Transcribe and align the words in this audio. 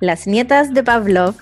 Las 0.00 0.26
nietas 0.26 0.72
de 0.72 0.82
Pavlov. 0.82 1.34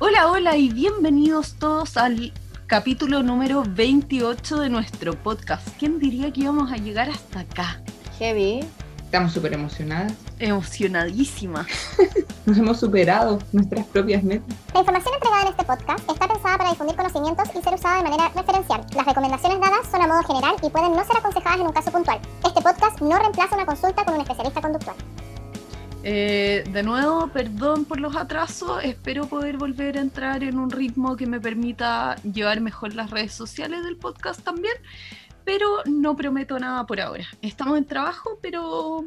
Hola, 0.00 0.30
hola 0.30 0.56
y 0.56 0.70
bienvenidos 0.70 1.54
todos 1.58 1.98
al 1.98 2.32
capítulo 2.66 3.22
número 3.22 3.62
28 3.62 4.60
de 4.60 4.70
nuestro 4.70 5.12
podcast. 5.12 5.68
¿Quién 5.78 5.98
diría 5.98 6.32
que 6.32 6.40
íbamos 6.40 6.72
a 6.72 6.76
llegar 6.76 7.10
hasta 7.10 7.40
acá? 7.40 7.82
Heavy. 8.18 8.60
Estamos 9.04 9.34
súper 9.34 9.52
emocionadas. 9.52 10.14
Emocionadísima. 10.38 11.66
Nos 12.46 12.56
hemos 12.56 12.80
superado 12.80 13.38
nuestras 13.52 13.84
propias 13.84 14.22
metas. 14.22 14.56
La 14.72 14.80
información 14.80 15.14
entregada 15.14 15.42
en 15.42 15.48
este 15.48 15.64
podcast 15.64 16.10
está 16.10 16.26
pensada 16.26 16.56
para 16.56 16.70
difundir 16.70 16.96
conocimientos 16.96 17.48
y 17.54 17.60
ser 17.60 17.74
usada 17.74 17.98
de 17.98 18.04
manera 18.04 18.30
referencial. 18.34 18.80
Las 18.96 19.04
recomendaciones 19.04 19.60
dadas 19.60 19.86
son 19.90 20.00
a 20.00 20.06
modo 20.06 20.22
general 20.22 20.56
y 20.62 20.70
pueden 20.70 20.92
no 20.92 21.04
ser 21.04 21.18
aconsejadas 21.18 21.60
en 21.60 21.66
un 21.66 21.72
caso 21.74 21.92
puntual. 21.92 22.18
Este 22.42 22.62
podcast 22.62 22.98
no 23.02 23.18
reemplaza 23.18 23.56
una 23.56 23.66
consulta 23.66 24.06
con 24.06 24.14
un 24.14 24.22
especialista 24.22 24.62
conductual. 24.62 24.96
Eh, 26.06 26.64
de 26.70 26.82
nuevo, 26.82 27.28
perdón 27.28 27.86
por 27.86 27.98
los 27.98 28.14
atrasos. 28.14 28.84
Espero 28.84 29.26
poder 29.26 29.56
volver 29.56 29.96
a 29.96 30.02
entrar 30.02 30.44
en 30.44 30.58
un 30.58 30.70
ritmo 30.70 31.16
que 31.16 31.26
me 31.26 31.40
permita 31.40 32.16
llevar 32.22 32.60
mejor 32.60 32.94
las 32.94 33.10
redes 33.10 33.32
sociales 33.32 33.82
del 33.84 33.96
podcast 33.96 34.40
también 34.42 34.74
pero 35.44 35.82
no 35.84 36.16
prometo 36.16 36.58
nada 36.58 36.86
por 36.86 37.00
ahora. 37.00 37.26
Estamos 37.42 37.78
en 37.78 37.84
trabajo, 37.84 38.38
pero 38.40 39.04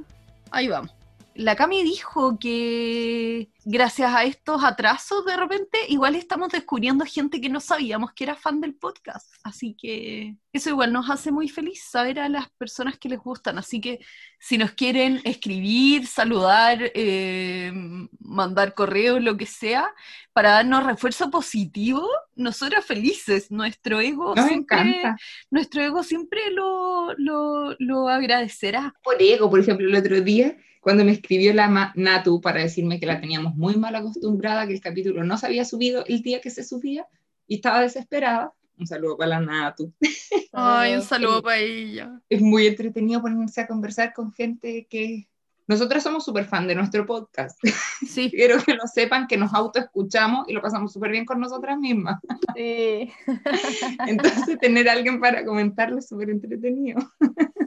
ahí 0.52 0.68
vamos. 0.68 0.97
La 1.38 1.56
Cami 1.56 1.84
dijo 1.84 2.40
que 2.40 3.52
gracias 3.64 4.12
a 4.12 4.24
estos 4.24 4.64
atrasos 4.64 5.24
de 5.24 5.38
repente 5.38 5.78
igual 5.88 6.16
estamos 6.16 6.50
descubriendo 6.50 7.06
gente 7.06 7.40
que 7.40 7.48
no 7.48 7.60
sabíamos 7.60 8.12
que 8.14 8.24
era 8.24 8.36
fan 8.36 8.60
del 8.60 8.74
podcast. 8.74 9.32
Así 9.44 9.76
que 9.80 10.36
eso 10.52 10.72
igual 10.72 10.92
nos 10.92 11.12
hace 11.12 11.32
muy 11.32 11.48
feliz 11.48 11.84
saber 11.84 12.20
a 12.20 12.28
las 12.28 12.50
personas 12.58 12.98
que 12.98 13.10
les 13.10 13.20
gustan. 13.20 13.60
Así 13.60 13.80
que 13.80 14.00
si 14.40 14.58
nos 14.58 14.72
quieren 14.72 15.22
escribir, 15.26 16.08
saludar, 16.08 16.92
eh, 16.96 17.72
mandar 18.20 18.74
correos, 18.74 19.22
lo 19.22 19.38
que 19.38 19.46
sea, 19.46 19.94
para 20.34 20.54
darnos 20.54 20.88
refuerzo 20.88 21.30
positivo, 21.30 22.10
nosotros 22.36 22.84
felices. 22.84 23.52
Nuestro 23.52 24.00
ego 24.00 24.34
siempre, 24.36 25.04
nuestro 25.52 25.84
ego 25.84 26.02
siempre 26.02 26.50
lo, 26.50 27.14
lo, 27.16 27.76
lo 27.78 28.10
agradecerá. 28.10 28.96
Por 29.04 29.22
ego, 29.22 29.52
por 29.52 29.60
ejemplo, 29.60 29.88
el 29.88 29.96
otro 29.96 30.20
día 30.20 30.58
cuando 30.82 31.04
me 31.04 31.12
escribió 31.12 31.54
la 31.54 31.92
Natu 31.96 32.42
para 32.42 32.62
decirme 32.62 33.00
que 33.00 33.06
la 33.06 33.20
teníamos 33.20 33.56
muy 33.56 33.76
mal 33.76 33.96
acostumbrada, 33.96 34.68
que 34.68 34.74
el 34.74 34.82
capítulo 34.82 35.24
no 35.24 35.38
se 35.38 35.46
había 35.46 35.66
subido 35.66 36.06
el 36.06 36.22
día 36.22 36.42
que 36.42 36.50
se 36.50 36.64
subía 36.64 37.06
y 37.48 37.56
estaba 37.56 37.82
desesperada. 37.82 38.54
Un 38.78 38.86
saludo 38.86 39.18
para 39.18 39.30
la 39.30 39.40
Natu. 39.40 39.92
Ay, 40.54 40.96
un 40.96 41.02
saludo 41.02 41.42
para 41.42 41.58
ella. 41.58 42.22
Es 42.30 42.42
muy 42.42 42.68
entretenido 42.68 43.22
ponerse 43.22 43.62
a 43.62 43.68
conversar 43.68 44.14
con 44.14 44.32
gente 44.32 44.88
que... 44.90 45.28
Nosotras 45.70 46.02
somos 46.02 46.24
súper 46.24 46.46
fan 46.46 46.66
de 46.68 46.76
nuestro 46.76 47.06
podcast. 47.06 47.60
Sí. 48.08 48.30
Quiero 48.30 48.64
que 48.64 48.76
lo 48.76 48.86
sepan, 48.88 49.28
que 49.28 49.38
nos 49.38 49.54
autoescuchamos 49.54 50.48
y 50.48 50.54
lo 50.54 50.62
pasamos 50.62 50.94
súper 50.94 51.12
bien 51.12 51.26
con 51.26 51.40
nosotras 51.40 51.78
mismas. 51.78 52.20
Sí. 52.56 53.12
Entonces, 54.08 54.58
tener 54.60 54.88
a 54.88 54.94
alguien 54.94 55.20
para 55.20 55.44
comentarlo 55.44 56.00
es 56.00 56.08
súper 56.08 56.30
entretenido. 56.30 57.00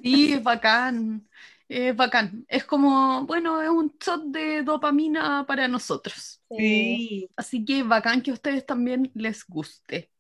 Sí, 0.02 0.33
es 0.33 0.42
bacán 0.42 1.28
es 1.71 1.95
bacán. 1.95 2.45
Es 2.49 2.65
como, 2.65 3.25
bueno, 3.27 3.63
es 3.63 3.69
un 3.69 3.95
shot 4.05 4.25
de 4.25 4.63
dopamina 4.63 5.45
para 5.47 5.69
nosotros. 5.69 6.43
Sí. 6.51 7.31
Así 7.37 7.65
que 7.65 7.85
bacán 7.85 8.23
que 8.23 8.33
a 8.33 8.35
ustedes 8.35 8.67
también 8.67 9.11
les 9.15 9.47
guste. 9.47 10.11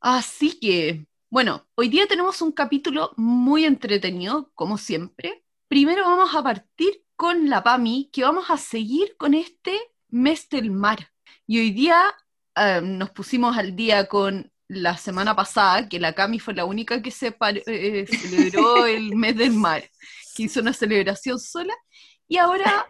Así 0.00 0.60
que, 0.60 1.04
bueno, 1.28 1.66
hoy 1.74 1.88
día 1.88 2.06
tenemos 2.06 2.40
un 2.40 2.52
capítulo 2.52 3.12
muy 3.16 3.64
entretenido, 3.64 4.52
como 4.54 4.78
siempre. 4.78 5.42
Primero 5.66 6.04
vamos 6.04 6.36
a 6.36 6.42
partir 6.42 7.02
con 7.16 7.50
la 7.50 7.64
PAMI, 7.64 8.08
que 8.12 8.22
vamos 8.22 8.48
a 8.48 8.56
seguir 8.56 9.16
con 9.16 9.34
este 9.34 9.76
mes 10.08 10.48
del 10.48 10.70
mar. 10.70 11.10
Y 11.48 11.58
hoy 11.58 11.70
día 11.72 12.14
eh, 12.54 12.80
nos 12.80 13.10
pusimos 13.10 13.58
al 13.58 13.74
día 13.74 14.06
con 14.06 14.52
la 14.68 14.96
semana 14.96 15.34
pasada, 15.34 15.88
que 15.88 15.98
la 15.98 16.14
Cami 16.14 16.38
fue 16.38 16.54
la 16.54 16.64
única 16.64 17.02
que 17.02 17.10
se 17.10 17.36
eh, 17.66 18.06
celebró 18.06 18.86
el 18.86 19.16
mes 19.16 19.36
del 19.36 19.52
mar 19.52 19.82
que 20.34 20.44
hizo 20.44 20.60
una 20.60 20.72
celebración 20.72 21.38
sola, 21.38 21.74
y 22.28 22.38
ahora 22.38 22.86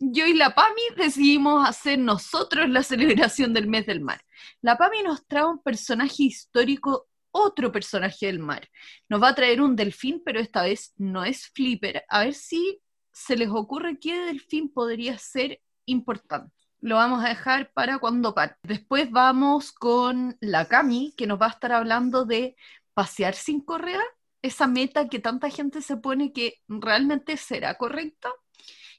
yo 0.00 0.26
y 0.26 0.34
la 0.34 0.54
PAMI 0.54 0.82
decidimos 0.96 1.68
hacer 1.68 1.98
nosotros 1.98 2.68
la 2.68 2.82
celebración 2.82 3.52
del 3.52 3.68
mes 3.68 3.84
del 3.84 4.00
mar. 4.00 4.20
La 4.62 4.78
PAMI 4.78 5.02
nos 5.02 5.26
trae 5.26 5.44
un 5.44 5.62
personaje 5.62 6.22
histórico, 6.22 7.08
otro 7.32 7.70
personaje 7.70 8.26
del 8.26 8.38
mar. 8.38 8.66
Nos 9.08 9.22
va 9.22 9.28
a 9.28 9.34
traer 9.34 9.60
un 9.60 9.76
delfín, 9.76 10.22
pero 10.24 10.40
esta 10.40 10.62
vez 10.62 10.94
no 10.96 11.24
es 11.24 11.48
Flipper. 11.48 12.02
A 12.08 12.24
ver 12.24 12.34
si 12.34 12.80
se 13.12 13.36
les 13.36 13.50
ocurre 13.50 13.98
qué 14.00 14.18
delfín 14.20 14.72
podría 14.72 15.18
ser 15.18 15.60
importante. 15.84 16.54
Lo 16.80 16.96
vamos 16.96 17.22
a 17.22 17.28
dejar 17.28 17.70
para 17.74 17.98
cuando 17.98 18.34
parte. 18.34 18.56
Después 18.62 19.10
vamos 19.10 19.70
con 19.70 20.38
la 20.40 20.66
Cami, 20.66 21.12
que 21.14 21.26
nos 21.26 21.40
va 21.40 21.46
a 21.46 21.50
estar 21.50 21.72
hablando 21.72 22.24
de 22.24 22.56
pasear 22.94 23.34
sin 23.34 23.60
correa 23.60 24.02
esa 24.42 24.66
meta 24.66 25.08
que 25.08 25.18
tanta 25.18 25.50
gente 25.50 25.82
se 25.82 25.96
pone 25.96 26.32
que 26.32 26.58
realmente 26.68 27.36
será 27.36 27.76
correcta, 27.76 28.30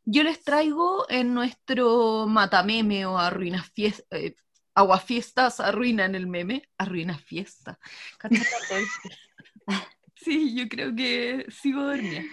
yo 0.04 0.24
les 0.24 0.44
traigo 0.44 1.06
en 1.10 1.34
nuestro 1.34 2.28
matameme 2.28 3.06
o 3.06 3.18
arruinas 3.18 3.70
fiesta, 3.72 4.18
eh, 4.18 4.36
aguafiestas 4.74 5.60
arruinan 5.60 6.16
el 6.16 6.28
meme, 6.28 6.64
arruina 6.78 7.18
fiesta. 7.18 7.80
sí, 10.16 10.56
yo 10.56 10.68
creo 10.68 10.96
que 10.96 11.46
sigo 11.50 11.84
dormida. 11.84 12.24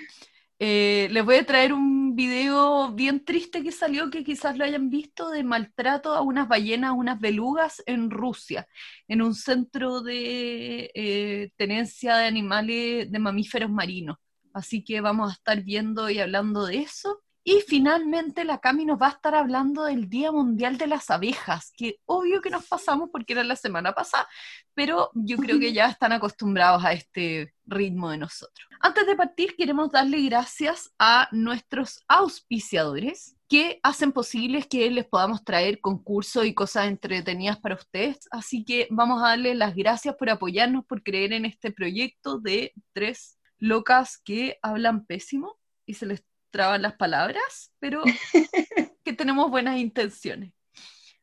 Eh, 0.61 1.09
les 1.13 1.25
voy 1.25 1.37
a 1.37 1.47
traer 1.47 1.73
un 1.73 2.17
video 2.17 2.93
bien 2.93 3.25
triste 3.25 3.63
que 3.63 3.71
salió, 3.71 4.11
que 4.11 4.25
quizás 4.25 4.57
lo 4.59 4.65
hayan 4.65 4.91
visto, 4.91 5.31
de 5.31 5.45
maltrato 5.45 6.15
a 6.15 6.21
unas 6.23 6.49
ballenas, 6.49 6.93
unas 6.97 7.21
belugas 7.21 7.83
en 7.87 8.11
Rusia, 8.11 8.67
en 9.07 9.23
un 9.23 9.35
centro 9.35 10.01
de 10.03 10.91
eh, 10.95 11.51
tenencia 11.57 12.17
de 12.17 12.27
animales, 12.27 13.11
de 13.11 13.19
mamíferos 13.21 13.71
marinos. 13.71 14.17
Así 14.53 14.83
que 14.83 15.01
vamos 15.01 15.31
a 15.31 15.35
estar 15.35 15.63
viendo 15.63 16.11
y 16.11 16.19
hablando 16.19 16.67
de 16.67 16.79
eso. 16.79 17.23
Y 17.44 17.62
finalmente 17.66 18.44
la 18.44 18.59
Cami 18.59 18.84
nos 18.84 19.00
va 19.00 19.06
a 19.06 19.10
estar 19.10 19.34
hablando 19.34 19.84
del 19.84 20.09
Día 20.09 20.31
Mundial 20.32 20.76
de 20.76 20.87
las 20.87 21.09
Abejas, 21.09 21.72
que 21.76 21.99
obvio 22.04 22.43
que 22.43 22.50
nos 22.50 22.66
pasamos 22.66 23.09
porque 23.10 23.32
era 23.32 23.44
la 23.44 23.56
semana 23.56 23.93
pasada, 23.93 24.28
pero 24.75 25.10
yo 25.15 25.38
creo 25.38 25.59
que 25.59 25.72
ya 25.72 25.87
están 25.88 26.12
acostumbrados 26.12 26.84
a 26.84 26.93
este 26.93 27.54
ritmo 27.65 28.10
de 28.10 28.19
nosotros. 28.19 28.69
Antes 28.81 29.06
de 29.06 29.16
partir, 29.16 29.56
queremos 29.56 29.91
darle 29.91 30.21
gracias 30.22 30.93
a 30.99 31.28
nuestros 31.32 32.04
auspiciadores 32.06 33.34
que 33.49 33.81
hacen 33.82 34.12
posible 34.12 34.62
que 34.62 34.91
les 34.91 35.06
podamos 35.06 35.43
traer 35.43 35.81
concursos 35.81 36.44
y 36.44 36.55
cosas 36.55 36.87
entretenidas 36.87 37.59
para 37.59 37.76
ustedes. 37.76 38.28
Así 38.31 38.65
que 38.65 38.87
vamos 38.91 39.22
a 39.22 39.28
darles 39.28 39.56
las 39.56 39.75
gracias 39.75 40.15
por 40.16 40.28
apoyarnos, 40.28 40.84
por 40.84 41.03
creer 41.03 41.32
en 41.32 41.47
este 41.47 41.72
proyecto 41.72 42.38
de 42.38 42.72
tres 42.93 43.38
locas 43.59 44.19
que 44.19 44.59
hablan 44.62 45.06
pésimo 45.06 45.59
y 45.87 45.94
se 45.94 46.06
les 46.06 46.22
traban 46.51 46.83
las 46.83 46.95
palabras, 46.95 47.73
pero 47.79 48.03
que 49.05 49.13
tenemos 49.13 49.51
buenas 49.51 49.79
intenciones. 49.79 50.53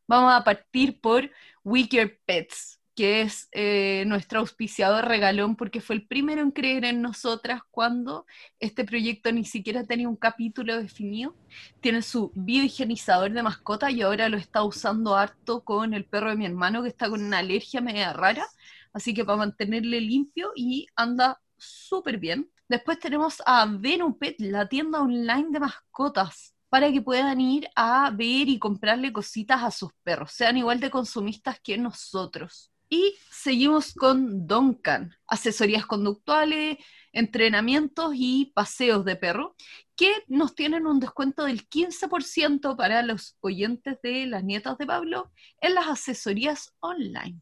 Vamos 0.07 0.33
a 0.33 0.43
partir 0.43 0.99
por 1.01 1.31
Wicker 1.63 2.19
Pets, 2.25 2.79
que 2.95 3.21
es 3.21 3.49
eh, 3.51 4.05
nuestro 4.07 4.39
auspiciador 4.39 5.05
regalón 5.05 5.55
porque 5.55 5.81
fue 5.81 5.95
el 5.97 6.07
primero 6.07 6.41
en 6.41 6.51
creer 6.51 6.85
en 6.85 7.01
nosotras 7.01 7.61
cuando 7.71 8.25
este 8.59 8.85
proyecto 8.85 9.31
ni 9.31 9.43
siquiera 9.43 9.83
tenía 9.83 10.07
un 10.07 10.15
capítulo 10.15 10.77
definido. 10.77 11.35
Tiene 11.81 12.01
su 12.01 12.31
biohigienizador 12.35 13.31
de 13.31 13.43
mascota 13.43 13.91
y 13.91 14.01
ahora 14.01 14.29
lo 14.29 14.37
está 14.37 14.63
usando 14.63 15.15
harto 15.15 15.63
con 15.63 15.93
el 15.93 16.05
perro 16.05 16.29
de 16.29 16.37
mi 16.37 16.45
hermano 16.45 16.83
que 16.83 16.89
está 16.89 17.09
con 17.09 17.23
una 17.23 17.39
alergia 17.39 17.81
media 17.81 18.13
rara, 18.13 18.47
así 18.93 19.13
que 19.13 19.25
para 19.25 19.37
mantenerle 19.37 19.99
limpio 20.01 20.51
y 20.55 20.87
anda 20.95 21.41
súper 21.57 22.17
bien. 22.17 22.49
Después 22.67 22.99
tenemos 22.99 23.41
a 23.45 23.65
Venupet, 23.65 24.35
la 24.39 24.67
tienda 24.67 25.01
online 25.01 25.47
de 25.51 25.59
mascotas, 25.59 26.55
para 26.69 26.91
que 26.91 27.01
puedan 27.01 27.39
ir 27.39 27.69
a 27.75 28.09
ver 28.11 28.49
y 28.49 28.59
comprarle 28.59 29.13
cositas 29.13 29.63
a 29.63 29.71
sus 29.71 29.91
perros, 30.03 30.31
sean 30.31 30.57
igual 30.57 30.79
de 30.79 30.89
consumistas 30.89 31.59
que 31.59 31.77
nosotros. 31.77 32.71
Y 32.89 33.15
seguimos 33.31 33.93
con 33.93 34.45
Duncan, 34.47 35.15
asesorías 35.27 35.85
conductuales, 35.85 36.77
entrenamientos 37.13 38.13
y 38.15 38.51
paseos 38.53 39.05
de 39.05 39.15
perro, 39.15 39.55
que 39.95 40.11
nos 40.27 40.53
tienen 40.53 40.85
un 40.85 40.99
descuento 40.99 41.45
del 41.45 41.67
15% 41.67 42.75
para 42.75 43.01
los 43.01 43.37
oyentes 43.41 43.97
de 44.03 44.25
las 44.25 44.43
nietas 44.43 44.77
de 44.77 44.85
Pablo 44.85 45.31
en 45.61 45.75
las 45.75 45.87
asesorías 45.87 46.73
online. 46.79 47.41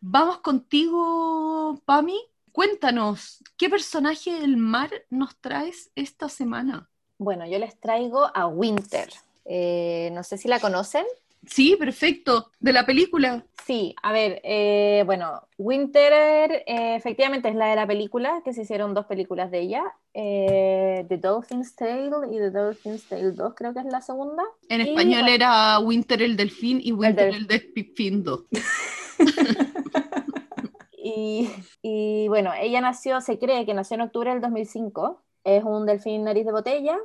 Vamos 0.00 0.40
contigo, 0.40 1.82
Pami, 1.86 2.20
Cuéntanos, 2.60 3.44
¿qué 3.58 3.68
personaje 3.68 4.32
del 4.40 4.56
mar 4.56 4.88
nos 5.10 5.36
traes 5.42 5.90
esta 5.94 6.30
semana? 6.30 6.88
Bueno, 7.18 7.46
yo 7.46 7.58
les 7.58 7.78
traigo 7.78 8.30
a 8.34 8.46
Winter. 8.46 9.10
Eh, 9.44 10.08
no 10.14 10.22
sé 10.22 10.38
si 10.38 10.48
la 10.48 10.58
conocen. 10.58 11.04
Sí, 11.46 11.76
perfecto. 11.76 12.50
De 12.58 12.72
la 12.72 12.86
película. 12.86 13.44
Sí, 13.66 13.94
a 14.02 14.10
ver, 14.10 14.40
eh, 14.42 15.02
bueno, 15.04 15.42
Winter 15.58 16.64
eh, 16.66 16.94
efectivamente 16.96 17.50
es 17.50 17.54
la 17.56 17.66
de 17.66 17.76
la 17.76 17.86
película, 17.86 18.40
que 18.42 18.54
se 18.54 18.62
hicieron 18.62 18.94
dos 18.94 19.04
películas 19.04 19.50
de 19.50 19.60
ella, 19.60 19.84
eh, 20.14 21.04
The 21.10 21.18
Dolphin's 21.18 21.76
Tale 21.76 22.08
y 22.32 22.38
The 22.38 22.50
Dolphin's 22.52 23.04
Tale 23.04 23.32
2 23.32 23.52
creo 23.54 23.74
que 23.74 23.80
es 23.80 23.86
la 23.86 24.00
segunda. 24.00 24.42
En 24.70 24.80
Y, 24.80 24.84
español 24.88 25.20
bueno, 25.24 25.34
era 25.34 25.78
Winter 25.80 26.22
el 26.22 26.38
Delfín 26.38 26.80
y 26.82 26.92
Winter 26.92 27.26
del- 27.34 27.36
el 27.36 27.46
Delfín 27.74 28.24
2. 28.24 28.40
Y, 31.08 31.48
y, 31.82 32.26
bueno, 32.26 32.50
ella 32.58 32.80
nació, 32.80 33.20
se 33.20 33.38
cree 33.38 33.64
que 33.64 33.74
nació 33.74 33.94
en 33.94 34.00
octubre 34.00 34.30
del 34.30 34.40
2005, 34.40 35.22
es 35.44 35.62
un 35.62 35.86
delfín 35.86 36.24
nariz 36.24 36.44
de 36.44 36.50
botella 36.50 36.98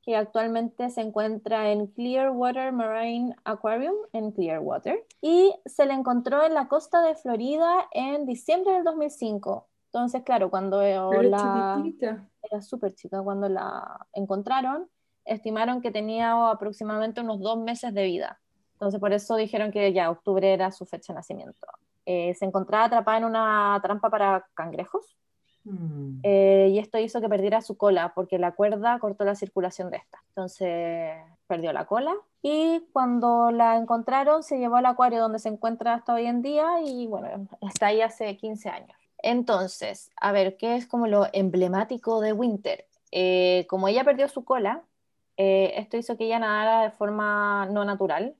que 0.00 0.14
actualmente 0.14 0.90
se 0.90 1.00
encuentra 1.00 1.72
en 1.72 1.88
Clearwater 1.88 2.72
Marine 2.72 3.34
Aquarium 3.42 3.96
en 4.12 4.30
Clearwater 4.30 5.04
y 5.20 5.52
se 5.66 5.86
le 5.86 5.94
encontró 5.94 6.44
en 6.44 6.54
la 6.54 6.68
costa 6.68 7.02
de 7.02 7.16
Florida 7.16 7.88
en 7.90 8.26
diciembre 8.26 8.74
del 8.74 8.84
2005. 8.84 9.68
Entonces, 9.86 10.22
claro, 10.22 10.50
cuando 10.50 10.78
Pero 10.78 11.22
la 11.22 11.80
chiquitita. 11.82 12.30
era 12.42 12.60
súper 12.60 12.94
chica, 12.94 13.20
cuando 13.22 13.48
la 13.48 14.06
encontraron, 14.12 14.88
estimaron 15.24 15.80
que 15.82 15.90
tenía 15.90 16.48
aproximadamente 16.48 17.22
unos 17.22 17.40
dos 17.40 17.58
meses 17.58 17.92
de 17.92 18.04
vida. 18.04 18.40
Entonces, 18.74 19.00
por 19.00 19.12
eso 19.12 19.34
dijeron 19.34 19.72
que 19.72 19.92
ya 19.92 20.10
octubre 20.10 20.52
era 20.52 20.70
su 20.70 20.86
fecha 20.86 21.12
de 21.12 21.16
nacimiento. 21.16 21.66
Eh, 22.10 22.32
se 22.34 22.46
encontraba 22.46 22.84
atrapada 22.84 23.18
en 23.18 23.24
una 23.26 23.78
trampa 23.82 24.08
para 24.08 24.46
cangrejos 24.54 25.18
Mm. 25.68 26.20
eh, 26.22 26.68
y 26.70 26.78
esto 26.78 26.98
hizo 26.98 27.20
que 27.20 27.28
perdiera 27.28 27.60
su 27.60 27.76
cola 27.76 28.12
porque 28.14 28.38
la 28.38 28.52
cuerda 28.52 28.98
cortó 28.98 29.24
la 29.24 29.34
circulación 29.34 29.90
de 29.90 29.98
esta. 29.98 30.22
Entonces 30.28 31.16
perdió 31.46 31.72
la 31.72 31.84
cola 31.84 32.14
y 32.42 32.86
cuando 32.92 33.50
la 33.50 33.76
encontraron 33.76 34.42
se 34.42 34.58
llevó 34.58 34.76
al 34.76 34.86
acuario 34.86 35.20
donde 35.20 35.38
se 35.38 35.48
encuentra 35.48 35.94
hasta 35.94 36.14
hoy 36.14 36.26
en 36.26 36.42
día 36.42 36.80
y 36.84 37.06
bueno, 37.06 37.48
está 37.60 37.88
ahí 37.88 38.00
hace 38.00 38.36
15 38.36 38.70
años. 38.70 38.96
Entonces, 39.22 40.10
a 40.16 40.32
ver, 40.32 40.56
¿qué 40.56 40.76
es 40.76 40.86
como 40.86 41.06
lo 41.06 41.26
emblemático 41.32 42.20
de 42.20 42.32
Winter? 42.32 42.86
Eh, 43.10 43.66
como 43.68 43.88
ella 43.88 44.04
perdió 44.04 44.28
su 44.28 44.44
cola, 44.44 44.82
eh, 45.36 45.74
esto 45.76 45.96
hizo 45.96 46.16
que 46.16 46.26
ella 46.26 46.38
nadara 46.38 46.82
de 46.82 46.90
forma 46.90 47.66
no 47.66 47.84
natural, 47.84 48.34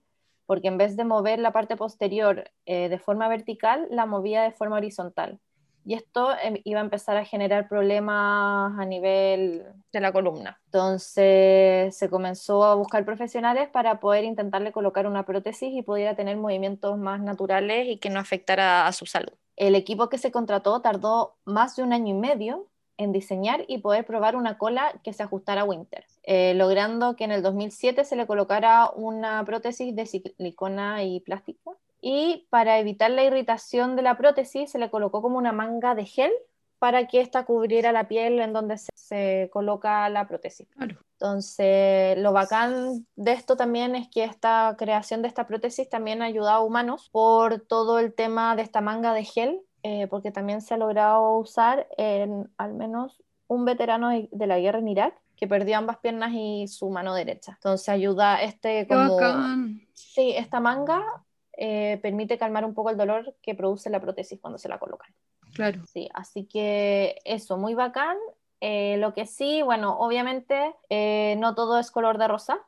porque 0.49 0.69
en 0.69 0.79
vez 0.79 0.97
de 0.97 1.05
mover 1.05 1.39
la 1.41 1.53
parte 1.53 1.77
posterior 1.77 2.51
eh, 2.65 2.89
de 2.89 2.99
forma 2.99 3.29
vertical, 3.29 3.87
la 3.91 4.07
movía 4.07 4.43
de 4.43 4.51
forma 4.51 4.77
horizontal. 4.77 5.39
Y 5.85 5.93
esto 5.93 6.31
em, 6.43 6.57
iba 6.65 6.81
a 6.81 6.85
empezar 6.85 7.19
a 7.19 7.27
generar 7.27 7.69
problemas 7.69 8.73
a 8.79 8.85
nivel 8.87 9.67
de 9.93 10.01
la 10.01 10.11
columna. 10.11 10.59
Entonces 10.65 11.95
se 11.95 12.09
comenzó 12.09 12.65
a 12.65 12.75
buscar 12.77 13.05
profesionales 13.05 13.69
para 13.69 14.01
poder 14.01 14.25
intentarle 14.25 14.73
colocar 14.73 15.07
una 15.07 15.27
prótesis 15.27 15.71
y 15.71 15.83
pudiera 15.83 16.17
tener 16.17 16.39
movimientos 16.39 16.97
más 16.97 17.21
naturales 17.21 17.87
y 17.87 17.99
que 17.99 18.09
no 18.09 18.19
afectara 18.19 18.87
a 18.87 18.93
su 18.93 19.05
salud. 19.05 19.35
El 19.55 19.75
equipo 19.75 20.09
que 20.09 20.17
se 20.17 20.33
contrató 20.33 20.81
tardó 20.81 21.37
más 21.45 21.77
de 21.77 21.83
un 21.83 21.93
año 21.93 22.15
y 22.17 22.19
medio 22.19 22.69
en 22.97 23.13
diseñar 23.13 23.67
y 23.69 23.79
poder 23.79 24.07
probar 24.07 24.35
una 24.35 24.57
cola 24.57 24.99
que 25.05 25.13
se 25.13 25.23
ajustara 25.23 25.61
a 25.61 25.65
Winter, 25.65 26.07
eh, 26.31 26.53
logrando 26.53 27.17
que 27.17 27.25
en 27.25 27.33
el 27.33 27.41
2007 27.41 28.05
se 28.05 28.15
le 28.15 28.27
colocara 28.27 28.91
una 28.91 29.43
prótesis 29.47 29.97
de 29.97 30.05
silicona 30.05 31.03
y 31.03 31.21
plástica. 31.21 31.71
Y 32.03 32.47
para 32.51 32.79
evitar 32.79 33.11
la 33.11 33.25
irritación 33.25 33.97
de 33.97 34.03
la 34.03 34.19
prótesis 34.19 34.71
se 34.71 34.79
le 34.79 34.91
colocó 34.91 35.23
como 35.23 35.39
una 35.39 35.53
manga 35.53 35.95
de 35.95 36.05
gel 36.05 36.31
para 36.79 37.07
que 37.07 37.23
ésta 37.23 37.47
cubriera 37.47 37.93
la 37.93 38.09
piel 38.09 38.41
en 38.41 38.53
donde 38.53 38.77
se, 38.77 38.91
se 38.95 39.49
coloca 39.51 40.07
la 40.11 40.29
prótesis. 40.29 40.69
Claro. 40.77 40.99
Entonces, 41.13 42.19
lo 42.19 42.35
bacán 42.35 43.07
de 43.17 43.33
esto 43.33 43.57
también 43.57 43.97
es 43.97 44.09
que 44.11 44.25
esta 44.25 44.77
creación 44.77 45.23
de 45.23 45.29
esta 45.29 45.47
prótesis 45.47 45.89
también 45.89 46.21
ha 46.21 46.27
ayudado 46.27 46.59
a 46.59 46.63
humanos 46.63 47.09
por 47.11 47.61
todo 47.61 47.99
el 47.99 48.13
tema 48.13 48.55
de 48.55 48.61
esta 48.61 48.83
manga 48.83 49.15
de 49.15 49.25
gel, 49.25 49.63
eh, 49.83 50.07
porque 50.09 50.31
también 50.31 50.61
se 50.61 50.75
ha 50.75 50.77
logrado 50.77 51.39
usar 51.39 51.89
en 51.97 52.53
al 52.59 52.75
menos 52.75 53.23
un 53.47 53.65
veterano 53.65 54.11
de, 54.11 54.29
de 54.31 54.47
la 54.47 54.59
guerra 54.59 54.81
en 54.81 54.89
Irak 54.89 55.15
que 55.39 55.47
perdió 55.47 55.79
ambas 55.79 55.99
piernas 55.99 56.33
y 56.35 56.67
su 56.67 56.91
mano 56.91 57.15
derecha. 57.15 57.53
Entonces 57.53 57.89
ayuda 57.89 58.43
este 58.43 58.89
como... 58.89 59.15
bacán. 59.15 59.81
Sí, 59.95 60.35
esta 60.37 60.59
manga 60.59 61.05
eh, 61.53 62.01
permite 62.03 62.39
calmar 62.39 62.65
un 62.65 62.75
poco 62.75 62.91
el 62.91 62.97
dolor 62.97 63.37
que 63.41 63.55
produce 63.55 63.89
la 63.89 64.01
prótesis 64.01 64.41
cuando 64.41 64.59
se 64.59 64.69
la 64.69 64.79
colocan. 64.79 65.15
Claro. 65.55 65.81
Sí, 65.87 66.09
así 66.13 66.45
que 66.45 67.21
eso, 67.25 67.57
muy 67.57 67.75
bacán. 67.75 68.17
Eh, 68.61 68.97
lo 68.99 69.15
que 69.15 69.27
sí, 69.27 69.63
bueno, 69.63 69.97
obviamente 70.01 70.75
eh, 70.89 71.37
no 71.39 71.55
todo 71.55 71.79
es 71.79 71.93
color 71.93 72.19
de 72.19 72.29
rosa. 72.29 72.59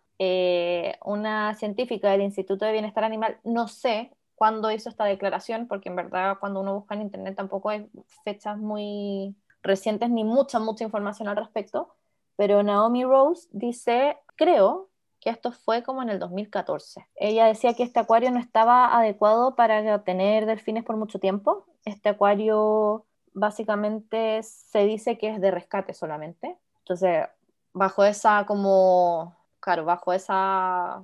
Una 1.04 1.54
científica 1.54 2.10
del 2.10 2.20
Instituto 2.20 2.66
de 2.66 2.72
Bienestar 2.72 3.04
Animal, 3.04 3.38
no 3.42 3.68
sé 3.68 4.12
cuándo 4.34 4.70
hizo 4.70 4.90
esta 4.90 5.04
declaración, 5.04 5.66
porque 5.66 5.88
en 5.88 5.96
verdad 5.96 6.36
cuando 6.38 6.60
uno 6.60 6.74
busca 6.74 6.94
en 6.94 7.02
internet 7.02 7.34
tampoco 7.36 7.70
hay 7.70 7.88
fechas 8.22 8.58
muy 8.58 9.34
recientes 9.62 10.10
ni 10.10 10.24
mucha, 10.24 10.58
mucha 10.58 10.84
información 10.84 11.28
al 11.28 11.36
respecto, 11.36 11.94
pero 12.40 12.62
Naomi 12.62 13.04
Rose 13.04 13.46
dice, 13.52 14.16
creo 14.34 14.88
que 15.20 15.28
esto 15.28 15.52
fue 15.52 15.82
como 15.82 16.00
en 16.00 16.08
el 16.08 16.18
2014. 16.18 17.06
Ella 17.16 17.44
decía 17.44 17.74
que 17.74 17.82
este 17.82 18.00
acuario 18.00 18.30
no 18.30 18.38
estaba 18.38 18.96
adecuado 18.96 19.54
para 19.56 20.02
tener 20.04 20.46
delfines 20.46 20.82
por 20.82 20.96
mucho 20.96 21.18
tiempo. 21.18 21.66
Este 21.84 22.08
acuario 22.08 23.04
básicamente 23.34 24.42
se 24.42 24.86
dice 24.86 25.18
que 25.18 25.28
es 25.28 25.38
de 25.42 25.50
rescate 25.50 25.92
solamente. 25.92 26.56
Entonces, 26.78 27.26
bajo 27.74 28.04
esa 28.04 28.46
como, 28.46 29.36
claro, 29.60 29.84
bajo 29.84 30.14
esa 30.14 31.02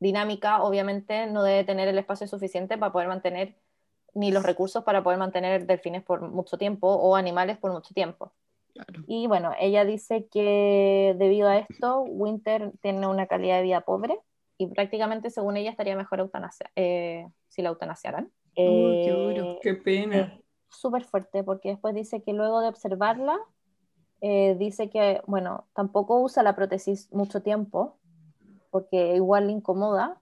dinámica, 0.00 0.62
obviamente 0.62 1.26
no 1.26 1.42
debe 1.42 1.64
tener 1.64 1.86
el 1.88 1.98
espacio 1.98 2.26
suficiente 2.26 2.78
para 2.78 2.92
poder 2.92 3.08
mantener 3.08 3.58
ni 4.14 4.32
los 4.32 4.42
recursos 4.42 4.84
para 4.84 5.02
poder 5.02 5.18
mantener 5.18 5.66
delfines 5.66 6.02
por 6.02 6.22
mucho 6.22 6.56
tiempo 6.56 6.88
o 6.88 7.14
animales 7.14 7.58
por 7.58 7.72
mucho 7.72 7.92
tiempo. 7.92 8.32
Claro. 8.86 9.04
Y 9.06 9.26
bueno, 9.26 9.52
ella 9.58 9.84
dice 9.84 10.26
que 10.30 11.14
debido 11.18 11.48
a 11.48 11.58
esto, 11.58 12.02
Winter 12.02 12.72
tiene 12.80 13.06
una 13.06 13.26
calidad 13.26 13.56
de 13.56 13.62
vida 13.62 13.80
pobre 13.82 14.18
y 14.58 14.66
prácticamente, 14.68 15.30
según 15.30 15.56
ella, 15.56 15.70
estaría 15.70 15.96
mejor 15.96 16.20
eutanasia, 16.20 16.70
eh, 16.76 17.26
si 17.48 17.62
la 17.62 17.70
eutanasiaran. 17.70 18.30
Uy, 18.56 19.00
qué 19.04 19.10
duro. 19.10 19.58
Qué 19.62 19.74
pena. 19.74 20.38
Súper 20.68 21.04
fuerte 21.04 21.42
porque 21.42 21.70
después 21.70 21.94
dice 21.94 22.22
que 22.22 22.32
luego 22.32 22.60
de 22.60 22.68
observarla, 22.68 23.38
eh, 24.20 24.54
dice 24.58 24.88
que, 24.88 25.20
bueno, 25.26 25.66
tampoco 25.74 26.20
usa 26.20 26.42
la 26.42 26.54
prótesis 26.54 27.12
mucho 27.12 27.42
tiempo 27.42 27.98
porque 28.70 29.16
igual 29.16 29.46
le 29.46 29.52
incomoda 29.52 30.20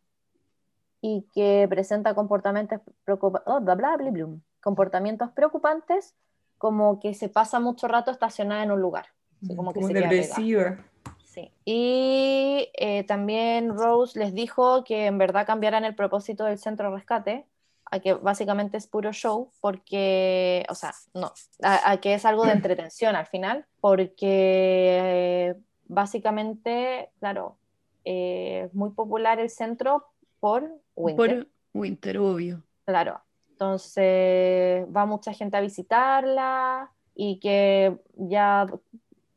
y 1.03 1.27
que 1.35 1.67
presenta 1.69 2.15
comportamientos, 2.15 2.81
preocupa- 3.05 3.43
oh, 3.47 3.61
bla, 3.61 3.75
bla, 3.75 3.97
bla, 3.97 4.11
blum. 4.11 4.41
comportamientos 4.63 5.31
preocupantes 5.33 6.15
como 6.61 7.01
que 7.01 7.15
se 7.15 7.31
pasa 7.31 7.59
mucho 7.59 7.89
rato 7.89 8.11
estacionada 8.11 8.63
en 8.63 8.71
un 8.71 8.83
lugar. 8.83 9.07
Así 9.43 9.57
como 9.57 9.73
que 9.73 9.81
Como 9.81 9.89
se 9.89 9.95
depresiva. 9.95 10.77
Sí. 11.25 11.51
Y 11.65 12.69
eh, 12.75 13.05
también 13.05 13.75
Rose 13.75 14.19
les 14.19 14.35
dijo 14.35 14.85
que 14.85 15.07
en 15.07 15.17
verdad 15.17 15.47
cambiaran 15.47 15.87
el 15.87 15.95
propósito 15.95 16.45
del 16.45 16.59
centro 16.59 16.91
de 16.91 16.97
rescate 16.97 17.47
a 17.91 17.99
que 18.01 18.13
básicamente 18.13 18.77
es 18.77 18.87
puro 18.87 19.11
show, 19.11 19.51
porque, 19.63 20.67
o 20.69 20.75
sea, 20.75 20.93
no, 21.15 21.33
a, 21.63 21.93
a 21.93 21.97
que 21.97 22.13
es 22.13 22.27
algo 22.27 22.45
de 22.45 22.53
entretención 22.53 23.17
al 23.17 23.27
final, 23.27 23.65
porque 23.81 24.99
eh, 25.01 25.55
básicamente, 25.87 27.09
claro, 27.21 27.57
eh, 28.05 28.65
es 28.67 28.75
muy 28.75 28.91
popular 28.91 29.41
el 29.41 29.49
centro 29.49 30.05
por 30.41 30.71
Winter. 30.95 31.47
Por 31.47 31.49
Winter, 31.73 32.19
obvio. 32.19 32.63
Claro. 32.85 33.23
Entonces 33.61 34.87
va 34.97 35.05
mucha 35.05 35.35
gente 35.35 35.59
a 35.59 35.61
visitarla 35.61 36.91
y 37.15 37.41
que 37.41 37.99
ya 38.17 38.67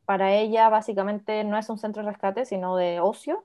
para 0.06 0.32
ella 0.32 0.70
básicamente 0.70 1.44
no 1.44 1.58
es 1.58 1.68
un 1.68 1.76
centro 1.76 2.02
de 2.02 2.10
rescate, 2.10 2.46
sino 2.46 2.74
de 2.74 3.00
ocio 3.00 3.44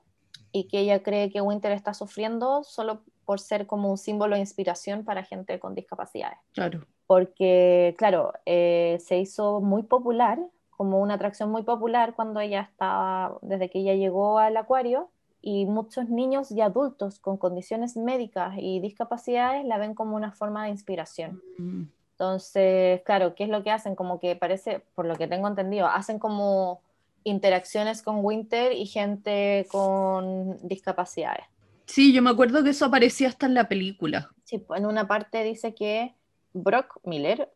y 0.53 0.69
que 0.69 0.79
ella 0.79 1.03
cree 1.03 1.31
que 1.31 1.41
Winter 1.41 1.73
está 1.73 1.93
sufriendo 1.93 2.63
solo 2.63 3.01
por 3.25 3.41
ser 3.41 3.67
como 3.67 3.91
un 3.91 3.97
símbolo 3.97 4.35
de 4.35 4.39
inspiración 4.39 5.03
para 5.03 5.23
gente 5.23 5.59
con 5.59 5.75
discapacidades. 5.75 6.39
Claro. 6.53 6.85
Porque, 7.07 7.93
claro, 7.97 8.31
eh, 8.45 8.99
se 9.05 9.17
hizo 9.17 9.59
muy 9.59 9.83
popular, 9.83 10.39
como 10.69 11.01
una 11.01 11.15
atracción 11.15 11.51
muy 11.51 11.63
popular 11.63 12.15
cuando 12.15 12.39
ella 12.39 12.61
estaba, 12.61 13.37
desde 13.41 13.69
que 13.69 13.79
ella 13.79 13.95
llegó 13.95 14.39
al 14.39 14.55
acuario, 14.55 15.11
y 15.41 15.65
muchos 15.65 16.09
niños 16.09 16.51
y 16.51 16.61
adultos 16.61 17.19
con 17.19 17.37
condiciones 17.37 17.95
médicas 17.95 18.55
y 18.57 18.79
discapacidades 18.79 19.65
la 19.65 19.77
ven 19.77 19.93
como 19.93 20.15
una 20.15 20.31
forma 20.31 20.65
de 20.65 20.71
inspiración. 20.71 21.41
Mm. 21.57 21.83
Entonces, 22.11 23.01
claro, 23.05 23.33
¿qué 23.33 23.45
es 23.45 23.49
lo 23.49 23.63
que 23.63 23.71
hacen? 23.71 23.95
Como 23.95 24.19
que 24.19 24.35
parece, 24.35 24.83
por 24.95 25.05
lo 25.05 25.15
que 25.15 25.27
tengo 25.27 25.47
entendido, 25.47 25.87
hacen 25.87 26.19
como 26.19 26.81
interacciones 27.23 28.01
con 28.01 28.23
Winter 28.23 28.73
y 28.73 28.85
gente 28.85 29.65
con 29.71 30.57
discapacidades. 30.67 31.45
Sí, 31.85 32.13
yo 32.13 32.21
me 32.21 32.29
acuerdo 32.29 32.63
que 32.63 32.71
eso 32.71 32.85
aparecía 32.85 33.29
hasta 33.29 33.45
en 33.45 33.53
la 33.53 33.69
película. 33.69 34.29
Sí, 34.43 34.57
pues, 34.57 34.81
en 34.81 34.85
una 34.85 35.07
parte 35.07 35.43
dice 35.43 35.73
que 35.73 36.13
Brock 36.53 36.99
Miller, 37.03 37.49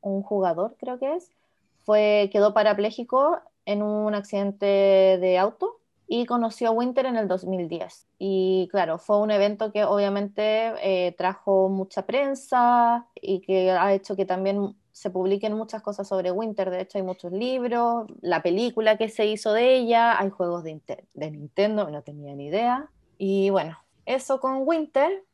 un 0.00 0.22
jugador 0.22 0.76
creo 0.78 0.98
que 0.98 1.14
es, 1.14 1.30
fue, 1.84 2.30
quedó 2.32 2.54
parapléjico 2.54 3.38
en 3.66 3.82
un 3.82 4.14
accidente 4.14 4.66
de 4.66 5.38
auto 5.38 5.78
y 6.08 6.26
conoció 6.26 6.68
a 6.68 6.70
Winter 6.70 7.06
en 7.06 7.16
el 7.16 7.28
2010. 7.28 8.06
Y 8.18 8.68
claro, 8.70 8.98
fue 8.98 9.18
un 9.18 9.30
evento 9.30 9.72
que 9.72 9.84
obviamente 9.84 10.72
eh, 10.80 11.12
trajo 11.12 11.68
mucha 11.68 12.06
prensa 12.06 13.08
y 13.20 13.40
que 13.40 13.72
ha 13.72 13.92
hecho 13.92 14.14
que 14.14 14.24
también 14.24 14.76
se 14.92 15.10
publiquen 15.10 15.54
muchas 15.54 15.82
cosas 15.82 16.08
sobre 16.08 16.30
Winter. 16.30 16.70
De 16.70 16.80
hecho, 16.80 16.98
hay 16.98 17.04
muchos 17.04 17.32
libros, 17.32 18.06
la 18.22 18.42
película 18.42 18.96
que 18.96 19.08
se 19.08 19.26
hizo 19.26 19.52
de 19.52 19.76
ella, 19.76 20.18
hay 20.18 20.30
juegos 20.30 20.64
de, 20.64 20.80
Nintendo, 21.14 21.90
no 21.90 22.02
tenía 22.02 22.34
ni 22.34 22.46
idea. 22.46 22.88
Y 23.18 23.50
bueno, 23.50 23.76
eso 24.06 24.40
con 24.40 24.62
Winter. 24.66 25.24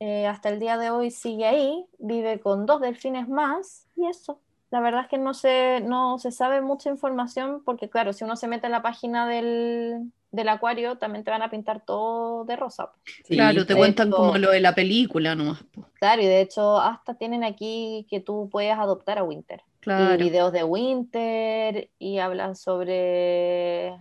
Eh, 0.00 0.26
hasta 0.26 0.48
el 0.48 0.58
día 0.58 0.78
de 0.78 0.90
hoy 0.90 1.12
sigue 1.12 1.46
ahí, 1.46 1.86
vive 1.98 2.40
con 2.40 2.66
dos 2.66 2.80
delfines 2.80 3.28
más 3.28 3.86
y 3.94 4.06
eso. 4.06 4.40
La 4.72 4.80
verdad 4.80 5.02
es 5.02 5.08
que 5.08 5.18
no 5.18 5.34
se, 5.34 5.82
no 5.84 6.18
se 6.18 6.32
sabe 6.32 6.62
mucha 6.62 6.88
información 6.88 7.62
porque, 7.62 7.90
claro, 7.90 8.14
si 8.14 8.24
uno 8.24 8.36
se 8.36 8.48
mete 8.48 8.64
en 8.64 8.72
la 8.72 8.80
página 8.80 9.28
del, 9.28 10.10
del 10.30 10.48
acuario, 10.48 10.96
también 10.96 11.24
te 11.24 11.30
van 11.30 11.42
a 11.42 11.50
pintar 11.50 11.84
todo 11.84 12.46
de 12.46 12.56
rosa. 12.56 12.90
claro, 13.28 13.66
te 13.66 13.76
cuentan 13.76 14.10
como 14.10 14.38
lo 14.38 14.50
de 14.50 14.60
la 14.60 14.74
película 14.74 15.34
nomás. 15.34 15.62
Claro, 16.00 16.22
y 16.22 16.24
de 16.24 16.40
hecho 16.40 16.80
hasta 16.80 17.12
tienen 17.12 17.44
aquí 17.44 18.06
que 18.08 18.20
tú 18.20 18.48
puedes 18.50 18.72
adoptar 18.72 19.18
a 19.18 19.24
Winter. 19.24 19.60
Claro. 19.80 20.14
Y 20.14 20.30
videos 20.30 20.54
de 20.54 20.64
Winter 20.64 21.90
y 21.98 22.18
hablan 22.18 22.56
sobre 22.56 23.94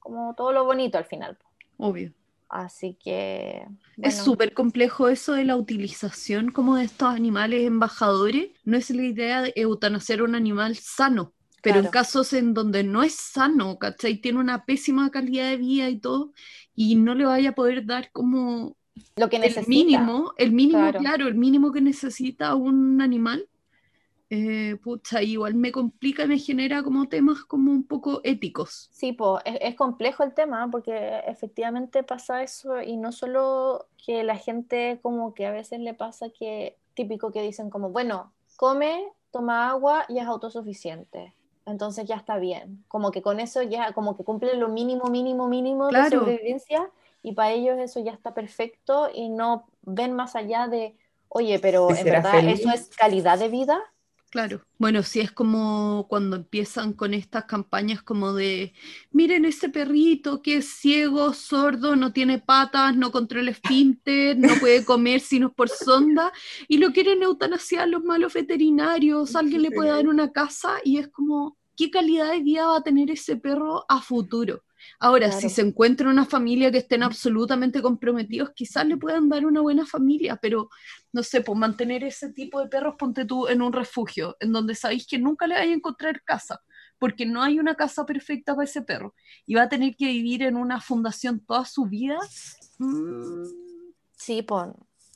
como 0.00 0.34
todo 0.34 0.50
lo 0.50 0.64
bonito 0.64 0.98
al 0.98 1.04
final. 1.04 1.38
Obvio. 1.78 2.12
Así 2.50 2.98
que... 3.00 3.64
Es 3.96 4.16
súper 4.16 4.54
complejo 4.54 5.08
eso 5.08 5.34
de 5.34 5.44
la 5.44 5.56
utilización 5.56 6.50
como 6.50 6.76
de 6.76 6.84
estos 6.84 7.08
animales 7.08 7.64
embajadores. 7.64 8.50
No 8.64 8.76
es 8.76 8.90
la 8.90 9.04
idea 9.04 9.40
de 9.40 9.52
eutanasiar 9.54 10.20
un 10.20 10.34
animal 10.34 10.74
sano, 10.76 11.32
pero 11.62 11.78
en 11.78 11.86
casos 11.86 12.32
en 12.32 12.52
donde 12.52 12.82
no 12.82 13.04
es 13.04 13.14
sano, 13.14 13.78
¿cachai? 13.78 14.16
Tiene 14.16 14.40
una 14.40 14.64
pésima 14.64 15.10
calidad 15.10 15.48
de 15.50 15.58
vida 15.58 15.88
y 15.90 16.00
todo, 16.00 16.32
y 16.74 16.96
no 16.96 17.14
le 17.14 17.24
vaya 17.24 17.50
a 17.50 17.54
poder 17.54 17.86
dar 17.86 18.10
como 18.10 18.76
lo 19.16 19.28
que 19.28 19.38
necesita. 19.38 19.60
El 19.60 19.68
mínimo, 19.68 20.32
el 20.36 20.52
mínimo, 20.52 20.92
claro, 20.92 21.28
el 21.28 21.36
mínimo 21.36 21.70
que 21.70 21.80
necesita 21.80 22.56
un 22.56 23.00
animal, 23.00 23.46
eh, 24.32 24.76
pucha, 24.76 25.22
igual 25.22 25.54
me 25.54 25.72
complica 25.72 26.22
y 26.22 26.28
me 26.28 26.38
genera 26.38 26.84
como 26.84 27.08
temas 27.08 27.42
como 27.42 27.72
un 27.72 27.82
poco 27.82 28.20
éticos. 28.22 28.88
Sí, 28.92 29.12
pues 29.12 29.42
es, 29.44 29.74
complejo 29.74 30.22
el 30.22 30.34
tema 30.34 30.68
porque 30.70 31.20
efectivamente 31.26 32.04
pasa 32.04 32.44
eso 32.44 32.80
y 32.80 32.96
no 32.96 33.10
solo 33.10 33.88
que 34.04 34.22
la 34.22 34.36
gente 34.36 35.00
como 35.02 35.34
que 35.34 35.46
a 35.46 35.50
veces 35.50 35.80
le 35.80 35.94
pasa 35.94 36.30
que 36.30 36.76
típico 36.94 37.32
que 37.32 37.42
dicen 37.42 37.70
como, 37.70 37.90
bueno, 37.90 38.32
come, 38.54 39.04
toma 39.32 39.68
agua 39.68 40.04
y 40.08 40.18
es 40.18 40.26
autosuficiente. 40.26 41.34
Entonces 41.66 42.06
ya 42.06 42.14
está 42.14 42.38
bien. 42.38 42.84
Como 42.86 43.10
que 43.10 43.22
con 43.22 43.40
eso 43.40 43.62
ya, 43.62 43.92
como 43.94 44.16
que 44.16 44.22
cumple 44.22 44.54
lo 44.54 44.68
mínimo, 44.68 45.06
mínimo, 45.06 45.48
mínimo 45.48 45.88
de 45.88 46.08
sobrevivencia 46.08 46.88
y 47.24 47.32
para 47.32 47.50
ellos 47.50 47.78
eso 47.80 47.98
ya 47.98 48.12
está 48.12 48.32
perfecto 48.32 49.10
y 49.12 49.28
no 49.28 49.66
ven 49.82 50.12
más 50.12 50.36
allá 50.36 50.68
de, 50.68 50.94
oye, 51.28 51.58
pero 51.58 51.90
en 51.92 52.04
verdad 52.04 52.44
eso 52.46 52.70
es 52.70 52.90
calidad 52.96 53.36
de 53.36 53.48
vida. 53.48 53.80
Claro. 54.30 54.62
Bueno, 54.78 55.02
sí 55.02 55.18
es 55.18 55.32
como 55.32 56.06
cuando 56.08 56.36
empiezan 56.36 56.92
con 56.92 57.14
estas 57.14 57.46
campañas 57.46 58.00
como 58.00 58.32
de, 58.32 58.72
miren 59.10 59.44
ese 59.44 59.68
perrito 59.68 60.40
que 60.40 60.58
es 60.58 60.68
ciego, 60.68 61.34
sordo, 61.34 61.96
no 61.96 62.12
tiene 62.12 62.38
patas, 62.38 62.96
no 62.96 63.10
controla 63.10 63.50
esfínter, 63.50 64.38
no 64.38 64.54
puede 64.60 64.84
comer 64.84 65.20
sino 65.20 65.52
por 65.52 65.68
sonda, 65.68 66.32
y 66.68 66.78
lo 66.78 66.92
quieren 66.92 67.24
eutanasiar 67.24 67.88
los 67.88 68.04
malos 68.04 68.32
veterinarios, 68.32 69.34
alguien 69.34 69.62
le 69.62 69.72
puede 69.72 69.90
dar 69.90 70.06
una 70.06 70.30
casa 70.30 70.76
y 70.84 70.98
es 70.98 71.08
como, 71.08 71.58
¿qué 71.76 71.90
calidad 71.90 72.30
de 72.30 72.40
vida 72.40 72.68
va 72.68 72.76
a 72.76 72.82
tener 72.84 73.10
ese 73.10 73.36
perro 73.36 73.84
a 73.88 74.00
futuro? 74.00 74.62
Ahora, 74.98 75.32
si 75.32 75.48
se 75.48 75.62
encuentra 75.62 76.08
una 76.08 76.24
familia 76.24 76.70
que 76.70 76.78
estén 76.78 77.02
absolutamente 77.02 77.82
comprometidos, 77.82 78.50
quizás 78.54 78.86
le 78.86 78.96
puedan 78.96 79.28
dar 79.28 79.46
una 79.46 79.60
buena 79.60 79.86
familia, 79.86 80.36
pero 80.36 80.68
no 81.12 81.22
sé, 81.22 81.40
pues 81.40 81.58
mantener 81.58 82.04
ese 82.04 82.32
tipo 82.32 82.60
de 82.60 82.68
perros, 82.68 82.96
ponte 82.98 83.24
tú 83.24 83.48
en 83.48 83.62
un 83.62 83.72
refugio, 83.72 84.36
en 84.40 84.52
donde 84.52 84.74
sabéis 84.74 85.06
que 85.06 85.18
nunca 85.18 85.46
le 85.46 85.54
vaya 85.54 85.70
a 85.70 85.74
encontrar 85.74 86.22
casa, 86.22 86.62
porque 86.98 87.26
no 87.26 87.42
hay 87.42 87.58
una 87.58 87.74
casa 87.74 88.04
perfecta 88.04 88.54
para 88.54 88.64
ese 88.64 88.82
perro, 88.82 89.14
y 89.46 89.54
va 89.54 89.62
a 89.62 89.68
tener 89.68 89.96
que 89.96 90.06
vivir 90.06 90.42
en 90.42 90.56
una 90.56 90.80
fundación 90.80 91.40
toda 91.40 91.64
su 91.64 91.86
vida. 91.86 92.18
Mm. 92.78 93.44
Sí, 94.16 94.42
pues 94.42 94.66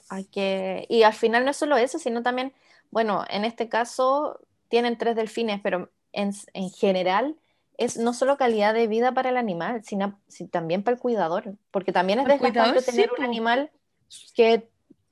hay 0.08 0.24
que... 0.24 0.86
Y 0.88 1.02
al 1.02 1.14
final 1.14 1.44
no 1.44 1.50
es 1.50 1.56
solo 1.56 1.76
eso, 1.76 1.98
sino 1.98 2.22
también, 2.22 2.52
bueno, 2.90 3.24
en 3.28 3.44
este 3.44 3.68
caso 3.68 4.40
tienen 4.68 4.98
tres 4.98 5.14
delfines, 5.16 5.60
pero 5.62 5.90
en, 6.12 6.32
en 6.54 6.70
general 6.70 7.36
es 7.76 7.96
no 7.96 8.12
solo 8.12 8.36
calidad 8.36 8.74
de 8.74 8.86
vida 8.86 9.12
para 9.12 9.30
el 9.30 9.36
animal, 9.36 9.82
sino, 9.84 10.18
también 10.50 10.82
para 10.82 10.94
el 10.96 11.00
cuidador, 11.00 11.54
porque 11.70 11.92
también 11.92 12.20
es 12.20 12.26
desgastante 12.26 12.82
tener 12.82 13.10
un 13.18 13.24
animal 13.24 13.70
que, 14.34 14.68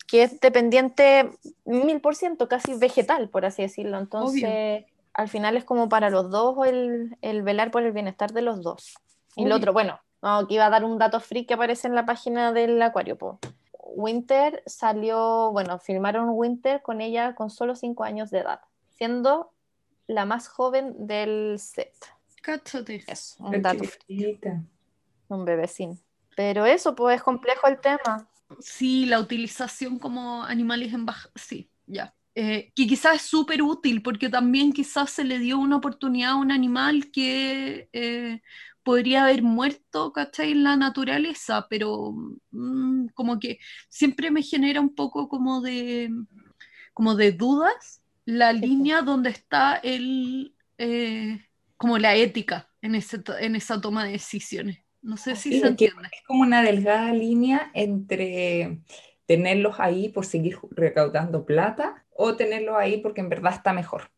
que, 0.07 0.25
es 0.25 0.41
dependiente 0.41 1.31
mil 1.65 2.01
por 2.01 2.15
ciento, 2.15 2.49
casi 2.49 2.75
vegetal, 2.75 3.29
por 3.29 3.45
así 3.45 3.63
decirlo. 3.63 3.99
Entonces, 3.99 4.85
al 5.15 5.29
final 5.29 5.57
es 5.57 5.65
como 5.65 5.89
para 5.89 6.11
los 6.11 6.31
dos 6.31 6.57
el, 6.67 7.17
el, 7.21 7.43
velar 7.43 7.71
por 7.71 7.83
el 7.83 7.93
bienestar 7.93 8.33
de 8.33 8.43
los 8.43 8.63
dos. 8.63 8.95
Y 9.35 9.47
lo 9.47 9.57
otro, 9.57 9.73
bueno, 9.73 9.99
aquí 10.21 10.55
iba 10.55 10.67
a 10.67 10.71
dar 10.71 10.85
un 10.85 10.99
dato 10.99 11.21
free 11.21 11.47
que 11.47 11.55
aparece 11.55 11.89
en 11.89 11.95
la 11.95 12.07
página 12.07 12.53
del 12.53 12.81
acuario. 12.81 13.19
Winter 13.95 14.63
salió, 14.67 15.51
bueno, 15.53 15.79
filmaron 15.79 16.31
Winter 16.31 16.83
con 16.83 17.01
ella 17.01 17.35
con 17.35 17.51
solo 17.51 17.75
cinco 17.75 18.05
años 18.05 18.31
de 18.31 18.39
edad, 18.39 18.61
siendo 18.91 19.51
la 20.07 20.25
más 20.25 20.49
joven 20.49 21.07
del 21.07 21.59
set. 21.59 21.93
Cáchate. 22.43 23.05
un 23.39 23.63
dato. 23.63 23.85
Un 25.29 25.45
bebecín. 25.45 25.99
Pero 26.37 26.67
eso, 26.67 26.95
pues 26.95 27.17
es 27.17 27.23
complejo 27.23 27.67
el 27.69 27.81
tema. 27.81 28.29
Sí, 28.61 29.07
la 29.07 29.21
utilización 29.21 29.99
como 29.99 30.43
animales 30.45 30.93
en 30.93 31.07
baja. 31.07 31.31
Sí, 31.35 31.71
ya. 31.87 32.15
Eh, 32.35 32.73
que 32.75 32.87
quizás 32.87 33.17
es 33.17 33.23
súper 33.23 33.63
útil 33.63 34.03
porque 34.03 34.29
también 34.29 34.73
quizás 34.73 35.11
se 35.11 35.25
le 35.25 35.39
dio 35.39 35.59
una 35.59 35.77
oportunidad 35.77 36.31
a 36.31 36.37
un 36.37 36.51
animal 36.51 37.11
que 37.11 37.91
eh, 37.93 38.41
podría 38.83 39.25
haber 39.25 39.43
muerto, 39.43 40.13
¿cachai? 40.13 40.53
En 40.53 40.65
la 40.65 40.77
naturaleza, 40.77 41.67
pero 41.69 42.15
mm, 42.51 43.09
como 43.15 43.39
que 43.39 43.59
siempre 43.89 44.31
me 44.31 44.43
genera 44.43 44.81
un 44.81 44.95
poco 44.95 45.29
como 45.29 45.61
de, 45.61 46.11
como 46.95 47.15
de 47.15 47.33
dudas 47.33 48.03
la 48.25 48.53
línea 48.53 49.03
donde 49.03 49.31
está 49.31 49.77
el, 49.77 50.55
eh, 50.79 51.45
como 51.83 51.99
la 51.99 52.15
ética 52.15 52.69
en, 52.81 52.95
ese, 52.95 53.25
en 53.41 53.57
esa 53.57 53.81
toma 53.81 54.05
de 54.05 54.13
decisiones. 54.13 54.79
No 55.01 55.17
sé 55.17 55.35
si 55.35 55.59
se 55.59 55.67
entiende. 55.67 56.09
Es 56.13 56.23
como 56.29 56.43
una 56.43 56.63
delgada 56.63 57.13
línea 57.13 57.73
entre 57.75 58.79
tenerlos 59.27 59.81
ahí 59.81 60.09
por 60.09 60.25
seguir 60.25 60.61
recaudando 60.71 61.45
plata 61.45 62.05
o 62.15 62.37
tenerlos 62.37 62.77
ahí 62.79 62.99
porque 62.99 63.21
en 63.21 63.29
verdad 63.29 63.55
está 63.55 63.73
mejor. 63.73 64.13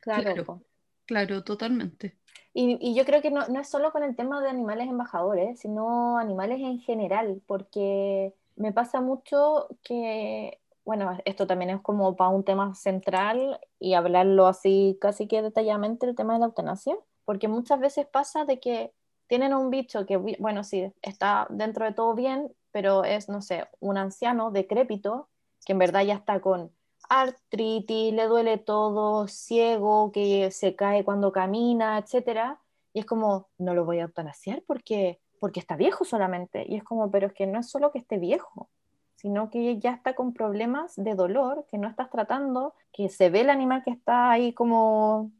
Claro, 0.00 0.62
claro, 1.04 1.44
totalmente. 1.44 2.16
Y, 2.54 2.78
y, 2.80 2.94
yo 2.94 3.04
creo 3.04 3.20
que 3.20 3.30
no, 3.30 3.46
no, 3.48 3.60
es 3.60 3.68
solo 3.68 3.92
con 3.92 4.02
el 4.02 4.16
tema 4.16 4.40
de 4.40 4.48
animales 4.48 4.88
embajadores, 4.88 5.60
sino 5.60 6.16
animales 6.16 6.60
en 6.60 6.80
general, 6.80 7.42
porque 7.46 8.32
me 8.56 8.72
pasa 8.72 9.02
mucho 9.02 9.68
que, 9.84 10.58
bueno, 10.86 11.18
esto 11.26 11.46
también 11.46 11.70
es 11.70 11.82
como 11.82 12.16
para 12.16 12.30
un 12.30 12.44
tema 12.44 12.74
central 12.74 13.60
y 13.78 13.92
hablarlo 13.92 14.46
así 14.46 14.96
casi 15.02 15.28
que 15.28 15.42
detalladamente, 15.42 16.06
el 16.06 16.16
tema 16.16 16.32
de 16.32 16.40
la 16.40 16.46
eutanasia, 16.46 16.96
porque 17.24 17.48
muchas 17.48 17.80
veces 17.80 18.06
pasa 18.06 18.44
de 18.44 18.60
que 18.60 18.92
tienen 19.26 19.54
un 19.54 19.70
bicho 19.70 20.06
que, 20.06 20.16
bueno, 20.16 20.64
sí, 20.64 20.92
está 21.02 21.46
dentro 21.50 21.84
de 21.84 21.92
todo 21.92 22.14
bien, 22.14 22.52
pero 22.72 23.04
es, 23.04 23.28
no 23.28 23.42
sé, 23.42 23.68
un 23.78 23.96
anciano 23.96 24.50
decrépito 24.50 25.28
que 25.64 25.72
en 25.72 25.78
verdad 25.78 26.02
ya 26.02 26.14
está 26.14 26.40
con 26.40 26.72
artritis, 27.08 28.12
le 28.12 28.26
duele 28.26 28.58
todo, 28.58 29.28
ciego, 29.28 30.12
que 30.12 30.50
se 30.50 30.74
cae 30.76 31.04
cuando 31.04 31.32
camina, 31.32 31.98
etc. 31.98 32.58
Y 32.92 33.00
es 33.00 33.06
como, 33.06 33.48
no 33.58 33.74
lo 33.74 33.84
voy 33.84 33.98
a 33.98 34.02
eutanasiar 34.02 34.62
porque, 34.66 35.20
porque 35.38 35.60
está 35.60 35.76
viejo 35.76 36.04
solamente. 36.04 36.64
Y 36.68 36.76
es 36.76 36.84
como, 36.84 37.10
pero 37.10 37.28
es 37.28 37.32
que 37.32 37.46
no 37.46 37.60
es 37.60 37.70
solo 37.70 37.92
que 37.92 37.98
esté 37.98 38.18
viejo, 38.18 38.68
sino 39.16 39.50
que 39.50 39.78
ya 39.78 39.92
está 39.92 40.14
con 40.14 40.32
problemas 40.32 40.94
de 40.96 41.14
dolor 41.14 41.66
que 41.70 41.78
no 41.78 41.88
estás 41.88 42.10
tratando, 42.10 42.74
que 42.92 43.08
se 43.08 43.30
ve 43.30 43.42
el 43.42 43.50
animal 43.50 43.82
que 43.84 43.90
está 43.90 44.30
ahí 44.30 44.52
como 44.52 45.30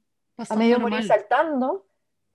a 0.49 0.57
medio 0.57 0.81
morir 0.81 1.05
saltando 1.05 1.87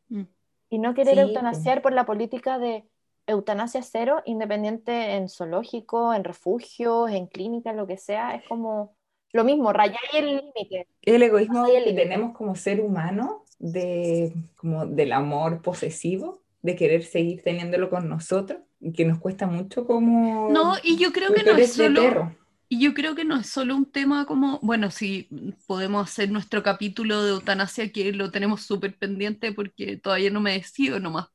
mm. 0.09 0.24
y 0.69 0.79
no 0.79 0.93
querer 0.93 1.19
eutanasiar 1.19 1.81
por 1.81 1.93
la 1.93 2.05
política 2.05 2.59
de 2.59 2.85
eutanasia 3.27 3.81
cero, 3.81 4.21
independiente 4.25 5.15
en 5.15 5.29
zoológico, 5.29 6.13
en 6.13 6.24
refugios, 6.24 7.09
en 7.12 7.27
clínicas, 7.27 7.75
lo 7.75 7.88
que 7.88 7.97
sea, 7.97 8.35
es 8.35 8.47
como 8.47 8.95
lo 9.33 9.43
mismo, 9.43 9.74
rayar 9.74 10.00
el 10.13 10.38
límite. 10.38 10.88
El 11.01 11.21
egoísmo 11.24 11.65
que 11.65 11.93
tenemos 11.93 12.35
como 12.38 12.55
ser 12.55 12.79
humano, 12.79 13.43
de, 13.59 14.33
como 14.55 14.85
del 14.85 15.12
amor 15.12 15.62
posesivo, 15.62 16.41
de 16.62 16.75
querer 16.75 17.03
seguir 17.03 17.43
teniéndolo 17.43 17.89
con 17.89 18.07
nosotros, 18.07 18.59
que 18.95 19.05
nos 19.05 19.19
cuesta 19.19 19.45
mucho 19.47 19.85
como... 19.85 20.50
No, 20.51 20.75
y 20.83 20.97
yo 20.97 21.12
creo 21.12 21.33
que 21.33 21.43
no 21.43 21.51
es 21.51 21.74
solo... 21.74 22.31
Y 22.67 22.79
yo 22.79 22.93
creo 22.93 23.15
que 23.15 23.25
no 23.25 23.38
es 23.38 23.48
solo 23.48 23.75
un 23.75 23.86
tema 23.91 24.25
como, 24.25 24.60
bueno, 24.62 24.89
si 24.91 25.29
podemos 25.67 26.10
hacer 26.10 26.31
nuestro 26.31 26.63
capítulo 26.63 27.24
de 27.24 27.31
eutanasia, 27.31 27.91
que 27.91 28.12
lo 28.12 28.31
tenemos 28.31 28.63
súper 28.63 28.98
pendiente 28.98 29.51
porque 29.53 29.98
todavía 29.98 30.31
no 30.31 30.41
me 30.41 30.53
decido 30.53 31.00
nomás. 31.00 31.27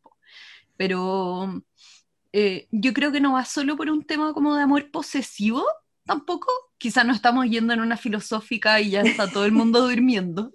pero 0.77 1.63
eh, 2.33 2.69
yo 2.73 2.93
creo 2.95 3.13
que 3.13 3.21
no 3.21 3.35
va 3.35 3.45
solo 3.45 3.77
por 3.77 3.91
un 3.91 4.05
tema 4.05 4.33
como 4.35 4.57
de 4.57 4.63
amor 4.63 4.91
posesivo, 4.91 5.65
tampoco. 6.11 6.51
Quizás 6.77 7.07
no 7.07 7.13
estamos 7.13 7.47
yendo 7.47 7.73
en 7.73 7.81
una 7.81 7.97
filosófica 7.97 8.81
y 8.81 8.91
ya 8.91 9.03
está 9.03 9.31
todo 9.31 9.45
el 9.45 9.53
mundo 9.53 9.81
durmiendo. 9.89 10.53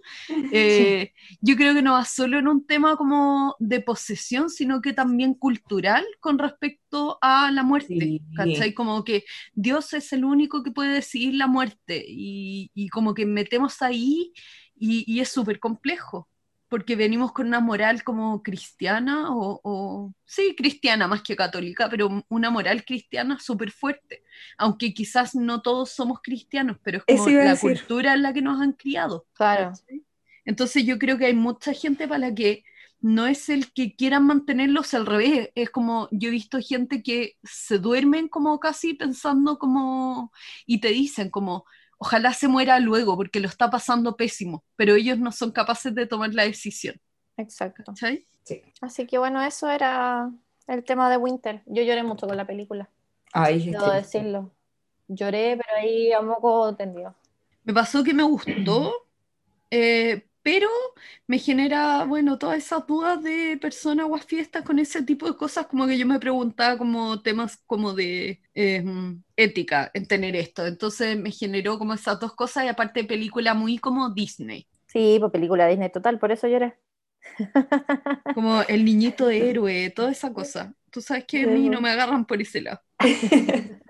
Eh, 0.51 1.13
yo 1.39 1.55
creo 1.55 1.74
que 1.74 1.81
no 1.81 1.93
va 1.93 2.03
solo 2.03 2.38
en 2.39 2.50
un 2.50 2.65
tema 2.65 2.97
como 2.97 3.55
de 3.59 3.79
posesión, 3.79 4.50
sino 4.50 4.81
que 4.81 4.91
también 4.91 5.33
cultural 5.33 6.03
con 6.19 6.38
respecto 6.39 7.17
a 7.21 7.51
la 7.51 7.63
muerte. 7.63 7.97
Sí. 7.97 8.21
¿Cachai? 8.35 8.74
Como 8.74 9.05
que 9.05 9.24
Dios 9.53 9.93
es 9.93 10.12
el 10.12 10.25
único 10.25 10.62
que 10.62 10.71
puede 10.71 10.93
decidir 10.93 11.35
la 11.35 11.47
muerte 11.47 12.03
y, 12.05 12.69
y 12.74 12.89
como 12.89 13.13
que 13.13 13.25
metemos 13.25 13.81
ahí 13.81 14.33
y, 14.75 15.05
y 15.07 15.21
es 15.21 15.29
súper 15.29 15.59
complejo 15.59 16.27
porque 16.67 16.95
venimos 16.95 17.31
con 17.31 17.48
una 17.48 17.60
moral 17.60 18.03
como 18.03 18.41
cristiana, 18.41 19.34
o, 19.36 19.60
o, 19.63 20.13
sí, 20.25 20.55
cristiana 20.57 21.07
más 21.07 21.22
que 21.22 21.36
católica, 21.36 21.89
pero 21.89 22.24
una 22.29 22.50
moral 22.50 22.84
cristiana 22.84 23.39
súper 23.39 23.72
fuerte, 23.72 24.24
aunque 24.57 24.93
quizás 24.93 25.36
no 25.36 25.62
todos 25.62 25.91
somos 25.91 26.19
cristianos, 26.22 26.77
pero 26.84 27.00
es 27.05 27.17
como 27.17 27.29
la 27.29 27.51
decir. 27.51 27.72
cultura 27.72 28.13
en 28.13 28.24
la 28.24 28.34
que 28.34 28.41
nos 28.41 28.62
han 28.62 28.74
criado. 28.74 29.27
Claro. 29.34 29.72
¿cachai? 29.72 30.03
Entonces 30.45 30.86
yo 30.86 30.98
creo 31.00 31.17
que 31.17 31.25
hay 31.25 31.34
mucha 31.36 31.74
gente 31.74 32.07
para 32.07 32.29
la 32.29 32.36
que 32.36 32.63
no 33.01 33.27
es 33.27 33.50
el 33.50 33.72
que 33.72 33.95
quieran 33.95 34.25
mantenerlos 34.25 34.93
al 34.95 35.05
revés, 35.05 35.51
es 35.53 35.69
como 35.69 36.07
yo 36.12 36.29
he 36.29 36.31
visto 36.31 36.60
gente 36.60 37.03
que 37.03 37.38
se 37.43 37.77
duermen 37.77 38.27
como 38.27 38.60
casi 38.60 38.95
pensando 38.95 39.60
como, 39.60 40.31
y 40.65 40.79
te 40.79 40.88
dicen 40.88 41.29
como, 41.29 41.65
ojalá 41.97 42.33
se 42.33 42.47
muera 42.47 42.79
luego 42.79 43.15
porque 43.15 43.39
lo 43.39 43.47
está 43.47 43.69
pasando 43.69 44.15
pésimo, 44.15 44.63
pero 44.75 44.95
ellos 44.95 45.19
no 45.19 45.31
son 45.31 45.51
capaces 45.51 45.93
de 45.95 46.05
tomar 46.05 46.33
la 46.33 46.43
decisión. 46.43 46.95
Exacto. 47.37 47.83
¿cachai? 47.85 48.25
Así 48.81 49.07
que 49.07 49.17
bueno, 49.17 49.41
eso 49.41 49.69
era 49.69 50.31
el 50.67 50.83
tema 50.83 51.09
de 51.09 51.17
Winter. 51.17 51.63
Yo 51.65 51.83
lloré 51.83 52.03
mucho 52.03 52.27
con 52.27 52.37
la 52.37 52.45
película, 52.45 52.89
Ay, 53.33 53.69
debo 53.69 53.91
decirlo. 53.91 54.51
Lloré, 55.07 55.57
pero 55.57 55.77
ahí 55.77 56.11
a 56.11 56.21
moco 56.21 56.75
tendido. 56.75 57.15
Me 57.63 57.73
pasó 57.73 58.03
que 58.03 58.13
me 58.13 58.23
gustó, 58.23 58.93
eh, 59.69 60.25
pero 60.45 60.69
me 61.25 61.39
genera, 61.39 62.05
bueno, 62.05 62.37
todas 62.37 62.59
esas 62.59 62.85
dudas 62.85 63.23
de 63.23 63.57
personas 63.59 64.05
o 64.07 64.15
a 64.15 64.19
fiestas 64.19 64.63
con 64.63 64.77
ese 64.77 65.01
tipo 65.01 65.25
de 65.27 65.35
cosas, 65.35 65.65
como 65.65 65.87
que 65.87 65.97
yo 65.97 66.05
me 66.05 66.19
preguntaba 66.19 66.77
como 66.77 67.19
temas 67.23 67.57
como 67.65 67.93
de 67.93 68.43
eh, 68.53 68.83
ética 69.35 69.89
en 69.95 70.07
tener 70.07 70.35
esto. 70.35 70.67
Entonces 70.67 71.17
me 71.17 71.31
generó 71.31 71.79
como 71.79 71.95
esas 71.95 72.19
dos 72.19 72.35
cosas 72.35 72.65
y 72.65 72.67
aparte 72.67 73.03
película 73.05 73.55
muy 73.55 73.79
como 73.79 74.11
Disney, 74.11 74.67
Sí, 74.87 75.17
pues 75.19 75.31
película 75.31 75.67
Disney 75.67 75.91
total, 75.91 76.17
por 76.19 76.31
eso 76.31 76.47
lloré. 76.47 76.75
como 78.31 78.61
el 78.63 78.85
niñito 78.85 79.29
héroe, 79.31 79.89
toda 79.91 80.11
esa 80.11 80.33
cosa. 80.33 80.75
Tú 80.91 81.01
sabes 81.01 81.25
que 81.25 81.43
a 81.43 81.47
mí 81.47 81.69
no 81.69 81.81
me 81.81 81.89
agarran 81.89 82.25
por 82.25 82.41
ese 82.41 82.61
lado. 82.61 82.81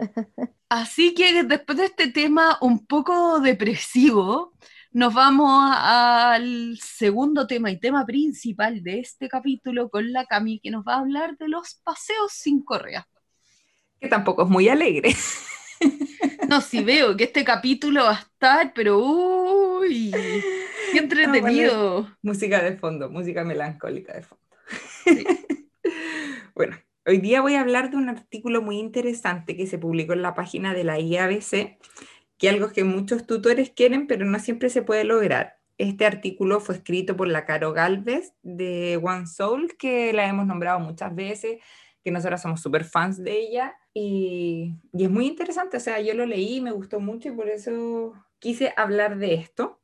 Así 0.69 1.13
que 1.13 1.43
después 1.43 1.77
de 1.77 1.85
este 1.85 2.12
tema 2.12 2.57
un 2.62 2.85
poco 2.85 3.39
depresivo, 3.39 4.53
nos 4.96 5.14
vamos 5.14 5.75
al 5.78 6.78
segundo 6.82 7.46
tema 7.48 7.70
y 7.70 7.78
tema 7.78 8.06
principal 8.06 8.82
de 8.82 9.02
este 9.02 9.28
capítulo 9.28 9.90
con 9.90 10.14
la 10.14 10.25
Cami, 10.25 10.62
que 10.62 10.72
nos 10.72 10.86
va 10.86 10.94
a 10.94 11.00
hablar 11.00 11.36
de 11.38 11.50
los 11.50 11.82
paseos 11.84 12.32
sin 12.32 12.64
correa. 12.64 13.06
que 14.00 14.08
tampoco 14.08 14.44
es 14.44 14.50
muy 14.50 14.70
alegre. 14.70 15.14
No, 16.48 16.62
si 16.62 16.84
veo 16.84 17.18
que 17.18 17.25
este 17.25 17.44
capítulo 17.44 18.04
va 18.04 18.12
a 18.12 18.22
estar, 18.22 18.72
pero 18.74 19.00
uy, 19.00 20.12
qué 20.94 21.00
entretenido. 21.00 22.08
Música 22.22 22.64
de 22.64 22.78
fondo, 22.78 23.10
música 23.10 23.44
melancólica 23.44 24.14
de 24.14 24.22
fondo. 24.22 24.46
bueno, 26.56 26.78
hoy 27.06 27.18
día 27.18 27.42
voy 27.42 27.56
a 27.56 27.62
hablar 27.62 27.90
de 27.90 27.98
un 27.98 28.10
artículo 28.10 28.62
muy 28.62 28.78
interesante 28.78 29.58
que 29.58 29.68
se 29.68 29.78
publicó 29.78 30.14
en 30.14 30.22
la 30.22 30.36
página 30.36 30.74
de 30.74 30.84
la 30.86 31.00
IABC, 31.00 31.80
que 32.38 32.50
algo 32.50 32.70
que 32.70 32.84
muchos 32.84 33.25
tutores 33.25 33.70
quieren, 33.72 34.08
pero 34.08 34.25
no 34.25 34.39
siempre 34.39 34.70
se 34.70 34.82
puede 34.82 35.04
lograr. 35.04 35.58
Este 35.77 36.06
artículo 36.06 36.60
fue 36.60 36.75
escrito 36.75 37.18
por 37.18 37.27
la 37.27 37.46
Caro 37.46 37.74
Galvez 37.74 38.34
de 38.44 39.00
One 39.01 39.27
Soul, 39.27 39.75
que 39.77 40.13
la 40.13 40.27
hemos 40.27 40.46
nombrado 40.46 40.80
muchas 40.80 41.13
veces, 41.15 41.62
que 42.04 42.12
nosotros 42.12 42.42
somos 42.42 42.62
súper 42.62 42.86
fans 42.86 43.22
de 43.24 43.39
ella. 43.39 43.75
Y, 43.94 44.75
y 44.94 45.04
es 45.06 45.10
muy 45.10 45.27
interesante, 45.27 45.77
o 45.77 45.80
sea, 45.80 46.00
yo 46.01 46.13
lo 46.13 46.25
leí, 46.25 46.62
me 46.62 46.72
gustó 46.72 47.00
mucho 47.00 47.30
y 47.30 47.32
por 47.32 47.50
eso 47.50 48.13
quise 48.39 48.74
hablar 48.77 49.18
de 49.18 49.36
esto. 49.36 49.81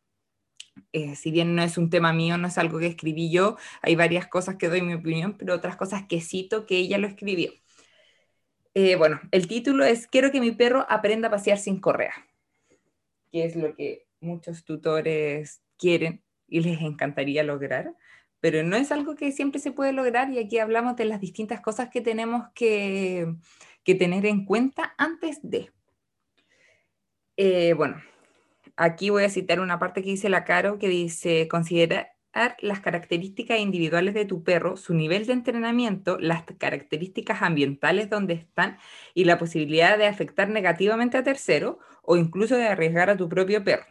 Eh, 0.94 1.16
si 1.16 1.32
bien 1.32 1.56
no 1.56 1.64
es 1.64 1.78
un 1.78 1.90
tema 1.90 2.14
mío, 2.14 2.38
no 2.38 2.48
es 2.48 2.58
algo 2.58 2.80
que 2.80 2.88
escribí 2.88 3.32
yo, 3.32 3.58
hay 3.82 3.96
varias 3.96 4.28
cosas 4.28 4.56
que 4.58 4.70
doy 4.70 4.82
mi 4.82 4.94
opinión, 4.94 5.38
pero 5.38 5.54
otras 5.56 5.78
cosas 5.78 6.04
que 6.08 6.22
cito 6.22 6.66
que 6.66 6.78
ella 6.78 6.98
lo 6.98 7.08
escribió. 7.08 7.52
Eh, 8.74 8.96
bueno, 8.96 9.20
el 9.32 9.48
título 9.48 9.84
es 9.84 10.08
Quiero 10.08 10.32
que 10.32 10.40
mi 10.40 10.52
perro 10.52 10.86
aprenda 10.90 11.28
a 11.28 11.32
pasear 11.32 11.58
sin 11.58 11.80
correa, 11.80 12.14
que 13.32 13.46
es 13.46 13.56
lo 13.56 13.76
que 13.76 14.08
muchos 14.20 14.64
tutores 14.64 15.62
quieren 15.78 16.24
y 16.48 16.62
les 16.62 16.82
encantaría 16.82 17.44
lograr, 17.44 17.96
pero 18.40 18.64
no 18.64 18.76
es 18.76 18.92
algo 18.92 19.16
que 19.16 19.32
siempre 19.32 19.60
se 19.62 19.72
puede 19.72 19.94
lograr 19.94 20.32
y 20.32 20.40
aquí 20.40 20.60
hablamos 20.60 20.96
de 20.96 21.06
las 21.06 21.22
distintas 21.22 21.62
cosas 21.62 21.90
que 21.90 22.02
tenemos 22.02 22.46
que, 22.54 23.36
que 23.84 23.96
tener 23.96 24.26
en 24.26 24.46
cuenta 24.46 24.94
antes 24.98 25.40
de. 25.42 25.72
Eh, 27.38 27.74
bueno, 27.74 28.02
aquí 28.76 29.10
voy 29.10 29.24
a 29.24 29.30
citar 29.30 29.60
una 29.60 29.80
parte 29.80 30.02
que 30.02 30.10
dice 30.10 30.30
la 30.30 30.44
Caro, 30.44 30.78
que 30.78 30.90
dice, 30.90 31.48
considerar 31.48 32.11
las 32.60 32.80
características 32.80 33.60
individuales 33.60 34.14
de 34.14 34.26
tu 34.26 34.44
perro, 34.44 34.78
su 34.78 34.94
nivel 34.94 35.26
de 35.26 35.34
entrenamiento, 35.34 36.18
las 36.18 36.44
características 36.44 37.42
ambientales 37.42 38.10
donde 38.10 38.34
están 38.36 38.78
y 39.14 39.26
la 39.26 39.38
posibilidad 39.38 39.98
de 39.98 40.08
afectar 40.08 40.50
negativamente 40.50 41.18
a 41.18 41.24
terceros 41.24 41.76
o 42.04 42.18
incluso 42.18 42.56
de 42.56 42.68
arriesgar 42.68 43.10
a 43.10 43.18
tu 43.18 43.28
propio 43.28 43.64
perro. 43.64 43.86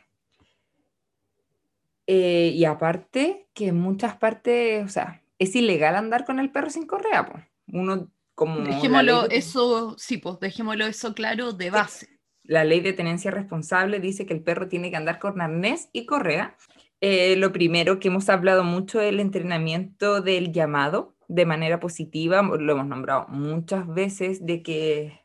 Eh, 2.07 2.53
y 2.55 2.64
aparte, 2.64 3.46
que 3.55 3.68
en 3.68 3.79
muchas 3.79 4.16
partes, 4.16 4.85
o 4.85 4.88
sea, 4.88 5.22
es 5.38 5.55
ilegal 5.55 5.94
andar 5.94 6.24
con 6.24 6.40
el 6.40 6.50
perro 6.50 6.70
sin 6.70 6.87
correa, 6.87 7.26
pues. 7.26 7.44
Uno 7.68 8.11
como... 8.35 8.61
Dejémoslo 8.61 9.29
de- 9.29 9.37
eso, 9.37 9.96
sí, 9.98 10.16
pues 10.16 10.40
dejémoslo 10.40 10.87
eso 10.87 11.14
claro 11.14 11.53
de 11.53 11.70
base. 11.70 12.18
la 12.42 12.64
ley 12.64 12.81
de 12.81 12.94
tenencia 12.94 13.31
responsable 13.31 14.00
dice 14.00 14.26
que 14.26 14.33
el 14.35 14.42
perro 14.42 14.66
tiene 14.66 14.90
que 14.90 14.96
andar 14.96 15.18
con 15.20 15.40
arnés 15.40 15.88
y 15.92 16.05
correa. 16.05 16.57
Eh, 17.02 17.36
lo 17.36 17.50
primero 17.52 17.98
que 17.98 18.08
hemos 18.08 18.28
hablado 18.28 18.62
mucho 18.62 19.00
es 19.00 19.08
el 19.08 19.20
entrenamiento 19.20 20.20
del 20.20 20.52
llamado 20.52 21.16
de 21.28 21.46
manera 21.46 21.80
positiva, 21.80 22.42
lo 22.42 22.72
hemos 22.72 22.86
nombrado 22.86 23.26
muchas 23.28 23.86
veces, 23.86 24.44
de 24.44 24.62
que 24.62 25.20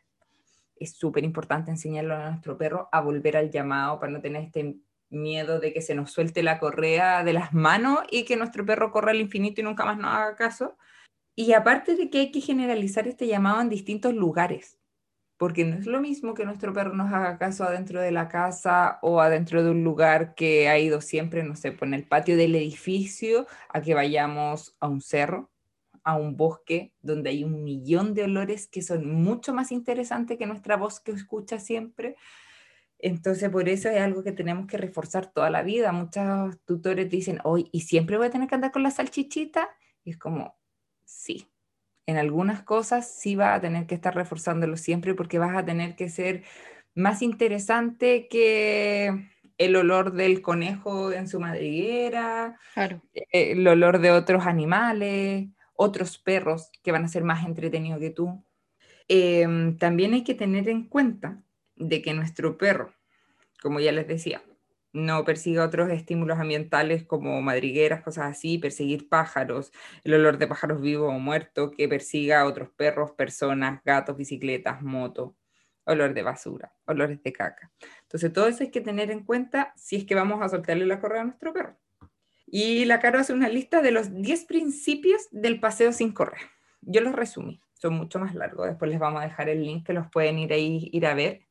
es 0.77 0.95
súper 0.95 1.23
importante 1.23 1.71
enseñarle 1.71 2.13
a 2.13 2.29
nuestro 2.29 2.57
perro 2.57 2.89
a 2.91 3.01
volver 3.01 3.35
al 3.37 3.49
llamado 3.49 3.99
para 3.99 4.11
no 4.11 4.21
tener 4.21 4.43
este 4.43 4.77
miedo 5.09 5.59
de 5.59 5.73
que 5.73 5.81
se 5.81 5.95
nos 5.95 6.11
suelte 6.11 6.43
la 6.43 6.59
correa 6.59 7.23
de 7.23 7.33
las 7.33 7.53
manos 7.53 7.99
y 8.11 8.23
que 8.23 8.37
nuestro 8.37 8.65
perro 8.65 8.91
corra 8.91 9.11
al 9.11 9.21
infinito 9.21 9.61
y 9.61 9.63
nunca 9.63 9.85
más 9.85 9.97
nos 9.97 10.13
haga 10.13 10.35
caso. 10.35 10.77
Y 11.35 11.53
aparte 11.53 11.95
de 11.95 12.09
que 12.09 12.19
hay 12.19 12.31
que 12.31 12.41
generalizar 12.41 13.07
este 13.07 13.27
llamado 13.27 13.61
en 13.61 13.69
distintos 13.69 14.13
lugares 14.13 14.79
porque 15.37 15.65
no 15.65 15.75
es 15.77 15.85
lo 15.85 15.99
mismo 15.99 16.33
que 16.33 16.45
nuestro 16.45 16.73
perro 16.73 16.93
nos 16.93 17.11
haga 17.11 17.37
caso 17.37 17.63
adentro 17.65 18.01
de 18.01 18.11
la 18.11 18.29
casa 18.29 18.99
o 19.01 19.19
adentro 19.19 19.63
de 19.63 19.71
un 19.71 19.83
lugar 19.83 20.33
que 20.35 20.69
ha 20.69 20.79
ido 20.79 21.01
siempre, 21.01 21.43
no 21.43 21.55
sé, 21.55 21.71
por 21.71 21.93
el 21.93 22.07
patio 22.07 22.37
del 22.37 22.55
edificio, 22.55 23.45
a 23.69 23.81
que 23.81 23.93
vayamos 23.93 24.75
a 24.79 24.87
un 24.87 25.01
cerro, 25.01 25.51
a 26.03 26.15
un 26.15 26.37
bosque 26.37 26.93
donde 27.01 27.31
hay 27.31 27.43
un 27.43 27.63
millón 27.63 28.13
de 28.13 28.23
olores 28.23 28.67
que 28.67 28.81
son 28.81 29.11
mucho 29.11 29.53
más 29.53 29.71
interesantes 29.71 30.37
que 30.37 30.45
nuestra 30.45 30.77
voz 30.77 30.99
que 30.99 31.11
escucha 31.11 31.59
siempre. 31.59 32.15
Entonces, 32.99 33.49
por 33.49 33.67
eso 33.67 33.89
es 33.89 33.99
algo 33.99 34.23
que 34.23 34.31
tenemos 34.31 34.67
que 34.67 34.77
reforzar 34.77 35.31
toda 35.33 35.49
la 35.49 35.63
vida. 35.63 35.91
Muchos 35.91 36.59
tutores 36.63 37.09
dicen, 37.09 37.39
hoy, 37.43 37.69
¿y 37.73 37.81
siempre 37.81 38.17
voy 38.17 38.27
a 38.27 38.29
tener 38.29 38.47
que 38.47 38.55
andar 38.55 38.71
con 38.71 38.83
la 38.83 38.91
salchichita? 38.91 39.69
Y 40.03 40.11
es 40.11 40.17
como, 40.17 40.57
sí, 41.03 41.47
en 42.07 42.17
algunas 42.17 42.61
cosas 42.63 43.09
sí 43.09 43.35
vas 43.35 43.57
a 43.57 43.61
tener 43.61 43.87
que 43.87 43.95
estar 43.95 44.13
reforzándolo 44.15 44.77
siempre 44.77 45.13
porque 45.15 45.39
vas 45.39 45.55
a 45.55 45.65
tener 45.65 45.95
que 45.95 46.09
ser 46.09 46.43
más 46.93 47.21
interesante 47.21 48.27
que 48.29 49.29
el 49.57 49.75
olor 49.75 50.13
del 50.13 50.41
conejo 50.41 51.11
en 51.11 51.27
su 51.27 51.39
madriguera, 51.39 52.59
Claro. 52.73 53.01
el 53.13 53.67
olor 53.67 53.99
de 53.99 54.11
otros 54.11 54.45
animales, 54.45 55.47
otros 55.73 56.17
perros 56.17 56.69
que 56.83 56.91
van 56.91 57.05
a 57.05 57.09
ser 57.09 57.23
más 57.23 57.45
entretenidos 57.45 57.99
que 57.99 58.09
tú. 58.11 58.43
Em, 59.07 59.77
también 59.77 60.13
hay 60.13 60.23
que 60.23 60.33
tener 60.33 60.67
en 60.69 60.87
cuenta 60.87 61.41
de 61.75 62.01
que 62.01 62.13
nuestro 62.13 62.57
perro, 62.57 62.93
como 63.61 63.79
ya 63.79 63.91
les 63.91 64.07
decía, 64.07 64.41
no 64.95 65.25
persiga 65.25 65.65
otros 65.65 65.91
estímulos 65.91 66.39
ambientales 66.39 67.03
como 67.03 67.41
madrigueras, 67.41 68.01
cosas 68.01 68.31
así, 68.31 68.57
perseguir 68.57 69.09
pájaros, 69.09 69.71
el 70.03 70.13
olor 70.15 70.37
de 70.37 70.47
pájaros 70.47 70.81
vivos 70.81 71.13
o 71.13 71.19
muertos, 71.19 71.71
que 71.77 71.87
persiga 71.87 72.41
a 72.41 72.45
otros 72.45 72.69
perros, 72.69 73.11
personas, 73.11 73.83
gatos, 73.83 74.17
bicicletas, 74.17 74.81
motos, 74.81 75.33
olor 75.85 76.13
de 76.13 76.23
basura, 76.23 76.73
olores 76.85 77.21
de 77.21 77.33
caca. 77.33 77.71
Entonces, 78.03 78.31
todo 78.33 78.47
eso 78.47 78.63
hay 78.63 78.71
que 78.71 78.81
tener 78.81 79.11
en 79.11 79.23
cuenta 79.23 79.73
si 79.75 79.97
es 79.97 80.05
que 80.05 80.15
vamos 80.15 80.41
a 80.41 80.49
soltarle 80.49 80.85
la 80.85 80.99
correa 80.99 81.21
a 81.21 81.25
nuestro 81.25 81.53
perro. 81.53 81.77
Y 82.47 82.85
la 82.85 82.99
Caro 82.99 83.19
hace 83.19 83.33
una 83.33 83.49
lista 83.49 83.81
de 83.81 83.91
los 83.91 84.13
10 84.13 84.45
principios 84.45 85.27
del 85.31 85.59
paseo 85.59 85.91
sin 85.91 86.13
correa. 86.13 86.41
yo 86.81 87.01
los 87.01 87.13
resumí, 87.13 87.61
son 87.73 87.95
mucho 87.95 88.19
más 88.19 88.35
largos, 88.35 88.67
después 88.67 88.89
les 88.89 88.99
vamos 88.99 89.21
a 89.21 89.25
dejar 89.25 89.49
el 89.49 89.63
link 89.63 89.85
que 89.85 89.93
los 89.93 90.09
pueden 90.09 90.37
ir 90.39 90.53
ahí, 90.53 90.89
ir 90.93 91.05
a 91.05 91.15
ver. 91.15 91.41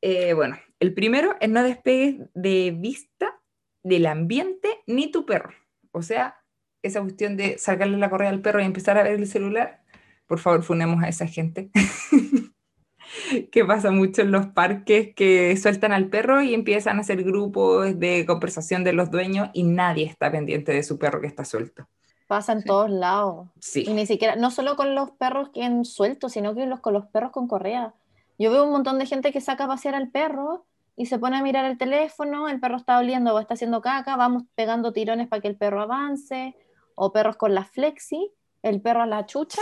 Eh, 0.00 0.32
bueno, 0.34 0.56
el 0.80 0.94
primero 0.94 1.36
es 1.40 1.48
no 1.48 1.62
despegues 1.62 2.28
de 2.34 2.74
vista 2.76 3.40
del 3.82 4.06
ambiente 4.06 4.68
ni 4.86 5.10
tu 5.10 5.26
perro. 5.26 5.52
O 5.92 6.02
sea, 6.02 6.42
esa 6.82 7.00
cuestión 7.00 7.36
de 7.36 7.58
sacarle 7.58 7.96
la 7.98 8.10
correa 8.10 8.30
al 8.30 8.42
perro 8.42 8.60
y 8.60 8.64
empezar 8.64 8.98
a 8.98 9.02
ver 9.02 9.14
el 9.14 9.26
celular, 9.26 9.82
por 10.26 10.38
favor, 10.38 10.62
funemos 10.62 11.02
a 11.02 11.08
esa 11.08 11.26
gente. 11.26 11.70
que 13.52 13.64
pasa 13.64 13.90
mucho 13.90 14.22
en 14.22 14.32
los 14.32 14.46
parques 14.48 15.14
que 15.14 15.56
sueltan 15.56 15.92
al 15.92 16.08
perro 16.08 16.42
y 16.42 16.54
empiezan 16.54 16.98
a 16.98 17.00
hacer 17.00 17.22
grupos 17.22 17.98
de 17.98 18.26
conversación 18.26 18.84
de 18.84 18.92
los 18.92 19.10
dueños 19.10 19.50
y 19.52 19.62
nadie 19.62 20.06
está 20.06 20.30
pendiente 20.30 20.72
de 20.72 20.82
su 20.82 20.98
perro 20.98 21.20
que 21.20 21.26
está 21.26 21.44
suelto. 21.44 21.88
Pasa 22.26 22.52
en 22.52 22.64
todos 22.64 22.90
lados. 22.90 23.48
Sí. 23.60 23.84
Y 23.86 23.92
ni 23.92 24.04
siquiera, 24.04 24.34
no 24.34 24.50
solo 24.50 24.74
con 24.74 24.96
los 24.96 25.12
perros 25.12 25.50
que 25.50 25.62
han 25.62 25.84
sueltos, 25.84 26.32
sino 26.32 26.54
que 26.54 26.66
los, 26.66 26.80
con 26.80 26.92
los 26.92 27.06
perros 27.06 27.30
con 27.30 27.46
correa. 27.46 27.94
Yo 28.38 28.50
veo 28.50 28.64
un 28.64 28.72
montón 28.72 28.98
de 28.98 29.06
gente 29.06 29.32
que 29.32 29.40
saca 29.40 29.64
a 29.64 29.68
pasear 29.68 29.94
al 29.94 30.10
perro 30.10 30.66
y 30.96 31.06
se 31.06 31.18
pone 31.18 31.36
a 31.36 31.42
mirar 31.42 31.64
el 31.64 31.78
teléfono, 31.78 32.48
el 32.48 32.60
perro 32.60 32.76
está 32.76 32.98
oliendo 32.98 33.34
o 33.34 33.40
está 33.40 33.54
haciendo 33.54 33.80
caca, 33.80 34.16
vamos 34.16 34.44
pegando 34.54 34.92
tirones 34.92 35.28
para 35.28 35.42
que 35.42 35.48
el 35.48 35.56
perro 35.56 35.82
avance, 35.82 36.54
o 36.94 37.12
perros 37.12 37.36
con 37.36 37.54
la 37.54 37.64
flexi, 37.64 38.32
el 38.62 38.80
perro 38.80 39.02
a 39.02 39.06
la 39.06 39.26
chucha. 39.26 39.60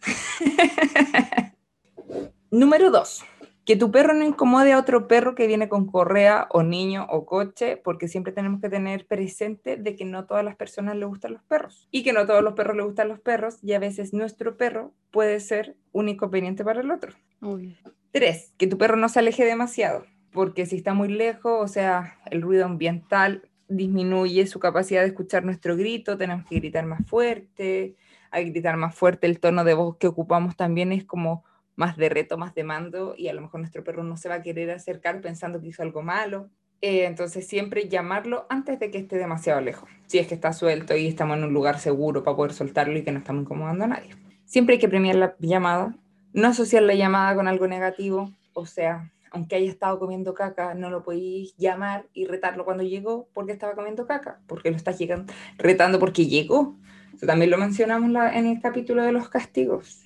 Número 2.50 2.90
dos, 2.90 3.22
que 3.64 3.76
tu 3.76 3.90
perro 3.90 4.14
no 4.14 4.24
incomode 4.24 4.72
a 4.72 4.78
otro 4.78 5.06
perro 5.06 5.34
que 5.34 5.46
viene 5.46 5.68
con 5.68 5.86
correa 5.86 6.48
o 6.50 6.62
niño 6.62 7.06
o 7.10 7.24
coche, 7.26 7.76
porque 7.76 8.08
siempre 8.08 8.32
tenemos 8.32 8.60
que 8.60 8.68
tener 8.68 9.06
presente 9.06 9.76
de 9.76 9.94
que 9.94 10.04
no 10.04 10.26
todas 10.26 10.44
las 10.44 10.56
personas 10.56 10.96
le 10.96 11.04
gustan 11.04 11.34
los 11.34 11.42
perros 11.44 11.86
y 11.90 12.02
que 12.02 12.12
no 12.12 12.26
todos 12.26 12.42
los 12.42 12.54
perros 12.54 12.76
le 12.76 12.82
gustan 12.82 13.08
los 13.08 13.20
perros 13.20 13.58
y 13.62 13.74
a 13.74 13.78
veces 13.78 14.12
nuestro 14.12 14.56
perro 14.56 14.92
puede 15.10 15.38
ser 15.40 15.76
un 15.92 16.08
inconveniente 16.08 16.64
para 16.64 16.80
el 16.80 16.90
otro. 16.90 17.12
Obvio. 17.40 17.76
Tres, 18.12 18.52
que 18.58 18.66
tu 18.66 18.76
perro 18.76 18.96
no 18.96 19.08
se 19.08 19.20
aleje 19.20 19.44
demasiado, 19.44 20.04
porque 20.32 20.66
si 20.66 20.76
está 20.76 20.94
muy 20.94 21.08
lejos, 21.08 21.58
o 21.60 21.68
sea, 21.68 22.18
el 22.30 22.42
ruido 22.42 22.64
ambiental 22.64 23.48
disminuye 23.68 24.46
su 24.46 24.58
capacidad 24.58 25.02
de 25.02 25.08
escuchar 25.08 25.44
nuestro 25.44 25.76
grito, 25.76 26.18
tenemos 26.18 26.44
que 26.46 26.56
gritar 26.56 26.86
más 26.86 27.06
fuerte, 27.06 27.94
hay 28.32 28.44
que 28.44 28.50
gritar 28.50 28.76
más 28.76 28.94
fuerte, 28.96 29.28
el 29.28 29.38
tono 29.38 29.62
de 29.62 29.74
voz 29.74 29.96
que 29.96 30.08
ocupamos 30.08 30.56
también 30.56 30.90
es 30.90 31.04
como 31.04 31.44
más 31.76 31.96
de 31.96 32.08
reto, 32.08 32.36
más 32.36 32.52
de 32.54 32.64
mando, 32.64 33.14
y 33.16 33.28
a 33.28 33.32
lo 33.32 33.42
mejor 33.42 33.60
nuestro 33.60 33.84
perro 33.84 34.02
no 34.02 34.16
se 34.16 34.28
va 34.28 34.36
a 34.36 34.42
querer 34.42 34.70
acercar 34.70 35.20
pensando 35.20 35.60
que 35.60 35.68
hizo 35.68 35.82
algo 35.82 36.02
malo. 36.02 36.50
Eh, 36.82 37.04
entonces 37.04 37.46
siempre 37.46 37.88
llamarlo 37.88 38.46
antes 38.48 38.80
de 38.80 38.90
que 38.90 38.98
esté 38.98 39.18
demasiado 39.18 39.60
lejos, 39.60 39.88
si 40.06 40.18
es 40.18 40.26
que 40.26 40.34
está 40.34 40.52
suelto 40.52 40.96
y 40.96 41.06
estamos 41.06 41.36
en 41.36 41.44
un 41.44 41.52
lugar 41.52 41.78
seguro 41.78 42.24
para 42.24 42.36
poder 42.36 42.54
soltarlo 42.54 42.98
y 42.98 43.04
que 43.04 43.12
no 43.12 43.18
estamos 43.18 43.42
incomodando 43.42 43.84
a 43.84 43.88
nadie. 43.88 44.16
Siempre 44.46 44.74
hay 44.74 44.78
que 44.80 44.88
premiar 44.88 45.16
la 45.16 45.36
llamada, 45.38 45.94
no 46.32 46.48
asociar 46.48 46.82
la 46.82 46.94
llamada 46.94 47.34
con 47.34 47.48
algo 47.48 47.66
negativo, 47.66 48.30
o 48.54 48.66
sea, 48.66 49.10
aunque 49.32 49.56
haya 49.56 49.70
estado 49.70 49.98
comiendo 49.98 50.34
caca, 50.34 50.74
no 50.74 50.90
lo 50.90 51.02
podéis 51.02 51.54
llamar 51.56 52.06
y 52.12 52.26
retarlo 52.26 52.64
cuando 52.64 52.82
llegó 52.82 53.28
porque 53.32 53.52
estaba 53.52 53.74
comiendo 53.74 54.06
caca, 54.06 54.40
porque 54.46 54.70
lo 54.70 54.76
estás 54.76 54.98
llegando, 54.98 55.32
retando 55.56 55.98
porque 55.98 56.26
llegó. 56.26 56.76
Eso 57.14 57.26
también 57.26 57.50
lo 57.50 57.58
mencionamos 57.58 58.10
la- 58.10 58.36
en 58.36 58.46
el 58.46 58.60
capítulo 58.60 59.02
de 59.04 59.12
los 59.12 59.28
castigos. 59.28 60.02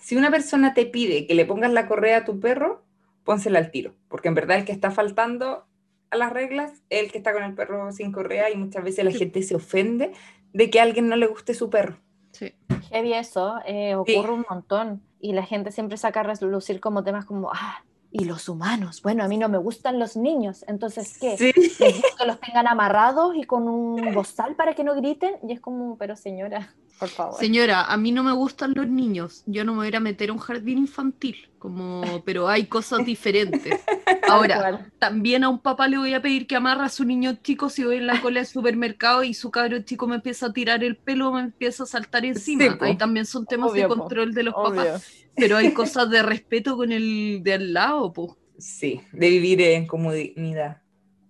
Si 0.00 0.16
una 0.16 0.30
persona 0.30 0.74
te 0.74 0.86
pide 0.86 1.26
que 1.26 1.34
le 1.34 1.46
pongas 1.46 1.72
la 1.72 1.86
correa 1.88 2.18
a 2.18 2.24
tu 2.24 2.38
perro, 2.38 2.82
pónsela 3.24 3.58
al 3.58 3.70
tiro, 3.70 3.94
porque 4.08 4.28
en 4.28 4.34
verdad 4.34 4.58
el 4.58 4.64
que 4.64 4.72
está 4.72 4.90
faltando 4.90 5.64
a 6.10 6.16
las 6.16 6.32
reglas 6.32 6.72
es 6.90 7.02
el 7.04 7.10
que 7.12 7.18
está 7.18 7.32
con 7.32 7.42
el 7.42 7.54
perro 7.54 7.90
sin 7.92 8.12
correa 8.12 8.50
y 8.50 8.56
muchas 8.56 8.84
veces 8.84 9.04
la 9.04 9.10
Sí. 9.10 9.18
gente 9.18 9.42
se 9.42 9.56
ofende 9.56 10.12
de 10.52 10.70
que 10.70 10.80
a 10.80 10.84
alguien 10.84 11.08
no 11.08 11.16
le 11.16 11.26
guste 11.26 11.54
su 11.54 11.70
perro. 11.70 11.96
Sí. 12.32 12.52
Heavy 12.90 13.14
eso, 13.14 13.56
eh, 13.66 13.94
ocurre 13.96 14.32
un 14.32 14.44
montón. 14.48 15.02
Y 15.20 15.32
la 15.32 15.44
gente 15.44 15.72
siempre 15.72 15.96
saca 15.96 16.20
a 16.20 16.22
relucir 16.22 16.80
como 16.80 17.02
temas 17.02 17.24
como, 17.24 17.50
ah, 17.52 17.82
y 18.10 18.24
los 18.24 18.48
humanos. 18.48 19.02
Bueno, 19.02 19.24
a 19.24 19.28
mí 19.28 19.36
no 19.36 19.48
me 19.48 19.58
gustan 19.58 19.98
los 19.98 20.16
niños, 20.16 20.64
entonces, 20.68 21.18
¿qué? 21.18 21.36
Sí. 21.36 21.52
¿Les 21.54 21.96
gusta 21.96 22.08
que 22.18 22.26
los 22.26 22.40
tengan 22.40 22.66
amarrados 22.66 23.34
y 23.36 23.44
con 23.44 23.68
un 23.68 24.14
bozal 24.14 24.54
para 24.54 24.74
que 24.74 24.84
no 24.84 24.94
griten? 24.94 25.34
Y 25.46 25.52
es 25.52 25.60
como, 25.60 25.96
pero 25.98 26.16
señora, 26.16 26.74
por 26.98 27.08
favor. 27.08 27.38
Señora, 27.38 27.84
a 27.84 27.96
mí 27.96 28.12
no 28.12 28.22
me 28.22 28.32
gustan 28.32 28.72
los 28.74 28.88
niños. 28.88 29.42
Yo 29.46 29.64
no 29.64 29.72
me 29.72 29.86
voy 29.88 29.94
a 29.94 30.00
meter 30.00 30.30
a 30.30 30.32
un 30.32 30.38
jardín 30.38 30.78
infantil, 30.78 31.36
como, 31.58 32.22
pero 32.24 32.48
hay 32.48 32.66
cosas 32.66 33.04
diferentes. 33.04 33.80
Ahora, 34.28 34.90
también 34.98 35.44
a 35.44 35.48
un 35.48 35.58
papá 35.58 35.88
le 35.88 35.98
voy 35.98 36.14
a 36.14 36.22
pedir 36.22 36.46
que 36.46 36.56
amarra 36.56 36.86
a 36.86 36.88
su 36.88 37.04
niño 37.04 37.38
chico 37.42 37.68
si 37.68 37.84
voy 37.84 37.96
en 37.96 38.06
la 38.06 38.20
cola 38.20 38.40
del 38.40 38.46
supermercado 38.46 39.22
y 39.24 39.34
su 39.34 39.50
cabro 39.50 39.80
chico 39.82 40.06
me 40.06 40.16
empieza 40.16 40.46
a 40.46 40.52
tirar 40.52 40.82
el 40.82 40.96
pelo, 40.96 41.32
me 41.32 41.40
empieza 41.40 41.84
a 41.84 41.86
saltar 41.86 42.24
encima. 42.24 42.76
Ahí 42.80 42.96
también 42.96 43.26
son 43.26 43.46
temas 43.46 43.72
Obvio, 43.72 43.82
de 43.82 43.88
control 43.88 44.34
de 44.34 44.42
los 44.44 44.54
Obvio. 44.56 44.82
papás, 44.82 45.06
pero 45.34 45.56
hay 45.56 45.72
cosas 45.72 46.10
de 46.10 46.22
respeto 46.22 46.76
con 46.76 46.92
el 46.92 47.40
de 47.42 47.52
al 47.54 47.72
lado, 47.72 48.12
po. 48.12 48.36
Sí, 48.58 49.02
de 49.12 49.28
vivir 49.28 49.60
en 49.60 49.86
comunidad. 49.86 50.82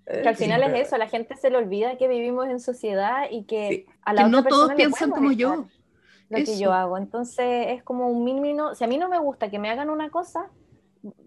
Que 0.07 0.29
al 0.29 0.37
final 0.37 0.61
Siempre. 0.61 0.81
es 0.83 0.87
eso, 0.87 0.97
la 0.99 1.09
gente 1.09 1.37
se 1.37 1.51
le 1.51 1.57
olvida 1.57 1.97
que 1.97 2.07
vivimos 2.07 2.47
en 2.47 2.61
sociedad 2.61 3.25
y 3.31 3.43
que 3.43 3.69
Sí. 3.69 3.87
a 4.03 4.13
la 4.13 4.23
Que 4.23 4.29
otra 4.29 4.41
no 4.41 4.45
todos 4.49 4.75
piensan 4.75 5.11
como 5.11 5.33
yo. 5.33 5.67
Lo 6.29 6.37
que 6.39 6.59
yo 6.59 6.73
hago. 6.73 6.97
Entonces 6.97 7.67
es 7.69 7.83
como 7.83 8.09
un 8.09 8.25
mínimo, 8.25 8.75
si 8.75 8.85
a 8.85 8.87
mí 8.87 8.99
no 8.99 9.09
me 9.09 9.19
gusta 9.19 9.49
que 9.51 9.59
me 9.59 9.69
hagan 9.71 9.91
una 9.91 10.11
cosa, 10.11 10.49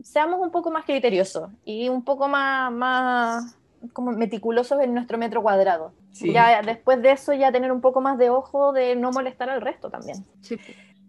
seamos 0.03 0.39
un 0.41 0.51
poco 0.51 0.71
más 0.71 0.85
criteriosos 0.85 1.49
y 1.65 1.89
un 1.89 2.03
poco 2.03 2.27
más, 2.27 2.71
más 2.71 3.55
como 3.93 4.11
meticulosos 4.11 4.79
en 4.81 4.93
nuestro 4.93 5.17
metro 5.17 5.41
cuadrado. 5.41 5.93
Sí. 6.11 6.33
Ya 6.33 6.61
después 6.61 7.01
de 7.01 7.11
eso 7.11 7.33
ya 7.33 7.51
tener 7.51 7.71
un 7.71 7.79
poco 7.81 8.01
más 8.01 8.17
de 8.17 8.29
ojo 8.29 8.73
de 8.73 8.95
no 8.95 9.11
molestar 9.11 9.49
al 9.49 9.61
resto 9.61 9.89
también. 9.89 10.25
Sí. 10.41 10.57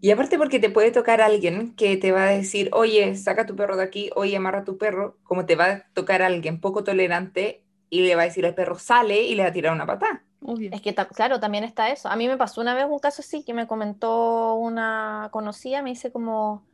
Y 0.03 0.09
aparte 0.09 0.39
porque 0.39 0.59
te 0.59 0.71
puede 0.71 0.91
tocar 0.91 1.21
alguien 1.21 1.75
que 1.75 1.95
te 1.95 2.11
va 2.11 2.23
a 2.25 2.31
decir, 2.31 2.71
oye, 2.73 3.15
saca 3.15 3.45
tu 3.45 3.55
perro 3.55 3.77
de 3.77 3.83
aquí, 3.83 4.09
oye, 4.15 4.35
amarra 4.35 4.63
tu 4.63 4.79
perro, 4.79 5.17
como 5.21 5.45
te 5.45 5.55
va 5.55 5.65
a 5.65 5.83
tocar 5.93 6.23
alguien 6.23 6.59
poco 6.59 6.83
tolerante 6.83 7.63
y 7.91 8.01
le 8.01 8.15
va 8.15 8.23
a 8.23 8.25
decir 8.25 8.43
al 8.47 8.55
perro, 8.55 8.79
sale 8.79 9.21
y 9.21 9.35
le 9.35 9.43
va 9.43 9.49
a 9.49 9.53
tirar 9.53 9.73
una 9.73 9.85
patada. 9.85 10.23
obvio. 10.41 10.71
Es 10.73 10.81
que, 10.81 10.95
claro, 10.95 11.39
también 11.39 11.63
está 11.63 11.91
eso. 11.91 12.09
A 12.09 12.15
mí 12.15 12.27
me 12.27 12.35
pasó 12.35 12.61
una 12.61 12.73
vez 12.73 12.87
un 12.89 12.97
caso 12.97 13.21
así 13.21 13.43
que 13.43 13.53
me 13.53 13.67
comentó 13.67 14.55
una 14.55 15.29
conocida, 15.31 15.83
me 15.83 15.91
dice 15.91 16.11
como, 16.11 16.65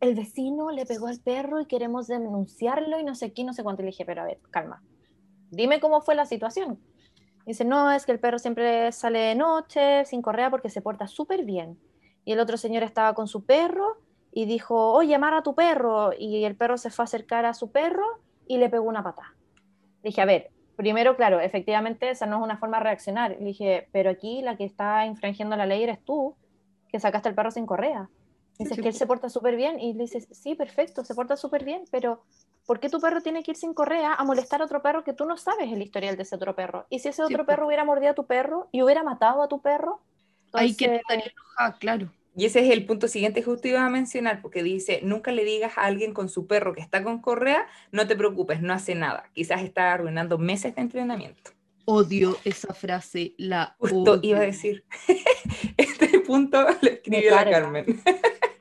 el 0.00 0.14
vecino 0.14 0.70
le 0.70 0.84
pegó 0.84 1.06
al 1.06 1.20
perro 1.20 1.62
y 1.62 1.66
queremos 1.66 2.06
denunciarlo 2.06 3.00
y 3.00 3.04
no 3.04 3.14
sé 3.14 3.32
qué, 3.32 3.44
no 3.44 3.54
sé 3.54 3.62
cuánto. 3.62 3.80
Y 3.80 3.86
le 3.86 3.92
dije, 3.92 4.04
pero 4.04 4.20
a 4.20 4.26
ver, 4.26 4.40
calma, 4.50 4.82
dime 5.50 5.80
cómo 5.80 6.02
fue 6.02 6.14
la 6.14 6.26
situación. 6.26 6.78
Dice, 7.46 7.64
no, 7.64 7.90
es 7.90 8.04
que 8.04 8.12
el 8.12 8.20
perro 8.20 8.38
siempre 8.38 8.92
sale 8.92 9.20
de 9.20 9.34
noche, 9.34 10.04
sin 10.04 10.20
correa, 10.20 10.50
porque 10.50 10.68
se 10.68 10.82
porta 10.82 11.06
súper 11.06 11.44
bien. 11.44 11.78
Y 12.24 12.32
el 12.32 12.40
otro 12.40 12.56
señor 12.56 12.82
estaba 12.82 13.14
con 13.14 13.28
su 13.28 13.44
perro 13.44 13.98
y 14.32 14.46
dijo, 14.46 14.92
oye, 14.92 15.14
amarra 15.14 15.38
a 15.38 15.42
tu 15.42 15.54
perro. 15.54 16.12
Y 16.18 16.44
el 16.44 16.56
perro 16.56 16.78
se 16.78 16.90
fue 16.90 17.02
a 17.02 17.06
acercar 17.06 17.44
a 17.44 17.54
su 17.54 17.70
perro 17.70 18.04
y 18.46 18.58
le 18.58 18.68
pegó 18.68 18.84
una 18.84 19.02
patada. 19.02 19.34
Dije, 20.02 20.20
a 20.20 20.24
ver, 20.24 20.50
primero, 20.76 21.16
claro, 21.16 21.40
efectivamente 21.40 22.10
esa 22.10 22.26
no 22.26 22.38
es 22.38 22.42
una 22.42 22.58
forma 22.58 22.78
de 22.78 22.84
reaccionar. 22.84 23.36
Le 23.38 23.44
dije, 23.44 23.88
pero 23.92 24.10
aquí 24.10 24.42
la 24.42 24.56
que 24.56 24.64
está 24.64 25.06
infringiendo 25.06 25.56
la 25.56 25.66
ley 25.66 25.82
eres 25.82 26.04
tú, 26.04 26.34
que 26.88 27.00
sacaste 27.00 27.28
al 27.28 27.34
perro 27.34 27.50
sin 27.50 27.66
correa. 27.66 28.08
Dices 28.58 28.78
que 28.80 28.86
él 28.86 28.94
se 28.94 29.06
porta 29.06 29.28
súper 29.28 29.56
bien 29.56 29.80
y 29.80 29.94
le 29.94 30.02
dices, 30.02 30.28
sí, 30.30 30.54
perfecto, 30.54 31.04
se 31.04 31.14
porta 31.14 31.36
súper 31.36 31.64
bien, 31.64 31.84
pero 31.90 32.22
¿por 32.66 32.78
qué 32.78 32.88
tu 32.88 33.00
perro 33.00 33.20
tiene 33.20 33.42
que 33.42 33.50
ir 33.50 33.56
sin 33.56 33.74
correa 33.74 34.14
a 34.14 34.22
molestar 34.22 34.62
a 34.62 34.64
otro 34.64 34.80
perro 34.80 35.02
que 35.02 35.12
tú 35.12 35.24
no 35.24 35.36
sabes 35.36 35.72
el 35.72 35.82
historial 35.82 36.16
de 36.16 36.22
ese 36.22 36.36
otro 36.36 36.54
perro? 36.54 36.86
Y 36.88 37.00
si 37.00 37.08
ese 37.08 37.24
otro 37.24 37.38
po. 37.38 37.46
perro 37.46 37.66
hubiera 37.66 37.84
mordido 37.84 38.12
a 38.12 38.14
tu 38.14 38.26
perro 38.26 38.68
y 38.70 38.82
hubiera 38.82 39.02
matado 39.02 39.42
a 39.42 39.48
tu 39.48 39.60
perro, 39.60 40.02
Hay 40.54 40.74
que 40.74 40.96
estaría 40.96 41.26
enojada, 41.26 41.78
claro. 41.78 42.10
Y 42.36 42.46
ese 42.46 42.60
es 42.60 42.72
el 42.72 42.84
punto 42.84 43.06
siguiente 43.06 43.40
que 43.40 43.46
justo 43.46 43.68
iba 43.68 43.84
a 43.84 43.90
mencionar, 43.90 44.42
porque 44.42 44.62
dice, 44.62 45.00
nunca 45.04 45.30
le 45.30 45.44
digas 45.44 45.78
a 45.78 45.84
alguien 45.84 46.12
con 46.12 46.28
su 46.28 46.46
perro 46.48 46.74
que 46.74 46.80
está 46.80 47.04
con 47.04 47.20
correa, 47.20 47.66
no 47.92 48.08
te 48.08 48.16
preocupes, 48.16 48.60
no 48.60 48.72
hace 48.72 48.96
nada. 48.96 49.30
Quizás 49.34 49.62
está 49.62 49.92
arruinando 49.92 50.36
meses 50.36 50.74
de 50.74 50.82
entrenamiento. 50.82 51.52
Odio 51.84 52.36
esa 52.44 52.74
frase, 52.74 53.34
la 53.36 53.76
Justo 53.78 54.12
odio. 54.12 54.30
iba 54.30 54.38
a 54.38 54.46
decir, 54.46 54.84
este 55.76 56.18
punto 56.20 56.60
lo 56.62 56.88
escribió 56.88 57.36
la. 57.36 57.50
Carmen. 57.50 58.02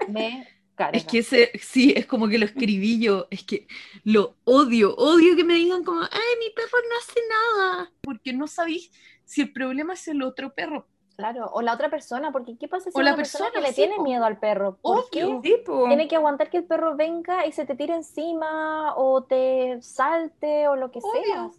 me 0.08 0.48
carga. 0.76 0.98
Es 0.98 1.06
que 1.06 1.20
ese, 1.20 1.52
sí, 1.60 1.94
es 1.96 2.06
como 2.06 2.28
que 2.28 2.38
lo 2.38 2.46
escribí 2.46 3.00
yo, 3.00 3.28
es 3.32 3.44
que 3.44 3.66
lo 4.04 4.36
odio, 4.44 4.94
odio 4.98 5.36
que 5.36 5.44
me 5.44 5.56
digan 5.56 5.84
como, 5.84 6.02
ay, 6.02 6.38
mi 6.40 6.52
perro 6.54 6.78
no 6.90 6.98
hace 7.00 7.20
nada, 7.30 7.92
porque 8.02 8.34
no 8.34 8.46
sabéis 8.46 8.92
si 9.26 9.42
el 9.42 9.52
problema 9.52 9.94
es 9.94 10.08
el 10.08 10.22
otro 10.22 10.54
perro. 10.54 10.88
Claro, 11.16 11.48
o 11.54 11.62
la 11.62 11.74
otra 11.74 11.90
persona, 11.90 12.32
porque 12.32 12.58
¿qué 12.58 12.68
pasa 12.68 12.90
si 12.90 12.98
O 12.98 13.02
la 13.02 13.16
persona, 13.16 13.46
persona, 13.46 13.52
que 13.52 13.62
le 13.70 13.74
sí, 13.74 13.82
tiene 13.82 13.96
po. 13.98 14.04
miedo 14.04 14.26
al 14.26 14.40
perro? 14.40 14.78
¿Por 14.82 15.10
qué? 15.12 15.24
Obvio. 15.24 15.42
Sí, 15.44 15.56
po. 15.66 15.86
Tiene 15.88 16.08
que 16.08 16.16
aguantar 16.16 16.50
que 16.50 16.58
el 16.58 16.64
perro 16.66 16.96
venga 16.96 17.46
y 17.46 17.52
se 17.52 17.66
te 17.66 17.76
tire 17.76 17.94
encima 17.96 18.96
o 18.96 19.24
te 19.24 19.80
salte 19.82 20.68
o 20.68 20.76
lo 20.76 20.90
que 20.92 21.00
Obvio. 21.00 21.24
sea. 21.24 21.50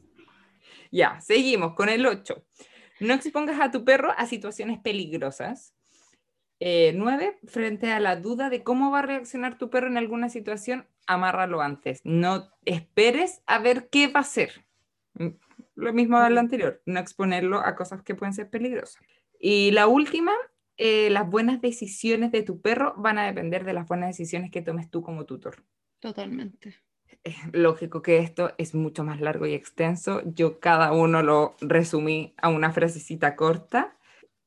Ya, 0.91 1.21
seguimos 1.21 1.75
con 1.75 1.89
el 1.89 2.05
8. 2.05 2.43
No 3.01 3.15
expongas 3.15 3.61
a 3.61 3.71
tu 3.71 3.85
perro 3.85 4.13
a 4.17 4.27
situaciones 4.27 4.79
peligrosas. 4.81 5.75
9. 6.61 7.39
frente 7.47 7.93
a 7.93 8.01
la 8.01 8.17
duda 8.17 8.49
de 8.49 8.63
cómo 8.63 8.91
va 8.91 9.01
a 9.01 9.03
reaccionar 9.03 9.59
tu 9.59 9.69
perro 9.71 9.87
en 9.89 9.99
alguna 9.99 10.29
situación, 10.31 10.87
amárralo 11.07 11.61
antes. 11.61 12.01
No 12.05 12.49
esperes 12.65 13.43
a 13.47 13.59
ver 13.59 13.89
qué 13.91 14.09
va 14.09 14.21
a 14.21 14.23
hacer. 14.23 14.65
Mm, 15.15 15.29
Lo 15.75 15.93
mismo 15.93 16.21
de 16.21 16.31
lo 16.31 16.41
anterior, 16.41 16.81
no 16.87 17.01
exponerlo 17.01 17.59
a 17.59 17.75
cosas 17.75 18.03
que 18.03 18.15
pueden 18.15 18.33
ser 18.33 18.49
peligrosas. 18.49 19.03
Y 19.39 19.71
la 19.73 19.87
última, 19.87 20.33
eh, 20.77 21.11
las 21.11 21.29
buenas 21.29 21.61
decisiones 21.61 22.33
de 22.33 22.43
tu 22.43 22.61
perro 22.61 22.95
van 22.97 23.19
a 23.19 23.27
depender 23.27 23.65
de 23.65 23.73
las 23.73 23.87
buenas 23.87 24.09
decisiones 24.09 24.51
que 24.51 24.63
tomes 24.63 24.91
tú 24.91 25.03
como 25.03 25.25
tutor. 25.25 25.65
Totalmente. 26.01 26.75
Es 27.23 27.37
lógico 27.53 28.03
que 28.03 28.19
esto 28.19 28.53
es 28.59 28.75
mucho 28.75 29.05
más 29.05 29.21
largo 29.21 29.47
y 29.47 29.55
extenso. 29.55 30.21
Yo 30.25 30.61
cada 30.61 30.93
uno 30.93 31.23
lo 31.23 31.57
resumí 31.61 32.35
a 32.37 32.49
una 32.49 32.73
frasecita 32.73 33.37
corta. 33.37 33.97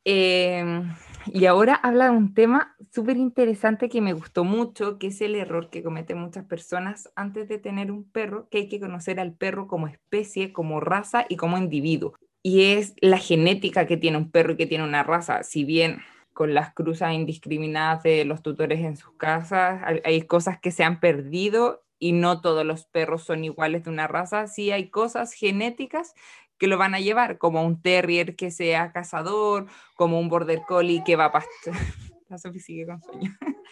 Em, 0.10 0.94
y 1.26 1.48
ahora 1.48 1.76
habla 1.76 2.06
de 2.06 2.12
un 2.12 2.34
tema 2.34 2.76
súper 2.94 3.18
interesante 3.18 3.90
que 3.90 4.00
me 4.00 4.14
gustó 4.14 4.44
mucho, 4.46 5.00
que 5.00 5.08
es 5.08 5.20
el 5.20 5.36
error 5.36 5.70
que 5.70 5.84
cometen 5.84 6.18
muchas 6.18 6.46
personas 6.46 7.12
antes 7.16 7.50
de 7.50 7.58
tener 7.58 7.92
un 7.92 8.10
perro, 8.10 8.48
que 8.50 8.60
hay 8.60 8.70
que 8.70 8.80
conocer 8.80 9.20
al 9.20 9.34
perro 9.34 9.68
como 9.68 9.88
especie, 9.88 10.54
como 10.54 10.80
raza 10.80 11.26
y 11.28 11.36
como 11.36 11.58
individuo. 11.58 12.14
Y 12.48 12.62
es 12.62 12.94
la 13.02 13.18
genética 13.18 13.88
que 13.88 13.98
tiene 13.98 14.16
un 14.16 14.32
perro 14.32 14.54
y 14.54 14.56
que 14.56 14.68
tiene 14.68 14.86
una 14.86 15.04
raza. 15.04 15.44
Si 15.44 15.66
bien 15.66 16.00
con 16.32 16.54
las 16.54 16.74
cruzas 16.74 17.12
indiscriminadas 17.14 18.04
de 18.04 18.24
los 18.24 18.42
tutores 18.42 18.80
en 18.86 18.96
sus 18.96 19.12
casas, 19.18 19.84
hay, 20.06 20.22
cosas 20.22 20.58
que 20.58 20.72
se 20.72 20.86
han 20.86 21.02
perdido 21.02 21.84
y 22.00 22.14
no 22.14 22.40
todos 22.40 22.66
los 22.66 22.86
perros 22.86 23.26
son 23.26 23.44
iguales 23.44 23.84
de 23.84 23.90
una 23.90 24.08
raza, 24.08 24.48
sí 24.48 24.72
hay 24.72 24.90
cosas 24.90 25.34
genéticas 25.34 26.14
que 26.58 26.68
lo 26.68 26.78
van 26.78 26.96
a 26.96 27.02
llevar, 27.02 27.38
como 27.38 27.66
un 27.66 27.82
terrier 27.82 28.38
que 28.38 28.50
sea 28.50 28.94
cazador, 28.94 29.66
como 29.98 30.18
un 30.18 30.30
border 30.30 30.62
collie 30.66 31.04
que 31.06 31.18
va 31.18 31.26
a 31.26 31.32
pastorear. 31.34 31.84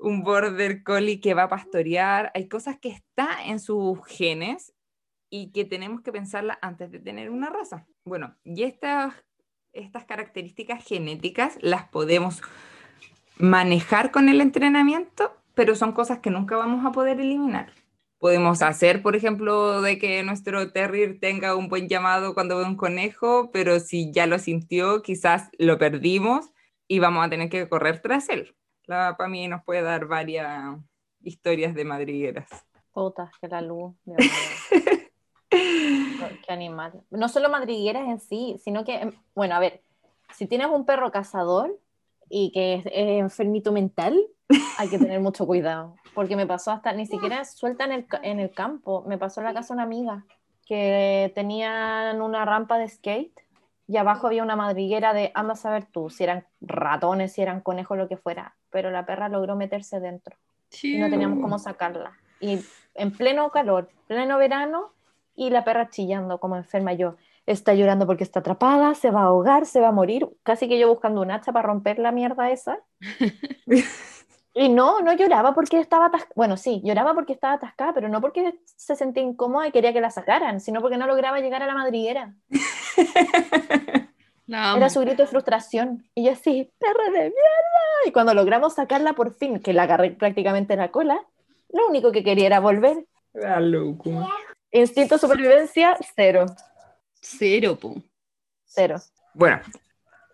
Un 0.00 0.22
border 0.22 0.84
collie 0.84 1.20
que 1.20 1.34
va 1.34 1.44
a 1.44 1.48
pastorear. 1.48 2.30
Hay 2.34 2.46
cosas 2.46 2.78
que 2.78 2.90
están 2.90 3.36
en 3.46 3.58
sus 3.58 3.98
genes 4.06 4.72
y 5.30 5.52
que 5.52 5.64
tenemos 5.64 6.02
que 6.02 6.12
pensarla 6.12 6.58
antes 6.62 6.90
de 6.90 6.98
tener 6.98 7.30
una 7.30 7.50
raza. 7.50 7.86
Bueno, 8.04 8.34
y 8.44 8.62
estas, 8.62 9.14
estas 9.72 10.04
características 10.04 10.84
genéticas 10.84 11.58
las 11.60 11.88
podemos 11.88 12.42
manejar 13.38 14.10
con 14.10 14.28
el 14.28 14.40
entrenamiento, 14.40 15.32
pero 15.54 15.74
son 15.74 15.92
cosas 15.92 16.18
que 16.20 16.30
nunca 16.30 16.56
vamos 16.56 16.84
a 16.84 16.92
poder 16.92 17.20
eliminar. 17.20 17.72
Podemos 18.18 18.62
hacer, 18.62 19.00
por 19.00 19.14
ejemplo, 19.14 19.80
de 19.80 19.98
que 19.98 20.24
nuestro 20.24 20.72
terrier 20.72 21.20
tenga 21.20 21.54
un 21.54 21.68
buen 21.68 21.88
llamado 21.88 22.34
cuando 22.34 22.58
ve 22.58 22.64
un 22.64 22.76
conejo, 22.76 23.50
pero 23.52 23.78
si 23.78 24.10
ya 24.12 24.26
lo 24.26 24.40
sintió, 24.40 25.02
quizás 25.02 25.50
lo 25.56 25.78
perdimos 25.78 26.50
y 26.88 26.98
vamos 26.98 27.24
a 27.24 27.30
tener 27.30 27.48
que 27.48 27.68
correr 27.68 28.00
tras 28.02 28.28
él. 28.28 28.56
La 28.86 29.16
para 29.16 29.28
mí 29.28 29.46
nos 29.46 29.62
puede 29.62 29.82
dar 29.82 30.06
varias 30.06 30.78
historias 31.20 31.74
de 31.74 31.84
madrigueras. 31.84 32.48
Puta, 32.92 33.30
que 33.40 33.46
la 33.46 33.60
luz. 33.60 33.94
Qué 35.50 36.52
animal. 36.52 37.02
No 37.10 37.28
solo 37.28 37.48
madrigueras 37.48 38.08
en 38.08 38.20
sí, 38.20 38.60
sino 38.62 38.84
que, 38.84 38.96
em, 38.96 39.12
bueno, 39.34 39.54
a 39.54 39.60
ver, 39.60 39.82
si 40.34 40.46
tienes 40.46 40.68
un 40.68 40.84
perro 40.84 41.10
cazador 41.10 41.78
y 42.28 42.52
que 42.52 42.74
es, 42.74 42.86
es 42.86 43.20
enfermito 43.20 43.72
mental, 43.72 44.18
hay 44.78 44.88
que 44.88 44.98
tener 44.98 45.20
mucho 45.20 45.46
cuidado. 45.46 45.96
Porque 46.14 46.36
me 46.36 46.46
pasó 46.46 46.70
hasta, 46.70 46.92
ni 46.92 47.06
siquiera 47.06 47.44
suelta 47.44 47.84
en 47.84 47.92
el, 47.92 48.06
en 48.22 48.40
el 48.40 48.50
campo, 48.50 49.04
me 49.06 49.18
pasó 49.18 49.40
en 49.40 49.46
la 49.46 49.54
casa 49.54 49.74
una 49.74 49.84
amiga 49.84 50.24
que 50.66 51.32
tenían 51.34 52.20
una 52.20 52.44
rampa 52.44 52.76
de 52.78 52.88
skate 52.88 53.32
y 53.86 53.96
abajo 53.96 54.26
había 54.26 54.42
una 54.42 54.54
madriguera 54.54 55.14
de, 55.14 55.32
anda 55.34 55.54
a 55.54 55.56
saber 55.56 55.86
tú, 55.86 56.10
si 56.10 56.24
eran 56.24 56.46
ratones, 56.60 57.32
si 57.32 57.40
eran 57.40 57.62
conejos, 57.62 57.96
lo 57.96 58.06
que 58.06 58.18
fuera. 58.18 58.54
Pero 58.70 58.90
la 58.90 59.06
perra 59.06 59.30
logró 59.30 59.56
meterse 59.56 59.98
dentro 59.98 60.36
y 60.82 60.98
no 60.98 61.08
teníamos 61.08 61.40
cómo 61.40 61.58
sacarla. 61.58 62.12
Y 62.38 62.60
en 62.94 63.12
pleno 63.12 63.50
calor, 63.50 63.88
pleno 64.06 64.36
verano, 64.36 64.92
y 65.38 65.50
la 65.50 65.64
perra 65.64 65.88
chillando 65.88 66.38
como 66.38 66.56
enferma. 66.56 66.92
Yo, 66.92 67.14
está 67.46 67.72
llorando 67.72 68.06
porque 68.06 68.24
está 68.24 68.40
atrapada, 68.40 68.94
se 68.94 69.10
va 69.10 69.20
a 69.20 69.24
ahogar, 69.24 69.64
se 69.64 69.80
va 69.80 69.88
a 69.88 69.92
morir. 69.92 70.28
Casi 70.42 70.68
que 70.68 70.78
yo 70.78 70.88
buscando 70.88 71.22
un 71.22 71.30
hacha 71.30 71.52
para 71.52 71.66
romper 71.66 71.98
la 71.98 72.12
mierda 72.12 72.50
esa. 72.50 72.78
Y 74.54 74.68
no, 74.70 75.00
no 75.02 75.12
lloraba 75.12 75.54
porque 75.54 75.78
estaba 75.78 76.06
atascada. 76.06 76.32
Bueno, 76.34 76.56
sí, 76.56 76.80
lloraba 76.82 77.14
porque 77.14 77.32
estaba 77.32 77.52
atascada, 77.52 77.92
pero 77.92 78.08
no 78.08 78.20
porque 78.20 78.58
se 78.64 78.96
sentía 78.96 79.22
incómoda 79.22 79.68
y 79.68 79.70
quería 79.70 79.92
que 79.92 80.00
la 80.00 80.10
sacaran, 80.10 80.60
sino 80.60 80.80
porque 80.80 80.96
no 80.96 81.06
lograba 81.06 81.38
llegar 81.38 81.62
a 81.62 81.66
la 81.66 81.74
madriguera. 81.74 82.34
Era 84.48 84.90
su 84.90 84.98
grito 85.00 85.22
de 85.22 85.28
frustración. 85.28 86.08
Y 86.12 86.24
yo 86.24 86.32
así, 86.32 86.72
perra 86.78 87.04
de 87.04 87.20
mierda. 87.20 88.06
Y 88.06 88.10
cuando 88.10 88.34
logramos 88.34 88.74
sacarla 88.74 89.12
por 89.12 89.32
fin, 89.32 89.60
que 89.60 89.72
la 89.72 89.84
agarré 89.84 90.10
prácticamente 90.10 90.72
en 90.72 90.80
la 90.80 90.90
cola, 90.90 91.20
lo 91.72 91.86
único 91.86 92.10
que 92.10 92.24
quería 92.24 92.46
era 92.46 92.58
volver. 92.58 93.06
La 93.34 93.60
locura. 93.60 94.26
Instinto 94.70 95.14
de 95.14 95.20
supervivencia, 95.20 95.96
cero. 96.14 96.46
Cero, 97.20 97.78
po. 97.80 98.02
Cero. 98.64 98.96
Bueno, 99.34 99.60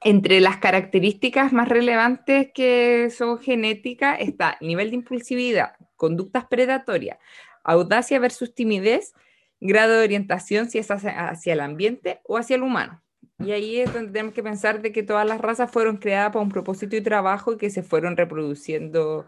entre 0.03 0.41
las 0.41 0.59
características 0.59 1.53
más 1.53 1.69
relevantes 1.69 2.51
que 2.53 3.11
son 3.11 3.39
genéticas 3.39 4.19
está 4.21 4.59
nivel 4.61 4.91
de 4.91 4.97
impulsividad, 4.97 5.77
conductas 5.97 6.47
predatorias, 6.47 7.19
audacia 7.63 8.19
versus 8.19 8.55
timidez, 8.55 9.15
grado 9.61 9.99
de 9.99 10.05
orientación 10.05 10.69
si 10.69 10.79
es 10.79 10.91
hacia, 10.91 11.29
hacia 11.29 11.53
el 11.55 11.61
ambiente 11.61 12.21
o 12.25 12.37
hacia 12.37 12.57
el 12.57 12.63
humano. 12.63 13.03
Y 13.39 13.53
ahí 13.53 13.81
es 13.81 13.93
donde 13.93 14.13
tenemos 14.13 14.35
que 14.35 14.43
pensar 14.43 14.81
de 14.81 14.93
que 14.93 15.03
todas 15.03 15.27
las 15.27 15.41
razas 15.41 15.71
fueron 15.71 15.97
creadas 15.97 16.33
para 16.33 16.43
un 16.43 16.51
propósito 16.51 16.97
y 16.97 17.01
trabajo 17.01 17.53
y 17.53 17.57
que 17.57 17.71
se 17.71 17.83
fueron 17.83 18.17
reproduciendo 18.17 19.27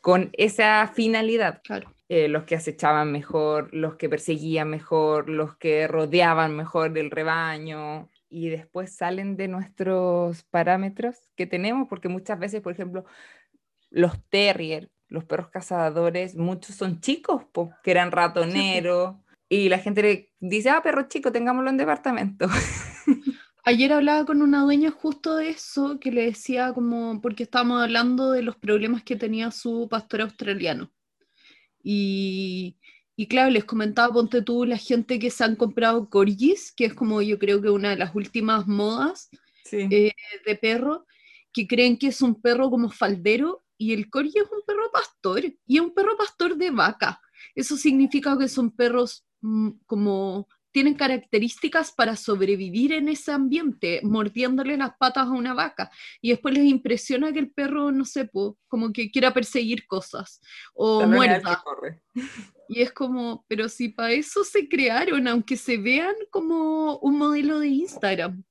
con 0.00 0.30
esa 0.32 0.90
finalidad. 0.94 1.60
Claro. 1.62 1.93
Eh, 2.08 2.28
los 2.28 2.44
que 2.44 2.54
acechaban 2.54 3.10
mejor, 3.10 3.72
los 3.72 3.96
que 3.96 4.10
perseguían 4.10 4.68
mejor, 4.68 5.30
los 5.30 5.56
que 5.56 5.88
rodeaban 5.88 6.54
mejor 6.54 6.92
del 6.92 7.10
rebaño 7.10 8.10
y 8.28 8.50
después 8.50 8.94
salen 8.94 9.36
de 9.36 9.48
nuestros 9.48 10.42
parámetros 10.44 11.16
que 11.34 11.46
tenemos, 11.46 11.88
porque 11.88 12.08
muchas 12.08 12.38
veces, 12.38 12.60
por 12.60 12.72
ejemplo, 12.72 13.06
los 13.90 14.22
terrier, 14.28 14.90
los 15.08 15.24
perros 15.24 15.48
cazadores, 15.48 16.36
muchos 16.36 16.76
son 16.76 17.00
chicos, 17.00 17.44
po, 17.52 17.70
que 17.82 17.92
eran 17.92 18.12
ratoneros, 18.12 19.16
y 19.48 19.68
la 19.68 19.78
gente 19.78 20.02
le 20.02 20.32
dice, 20.40 20.70
ah, 20.70 20.82
perro 20.82 21.08
chico, 21.08 21.32
tengámoslo 21.32 21.70
en 21.70 21.76
departamento. 21.76 22.48
Ayer 23.64 23.92
hablaba 23.92 24.26
con 24.26 24.42
una 24.42 24.62
dueña 24.62 24.90
justo 24.90 25.36
de 25.36 25.50
eso, 25.50 25.98
que 26.00 26.12
le 26.12 26.26
decía 26.26 26.72
como, 26.74 27.20
porque 27.22 27.44
estábamos 27.44 27.82
hablando 27.82 28.30
de 28.30 28.42
los 28.42 28.56
problemas 28.56 29.02
que 29.04 29.16
tenía 29.16 29.50
su 29.50 29.88
pastor 29.88 30.22
australiano. 30.22 30.90
Y, 31.84 32.76
y 33.14 33.28
claro, 33.28 33.50
les 33.50 33.64
comentaba, 33.64 34.12
ponte 34.12 34.42
tú, 34.42 34.64
la 34.64 34.78
gente 34.78 35.20
que 35.20 35.30
se 35.30 35.44
han 35.44 35.54
comprado 35.54 36.10
corgis, 36.10 36.72
que 36.72 36.86
es 36.86 36.94
como 36.94 37.22
yo 37.22 37.38
creo 37.38 37.62
que 37.62 37.70
una 37.70 37.90
de 37.90 37.96
las 37.96 38.14
últimas 38.16 38.66
modas 38.66 39.30
Sí. 39.64 39.88
Eh, 39.90 40.12
de 40.46 40.56
perro, 40.56 41.06
que 41.52 41.66
creen 41.66 41.96
que 41.98 42.08
es 42.08 42.20
un 42.22 42.40
perro 42.40 42.70
como 42.70 42.90
faldero, 42.90 43.64
y 43.78 43.92
el 43.92 44.08
corgi 44.10 44.38
es 44.38 44.44
un 44.44 44.62
perro 44.66 44.90
pastor, 44.92 45.42
y 45.66 45.76
es 45.76 45.80
un 45.80 45.94
perro 45.94 46.16
pastor 46.16 46.56
de 46.56 46.70
vaca. 46.70 47.20
Eso 47.54 47.76
significa 47.76 48.38
que 48.38 48.48
son 48.48 48.70
perros 48.70 49.24
mm, 49.40 49.70
como 49.86 50.48
tienen 50.74 50.94
características 50.94 51.92
para 51.92 52.16
sobrevivir 52.16 52.92
en 52.92 53.08
ese 53.08 53.30
ambiente, 53.30 54.00
mordiéndole 54.02 54.76
las 54.76 54.96
patas 54.96 55.28
a 55.28 55.30
una 55.30 55.54
vaca. 55.54 55.88
Y 56.20 56.30
después 56.30 56.52
les 56.52 56.64
impresiona 56.64 57.32
que 57.32 57.38
el 57.38 57.52
perro, 57.52 57.92
no 57.92 58.04
sé, 58.04 58.24
po, 58.24 58.58
como 58.66 58.92
que 58.92 59.08
quiera 59.08 59.32
perseguir 59.32 59.86
cosas 59.86 60.40
o 60.74 61.06
muerda. 61.06 61.62
Y 62.68 62.82
es 62.82 62.92
como, 62.92 63.44
pero 63.46 63.68
si 63.68 63.90
para 63.90 64.10
eso 64.10 64.42
se 64.42 64.68
crearon, 64.68 65.28
aunque 65.28 65.56
se 65.56 65.76
vean 65.76 66.16
como 66.30 66.98
un 66.98 67.18
modelo 67.18 67.60
de 67.60 67.68
Instagram. 67.68 68.42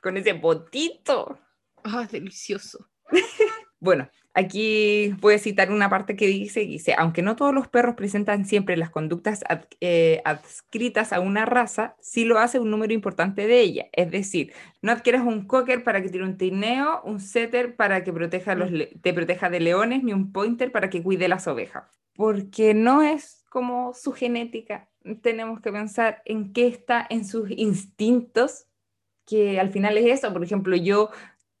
Con 0.00 0.16
ese 0.16 0.34
botito. 0.34 1.40
Ah, 1.82 2.08
delicioso. 2.10 2.88
Bueno, 3.80 4.08
aquí 4.34 5.14
voy 5.20 5.34
a 5.34 5.38
citar 5.38 5.70
una 5.70 5.90
parte 5.90 6.16
que 6.16 6.26
dice, 6.26 6.60
dice, 6.60 6.94
aunque 6.96 7.22
no 7.22 7.36
todos 7.36 7.54
los 7.54 7.68
perros 7.68 7.94
presentan 7.94 8.46
siempre 8.46 8.76
las 8.76 8.90
conductas 8.90 9.44
ad- 9.48 9.64
eh, 9.80 10.22
adscritas 10.24 11.12
a 11.12 11.20
una 11.20 11.44
raza, 11.46 11.96
sí 12.00 12.24
lo 12.24 12.38
hace 12.38 12.58
un 12.58 12.70
número 12.70 12.92
importante 12.94 13.46
de 13.46 13.60
ellas. 13.60 13.86
Es 13.92 14.10
decir, 14.10 14.52
no 14.80 14.92
adquieras 14.92 15.22
un 15.26 15.46
cocker 15.46 15.84
para 15.84 16.02
que 16.02 16.08
tire 16.08 16.24
un 16.24 16.36
trineo, 16.38 17.02
un 17.04 17.20
setter 17.20 17.76
para 17.76 18.04
que 18.04 18.12
proteja 18.12 18.54
los 18.54 18.70
le- 18.70 18.86
te 19.02 19.12
proteja 19.14 19.50
de 19.50 19.60
leones, 19.60 20.02
ni 20.02 20.12
un 20.12 20.32
pointer 20.32 20.72
para 20.72 20.90
que 20.90 21.02
cuide 21.02 21.28
las 21.28 21.46
ovejas. 21.46 21.84
Porque 22.14 22.74
no 22.74 23.02
es 23.02 23.44
como 23.50 23.92
su 23.94 24.12
genética. 24.12 24.88
Tenemos 25.22 25.60
que 25.60 25.72
pensar 25.72 26.22
en 26.24 26.52
qué 26.52 26.66
está 26.68 27.06
en 27.10 27.24
sus 27.26 27.50
instintos, 27.50 28.66
que 29.26 29.60
al 29.60 29.70
final 29.70 29.96
es 29.98 30.06
eso. 30.06 30.32
Por 30.32 30.44
ejemplo, 30.44 30.76
yo 30.76 31.10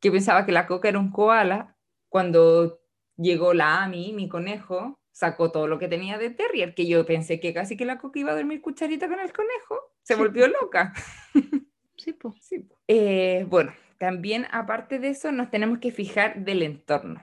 que 0.00 0.10
pensaba 0.10 0.44
que 0.46 0.52
la 0.52 0.66
coca 0.66 0.88
era 0.88 0.98
un 0.98 1.10
koala, 1.10 1.71
cuando 2.12 2.78
llegó 3.16 3.54
la 3.54 3.82
Ami, 3.82 4.12
mi 4.12 4.28
conejo, 4.28 5.00
sacó 5.12 5.50
todo 5.50 5.66
lo 5.66 5.78
que 5.78 5.88
tenía 5.88 6.18
de 6.18 6.28
terrier, 6.30 6.74
que 6.74 6.86
yo 6.86 7.04
pensé 7.06 7.40
que 7.40 7.54
casi 7.54 7.74
que 7.76 7.86
la 7.86 7.96
coca 7.98 8.20
iba 8.20 8.32
a 8.32 8.36
dormir 8.36 8.60
cucharita 8.60 9.08
con 9.08 9.18
el 9.18 9.32
conejo, 9.32 9.78
se 10.02 10.14
Sí. 10.14 10.20
volvió 10.20 10.46
loca. 10.46 10.92
Sí, 11.96 12.12
po. 12.12 12.34
Sí, 12.40 12.58
po. 12.58 12.74
Eh, 12.88 13.46
bueno, 13.48 13.72
también 13.98 14.46
aparte 14.50 14.98
de 14.98 15.08
eso 15.10 15.30
nos 15.30 15.50
tenemos 15.50 15.78
que 15.78 15.92
fijar 15.92 16.44
del 16.44 16.62
entorno, 16.62 17.22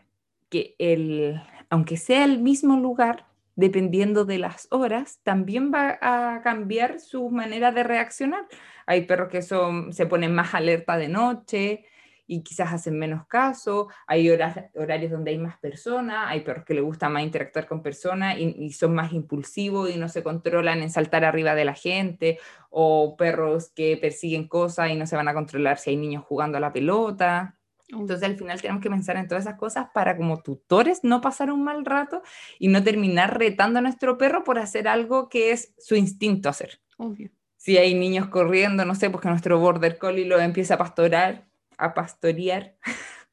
que 0.50 0.76
el, 0.80 1.40
aunque 1.70 1.98
sea 1.98 2.24
el 2.24 2.40
mismo 2.40 2.78
lugar, 2.80 3.26
dependiendo 3.56 4.24
de 4.24 4.38
las 4.40 4.68
horas, 4.72 5.20
también 5.24 5.72
va 5.74 6.00
a 6.02 6.42
cambiar 6.44 7.00
su 7.02 7.30
manera 7.30 7.74
de 7.74 7.84
reaccionar. 7.84 8.48
Hay 8.86 9.06
perros 9.06 9.28
que 9.30 9.42
son, 9.42 9.92
se 9.92 10.06
ponen 10.06 10.34
más 10.34 10.54
alerta 10.56 10.98
de 10.98 11.10
noche 11.10 11.86
y 12.30 12.44
quizás 12.44 12.72
hacen 12.72 12.98
menos 13.00 13.26
caso, 13.26 13.88
hay 14.06 14.30
horas, 14.30 14.56
horarios 14.76 15.12
donde 15.12 15.32
hay 15.32 15.40
más 15.40 15.58
personas, 15.58 16.28
hay 16.28 16.42
perros 16.42 16.64
que 16.64 16.76
les 16.76 16.84
gusta 16.84 17.10
más 17.10 17.24
interactuar 17.24 17.66
con 17.66 17.82
personas 17.82 18.38
y, 18.38 18.56
y, 18.56 18.72
son 18.72 18.94
más 18.94 19.14
impulsivos 19.14 19.90
y 19.90 19.98
no 19.98 20.08
se 20.10 20.22
controlan 20.22 20.84
en 20.84 20.92
saltar 20.92 21.26
arriba 21.26 21.56
de 21.56 21.66
la 21.66 21.74
gente, 21.74 22.38
o 22.70 23.18
perros 23.18 23.72
que 23.76 23.98
persiguen 23.98 24.48
cosas 24.48 24.92
y 24.92 24.96
no 24.96 25.08
se 25.08 25.16
van 25.16 25.28
a 25.28 25.34
controlar 25.34 25.80
si 25.80 25.90
hay 25.90 25.98
niños 25.98 26.24
jugando 26.24 26.60
a 26.60 26.62
la 26.62 26.72
pelota. 26.72 27.58
Entonces 27.88 28.24
al 28.24 28.38
final 28.38 28.62
tenemos 28.62 28.84
que 28.84 28.92
pensar 28.92 29.18
en 29.18 29.28
todas 29.28 29.46
esas 29.46 29.58
cosas 29.58 29.88
para 29.92 30.16
como 30.16 30.44
tutores 30.44 31.04
no 31.04 31.22
pasar 31.22 31.52
un 31.52 31.64
mal 31.64 31.84
rato 31.84 32.22
y 32.60 32.68
no 32.68 32.84
terminar 32.84 33.40
retando 33.40 33.80
a 33.80 33.82
nuestro 33.82 34.20
perro 34.20 34.44
por 34.44 34.60
hacer 34.60 34.88
algo 34.88 35.30
que 35.30 35.52
es 35.52 35.74
su 35.80 35.96
instinto 35.96 36.50
hacer. 36.50 36.80
Obvio. 36.98 37.32
Si 37.58 37.78
hay 37.78 37.96
niños 37.96 38.28
corriendo, 38.28 38.86
no 38.86 38.96
sé, 38.96 39.10
pues 39.10 39.22
que 39.22 39.30
nuestro 39.30 39.60
border 39.60 39.98
collie 39.98 40.26
lo 40.26 40.40
empieza 40.40 40.76
a 40.76 40.78
pastorar, 40.78 41.49
a 41.80 41.94
pastorear. 41.94 42.76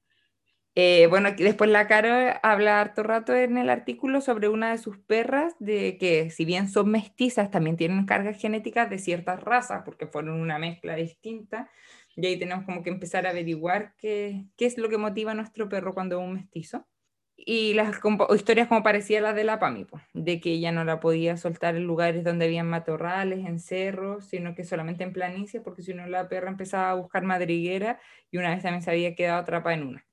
eh, 0.74 1.06
bueno, 1.08 1.30
después 1.36 1.70
la 1.70 1.86
Caro 1.88 2.38
habla 2.42 2.80
harto 2.80 3.02
rato 3.02 3.34
en 3.34 3.58
el 3.58 3.70
artículo 3.70 4.20
sobre 4.20 4.48
una 4.48 4.70
de 4.72 4.78
sus 4.78 4.98
perras, 4.98 5.54
de 5.58 5.98
que 5.98 6.30
si 6.30 6.44
bien 6.44 6.68
son 6.68 6.90
mestizas, 6.90 7.50
también 7.50 7.76
tienen 7.76 8.06
cargas 8.06 8.40
genéticas 8.40 8.88
de 8.90 8.98
ciertas 8.98 9.42
razas, 9.42 9.82
porque 9.84 10.06
fueron 10.06 10.40
una 10.40 10.58
mezcla 10.58 10.96
distinta 10.96 11.70
y 12.16 12.26
ahí 12.26 12.38
tenemos 12.38 12.64
como 12.64 12.82
que 12.82 12.90
empezar 12.90 13.26
a 13.26 13.30
averiguar 13.30 13.94
qué, 13.98 14.46
qué 14.56 14.66
es 14.66 14.78
lo 14.78 14.88
que 14.88 14.98
motiva 14.98 15.32
a 15.32 15.34
nuestro 15.34 15.68
perro 15.68 15.94
cuando 15.94 16.18
es 16.18 16.24
un 16.24 16.34
mestizo. 16.34 16.86
Y 17.36 17.74
las 17.74 18.00
historias 18.34 18.66
como 18.68 18.82
parecía 18.82 19.20
las 19.20 19.34
de 19.34 19.44
la 19.44 19.58
Pami, 19.58 19.86
de 20.14 20.40
que 20.40 20.52
ella 20.52 20.72
no 20.72 20.84
la 20.84 21.00
podía 21.00 21.36
soltar 21.36 21.76
en 21.76 21.84
lugares 21.84 22.24
donde 22.24 22.46
habían 22.46 22.68
matorrales, 22.68 23.46
en 23.46 23.60
cerros, 23.60 24.24
sino 24.24 24.54
que 24.54 24.64
solamente 24.64 25.04
en 25.04 25.12
planicies, 25.12 25.62
porque 25.62 25.82
si 25.82 25.94
no 25.94 26.06
la 26.06 26.28
perra 26.28 26.48
empezaba 26.48 26.90
a 26.90 26.94
buscar 26.94 27.22
madriguera 27.24 28.00
y 28.30 28.38
una 28.38 28.50
vez 28.50 28.62
también 28.62 28.82
se 28.82 28.90
había 28.90 29.14
quedado 29.14 29.40
atrapada 29.40 29.76
en 29.76 29.86
una. 29.86 30.06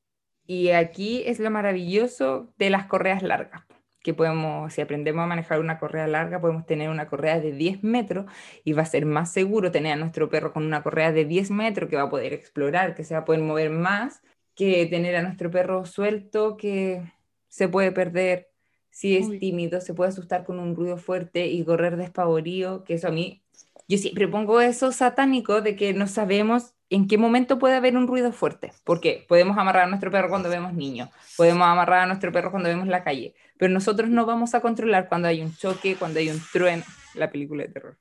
Y 0.46 0.72
aquí 0.72 1.24
es 1.26 1.40
lo 1.40 1.50
maravilloso 1.50 2.54
de 2.58 2.70
las 2.70 2.86
correas 2.88 3.24
largas 3.24 3.64
que 4.04 4.14
podemos, 4.14 4.74
si 4.74 4.82
aprendemos 4.82 5.24
a 5.24 5.28
manejar 5.28 5.60
una 5.60 5.80
correa 5.80 6.08
larga, 6.08 6.42
podemos 6.42 6.66
tener 6.66 6.90
una 6.90 7.08
correa 7.08 7.40
de 7.40 7.54
10 7.54 7.84
metros 7.84 8.26
y 8.64 8.74
va 8.74 8.84
a 8.84 8.86
ser 8.86 9.06
más 9.06 9.32
seguro 9.32 9.72
tener 9.72 9.94
a 9.94 9.96
nuestro 9.96 10.30
perro 10.30 10.52
con 10.54 10.66
una 10.66 10.84
correa 10.84 11.12
de 11.14 11.26
10 11.26 11.52
metros 11.52 11.90
que 11.90 11.96
va 11.96 12.04
a 12.04 12.10
poder 12.10 12.34
explorar, 12.34 12.96
que 12.96 13.06
se 13.06 13.14
va 13.16 13.22
a 13.22 13.26
poder 13.26 13.42
mover 13.42 13.70
más, 13.70 14.22
que 14.56 14.86
tener 14.86 15.16
a 15.16 15.22
nuestro 15.22 15.50
perro 15.52 15.86
suelto 15.86 16.58
que 16.58 17.02
se 17.48 17.68
puede 17.68 17.92
perder. 17.92 18.50
Si 18.90 19.18
es 19.18 19.40
tímido, 19.40 19.82
se 19.82 19.94
puede 19.96 20.10
asustar 20.10 20.46
con 20.46 20.60
un 20.60 20.76
ruido 20.76 20.98
fuerte 20.98 21.48
y 21.48 21.64
correr 21.64 21.98
despavorido, 21.98 22.84
que 22.84 22.94
eso 22.94 23.08
a 23.08 23.12
mí, 23.12 23.44
yo 23.88 23.98
siempre 23.98 24.28
pongo 24.28 24.62
eso 24.62 24.92
satánico 24.92 25.62
de 25.62 25.76
que 25.76 25.94
no 25.94 26.06
sabemos 26.06 26.76
en 26.92 27.08
qué 27.08 27.18
momento 27.18 27.58
puede 27.58 27.76
haber 27.76 27.98
un 27.98 28.08
ruido 28.08 28.32
fuerte, 28.32 28.72
porque 28.84 29.26
podemos 29.28 29.58
amarrar 29.58 29.86
a 29.86 29.88
nuestro 29.88 30.12
perro 30.12 30.30
cuando 30.30 30.48
vemos 30.48 30.74
niños, 30.74 31.10
podemos 31.38 31.66
amarrar 31.66 32.02
a 32.02 32.06
nuestro 32.06 32.32
perro 32.32 32.52
cuando 32.52 32.70
vemos 32.70 32.88
la 32.88 33.04
calle, 33.04 33.34
pero 33.58 33.74
nosotros 33.74 34.10
no 34.10 34.28
vamos 34.28 34.54
a 34.54 34.62
controlar 34.62 35.10
cuando 35.10 35.28
hay 35.28 35.42
un 35.42 35.56
choque, 35.56 35.96
cuando 35.96 36.20
hay 36.20 36.30
un 36.30 36.40
trueno, 36.52 36.84
la 37.16 37.32
película 37.32 37.64
de 37.64 37.70
terror. 37.70 37.98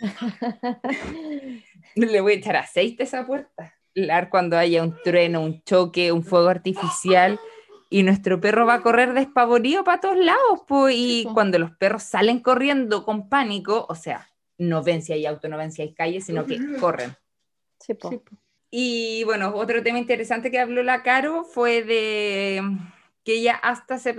Le 1.94 2.20
voy 2.20 2.32
a 2.32 2.36
echar 2.36 2.56
aceite 2.56 3.04
a 3.04 3.06
esa 3.06 3.26
puerta. 3.26 3.74
Cuando 4.30 4.56
haya 4.56 4.82
un 4.82 4.96
trueno, 5.02 5.40
un 5.40 5.62
choque, 5.62 6.12
un 6.12 6.24
fuego 6.24 6.48
artificial, 6.48 7.38
y 7.94 8.02
nuestro 8.02 8.40
perro 8.40 8.66
va 8.66 8.74
a 8.74 8.82
correr 8.82 9.14
despavorido 9.14 9.84
para 9.84 10.00
todos 10.00 10.16
lados, 10.16 10.62
pues, 10.66 10.96
y 10.98 11.28
cuando 11.32 11.60
los 11.60 11.70
perros 11.76 12.02
salen 12.02 12.40
corriendo 12.40 13.04
con 13.04 13.28
pánico, 13.28 13.86
o 13.88 13.94
sea, 13.94 14.28
no 14.58 14.82
ven 14.82 15.00
si 15.00 15.12
hay 15.12 15.26
auto, 15.26 15.48
no 15.48 15.56
ven 15.56 15.70
si 15.70 15.82
hay 15.82 15.94
calle, 15.94 16.20
sino 16.20 16.44
que 16.44 16.58
corren. 16.80 17.14
Sí, 17.78 17.94
po. 17.94 18.10
Y 18.68 19.22
bueno, 19.22 19.54
otro 19.54 19.80
tema 19.84 20.00
interesante 20.00 20.50
que 20.50 20.58
habló 20.58 20.82
la 20.82 21.04
Caro 21.04 21.44
fue 21.44 21.84
de 21.84 22.62
que 23.22 23.34
ella 23.34 23.54
hasta 23.54 23.98
se 23.98 24.12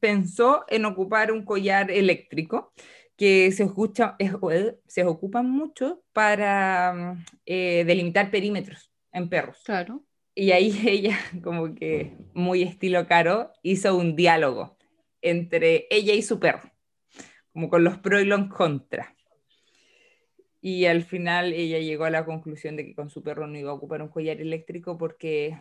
pensó 0.00 0.64
en 0.68 0.86
ocupar 0.86 1.30
un 1.30 1.44
collar 1.44 1.90
eléctrico 1.90 2.72
que 3.16 3.52
se, 3.52 3.64
escucha, 3.64 4.16
se 4.86 5.04
ocupa 5.04 5.42
mucho 5.42 6.02
para 6.14 7.16
eh, 7.44 7.84
delimitar 7.86 8.30
perímetros 8.30 8.87
en 9.12 9.28
perros. 9.28 9.60
Claro. 9.64 10.04
Y 10.34 10.52
ahí 10.52 10.72
ella, 10.86 11.18
como 11.42 11.74
que 11.74 12.16
muy 12.34 12.62
estilo 12.62 13.06
caro, 13.06 13.52
hizo 13.62 13.96
un 13.96 14.16
diálogo 14.16 14.76
entre 15.20 15.86
ella 15.90 16.14
y 16.14 16.22
su 16.22 16.38
perro, 16.38 16.70
como 17.52 17.68
con 17.68 17.82
los 17.82 17.98
pros 17.98 18.22
y 18.22 18.24
los 18.24 18.48
contra. 18.48 19.14
Y 20.60 20.86
al 20.86 21.02
final 21.02 21.52
ella 21.52 21.78
llegó 21.78 22.04
a 22.04 22.10
la 22.10 22.24
conclusión 22.24 22.76
de 22.76 22.84
que 22.84 22.94
con 22.94 23.10
su 23.10 23.22
perro 23.22 23.46
no 23.46 23.58
iba 23.58 23.70
a 23.70 23.74
ocupar 23.74 24.02
un 24.02 24.08
collar 24.08 24.40
eléctrico 24.40 24.98
porque 24.98 25.56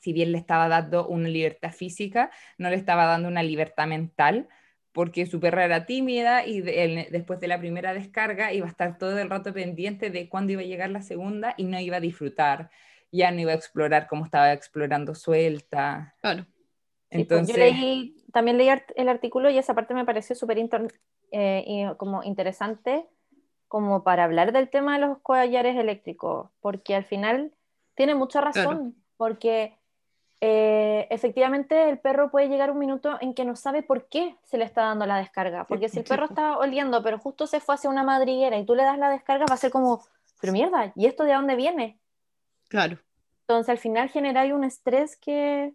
si 0.00 0.12
bien 0.12 0.32
le 0.32 0.38
estaba 0.38 0.68
dando 0.68 1.06
una 1.08 1.28
libertad 1.28 1.72
física, 1.72 2.30
no 2.58 2.70
le 2.70 2.76
estaba 2.76 3.06
dando 3.06 3.28
una 3.28 3.42
libertad 3.42 3.86
mental, 3.86 4.48
porque 4.96 5.26
su 5.26 5.40
perra 5.40 5.66
era 5.66 5.84
tímida 5.84 6.46
y 6.46 6.62
después 6.62 7.38
de 7.38 7.48
la 7.48 7.58
primera 7.58 7.92
descarga 7.92 8.54
iba 8.54 8.64
a 8.64 8.70
estar 8.70 8.96
todo 8.96 9.18
el 9.18 9.28
rato 9.28 9.52
pendiente 9.52 10.08
de 10.08 10.26
cuándo 10.26 10.52
iba 10.52 10.62
a 10.62 10.64
llegar 10.64 10.88
la 10.88 11.02
segunda 11.02 11.52
y 11.58 11.64
no 11.64 11.78
iba 11.78 11.98
a 11.98 12.00
disfrutar, 12.00 12.70
ya 13.12 13.30
no 13.30 13.38
iba 13.38 13.52
a 13.52 13.56
explorar 13.56 14.06
como 14.06 14.24
estaba 14.24 14.54
explorando 14.54 15.14
suelta. 15.14 16.14
Claro. 16.22 16.46
Entonces, 17.10 17.54
yo 17.54 17.62
leí, 17.62 18.16
también 18.32 18.56
leí 18.56 18.70
el 18.94 19.08
artículo 19.10 19.50
y 19.50 19.58
esa 19.58 19.74
parte 19.74 19.92
me 19.92 20.06
pareció 20.06 20.34
súper 20.34 20.56
eh, 21.30 21.92
como 21.98 22.22
interesante 22.22 23.06
como 23.68 24.02
para 24.02 24.24
hablar 24.24 24.50
del 24.52 24.70
tema 24.70 24.98
de 24.98 25.06
los 25.06 25.18
collares 25.18 25.76
eléctricos, 25.76 26.48
porque 26.60 26.94
al 26.94 27.04
final 27.04 27.52
tiene 27.96 28.14
mucha 28.14 28.40
razón, 28.40 28.96
porque 29.18 29.75
eh, 30.40 31.06
efectivamente 31.10 31.88
el 31.88 31.98
perro 31.98 32.30
puede 32.30 32.48
llegar 32.48 32.70
un 32.70 32.78
minuto 32.78 33.16
en 33.20 33.34
que 33.34 33.44
no 33.44 33.56
sabe 33.56 33.82
por 33.82 34.06
qué 34.08 34.36
se 34.44 34.58
le 34.58 34.64
está 34.64 34.82
dando 34.82 35.06
la 35.06 35.18
descarga. 35.18 35.66
Porque 35.66 35.88
si 35.88 35.98
el 36.00 36.04
perro 36.08 36.26
está 36.26 36.58
oliendo, 36.58 37.02
pero 37.02 37.18
justo 37.18 37.46
se 37.46 37.60
fue 37.60 37.74
hacia 37.74 37.90
una 37.90 38.02
madriguera 38.02 38.58
y 38.58 38.66
tú 38.66 38.74
le 38.74 38.82
das 38.82 38.98
la 38.98 39.10
descarga, 39.10 39.46
va 39.48 39.54
a 39.54 39.58
ser 39.58 39.70
como, 39.70 40.04
pero 40.40 40.52
mierda, 40.52 40.92
¿y 40.94 41.06
esto 41.06 41.24
de 41.24 41.32
dónde 41.32 41.56
viene? 41.56 41.98
Claro. 42.68 42.98
Entonces 43.42 43.70
al 43.70 43.78
final 43.78 44.08
genera 44.08 44.42
un 44.54 44.64
estrés 44.64 45.16
que, 45.16 45.72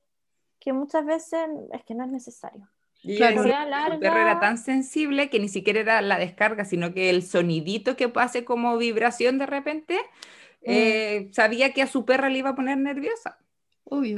que 0.59 0.73
muchas 0.73 1.05
veces 1.05 1.49
es 1.71 1.83
que 1.83 1.95
no 1.95 2.03
es 2.03 2.11
necesario. 2.11 2.67
Y 3.03 3.17
claro, 3.17 3.43
el 3.43 3.99
perro 3.99 4.19
era 4.19 4.39
tan 4.39 4.59
sensible 4.59 5.31
que 5.31 5.39
ni 5.39 5.49
siquiera 5.49 5.79
era 5.79 6.01
la 6.03 6.19
descarga, 6.19 6.65
sino 6.65 6.93
que 6.93 7.09
el 7.09 7.23
sonidito 7.23 7.95
que 7.95 8.09
pase 8.09 8.45
como 8.45 8.77
vibración 8.77 9.39
de 9.39 9.47
repente, 9.47 9.95
mm. 9.95 10.65
eh, 10.65 11.29
sabía 11.31 11.73
que 11.73 11.81
a 11.81 11.87
su 11.87 12.05
perra 12.05 12.29
le 12.29 12.37
iba 12.37 12.51
a 12.51 12.55
poner 12.55 12.77
nerviosa. 12.77 13.39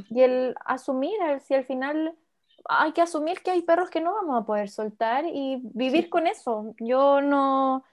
Y 0.10 0.22
el 0.22 0.56
asumir, 0.66 1.18
si 1.42 1.56
al 1.56 1.66
final 1.66 2.16
hay 2.66 2.92
que 2.94 3.02
asumir 3.02 3.42
que 3.42 3.52
hay 3.52 3.62
perros 3.64 3.90
que 3.90 4.02
no 4.02 4.14
vamos 4.14 4.42
a 4.42 4.46
poder 4.46 4.70
soltar 4.70 5.26
y 5.26 5.62
vivir 5.64 6.10
con 6.10 6.28
eso. 6.28 6.76
Yo 6.80 7.22
no, 7.22 7.84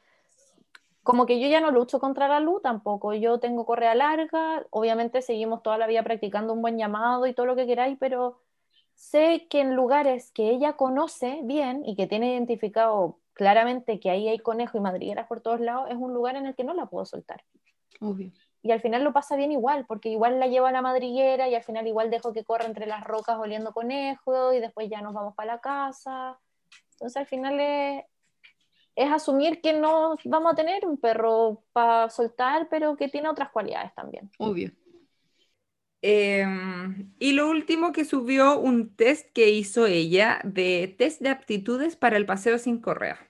como 1.03 1.27
que 1.27 1.41
yo 1.41 1.49
ya 1.49 1.61
no 1.61 1.71
lucho 1.71 1.99
contra 1.99 2.29
la 2.29 2.41
luz 2.41 2.63
tampoco. 2.63 3.15
Yo 3.15 3.41
tengo 3.41 3.65
correa 3.65 3.95
larga, 3.95 4.67
obviamente 4.71 5.23
seguimos 5.23 5.63
toda 5.63 5.79
la 5.79 5.87
vida 5.87 6.03
practicando 6.03 6.53
un 6.53 6.63
buen 6.63 6.79
llamado 6.79 7.27
y 7.27 7.35
todo 7.35 7.47
lo 7.47 7.57
que 7.57 7.67
queráis, 7.67 7.97
pero 7.99 8.41
sé 8.95 9.47
que 9.49 9.61
en 9.61 9.75
lugares 9.75 10.31
que 10.33 10.51
ella 10.51 10.75
conoce 10.75 11.41
bien 11.45 11.83
y 11.87 11.97
que 11.97 12.07
tiene 12.07 12.33
identificado 12.33 13.19
claramente 13.33 14.01
que 14.01 14.11
ahí 14.11 14.29
hay 14.29 14.39
conejo 14.39 14.77
y 14.77 14.81
madrigueras 14.83 15.27
por 15.27 15.41
todos 15.41 15.61
lados, 15.61 15.89
es 15.91 15.97
un 15.97 16.13
lugar 16.13 16.37
en 16.37 16.45
el 16.45 16.55
que 16.55 16.65
no 16.65 16.75
la 16.75 16.87
puedo 16.87 17.07
soltar. 17.07 17.43
Obvio 18.01 18.31
y 18.63 18.73
al 18.73 18.81
final 18.81 19.05
lo 19.05 19.13
pasa 19.13 19.37
bien 19.37 19.53
igual, 19.53 19.87
porque 19.87 20.11
igual 20.11 20.39
la 20.39 20.47
llevo 20.47 20.67
a 20.67 20.73
la 20.73 20.83
madriguera 20.83 21.49
y 21.49 21.55
al 21.55 21.63
final 21.63 21.87
igual 21.87 22.11
dejo 22.11 22.33
que 22.33 22.45
corra 22.45 22.67
entre 22.67 22.87
las 22.87 23.05
rocas 23.05 23.39
oliendo 23.39 23.73
conejo 23.73 24.53
y 24.53 24.61
después 24.61 24.89
ya 24.91 25.01
nos 25.01 25.15
vamos 25.15 25.35
para 25.35 25.55
la 25.55 25.61
casa. 25.61 26.39
Entonces 26.93 27.17
al 27.17 27.27
final 27.27 27.59
es, 27.59 28.05
es 28.97 29.11
asumir 29.11 29.63
que 29.63 29.73
no 29.73 30.17
vamos 30.25 30.53
a 30.53 30.57
tener 30.57 30.85
un 30.87 30.99
perro 30.99 31.63
para 31.73 32.11
soltar, 32.11 32.69
pero 32.69 32.97
que 32.97 33.09
tiene 33.09 33.29
otras 33.29 33.51
cualidades 33.51 33.95
también. 33.95 34.31
Obvio. 34.39 34.71
Em, 36.03 37.13
y 37.19 37.33
lo 37.33 37.51
último 37.51 37.93
que 37.93 38.05
subió 38.05 38.59
un 38.59 38.95
test 38.95 39.31
que 39.33 39.51
hizo 39.51 39.87
ella 39.87 40.41
de 40.45 40.95
test 40.99 41.21
de 41.21 41.29
aptitudes 41.29 41.97
para 41.97 42.17
el 42.17 42.27
paseo 42.27 42.59
sin 42.59 42.81
correa. 42.81 43.30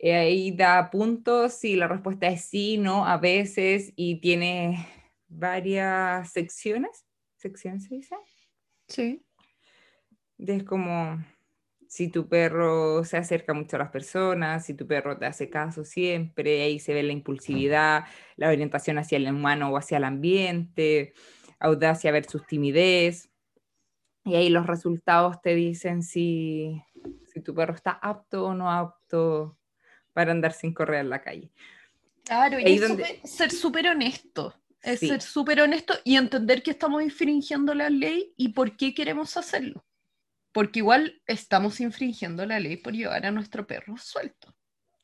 Eh, 0.00 0.14
ahí 0.14 0.52
da 0.52 0.90
puntos 0.90 1.54
si 1.54 1.74
la 1.74 1.88
respuesta 1.88 2.28
es 2.28 2.44
sí, 2.44 2.78
no, 2.78 3.04
a 3.04 3.16
veces, 3.16 3.92
y 3.96 4.20
tiene 4.20 4.86
varias 5.26 6.32
secciones. 6.32 7.04
¿Secciones 7.36 7.84
se 7.84 7.96
dice? 7.96 8.16
Sí. 8.86 9.24
Es 10.38 10.62
como 10.62 11.18
si 11.88 12.08
tu 12.08 12.28
perro 12.28 13.02
se 13.04 13.16
acerca 13.16 13.54
mucho 13.54 13.76
a 13.76 13.80
las 13.80 13.90
personas, 13.90 14.64
si 14.66 14.74
tu 14.74 14.86
perro 14.86 15.18
te 15.18 15.26
hace 15.26 15.50
caso 15.50 15.84
siempre, 15.84 16.62
ahí 16.62 16.78
se 16.78 16.94
ve 16.94 17.02
la 17.02 17.12
impulsividad, 17.12 18.04
la 18.36 18.50
orientación 18.50 18.98
hacia 18.98 19.16
el 19.16 19.28
humano 19.28 19.70
o 19.70 19.76
hacia 19.76 19.96
el 19.96 20.04
ambiente, 20.04 21.12
audacia 21.58 22.12
versus 22.12 22.46
timidez. 22.46 23.30
Y 24.24 24.36
ahí 24.36 24.48
los 24.48 24.66
resultados 24.66 25.40
te 25.42 25.54
dicen 25.56 26.04
si, 26.04 26.80
si 27.32 27.40
tu 27.40 27.52
perro 27.52 27.74
está 27.74 27.90
apto 27.90 28.46
o 28.46 28.54
no 28.54 28.70
apto 28.70 29.57
para 30.18 30.32
andar 30.32 30.52
sin 30.52 30.74
correr 30.74 30.98
en 31.02 31.10
la 31.10 31.22
calle. 31.22 31.48
Claro, 32.24 32.58
y 32.58 32.76
ser 33.22 33.52
súper 33.52 33.86
honesto. 33.86 34.52
Es 34.82 34.98
Sí. 34.98 35.06
ser 35.06 35.22
súper 35.22 35.60
honesto 35.60 35.94
y 36.02 36.16
entender 36.16 36.64
que 36.64 36.72
estamos 36.72 37.04
infringiendo 37.04 37.72
la 37.72 37.88
ley 37.88 38.34
y 38.36 38.48
por 38.48 38.76
qué 38.76 38.94
queremos 38.94 39.36
hacerlo. 39.36 39.84
Porque 40.50 40.80
igual 40.80 41.22
estamos 41.24 41.78
infringiendo 41.78 42.44
la 42.46 42.58
ley 42.58 42.76
por 42.78 42.94
llevar 42.94 43.26
a 43.26 43.30
nuestro 43.30 43.64
perro 43.64 43.96
suelto. 43.96 44.52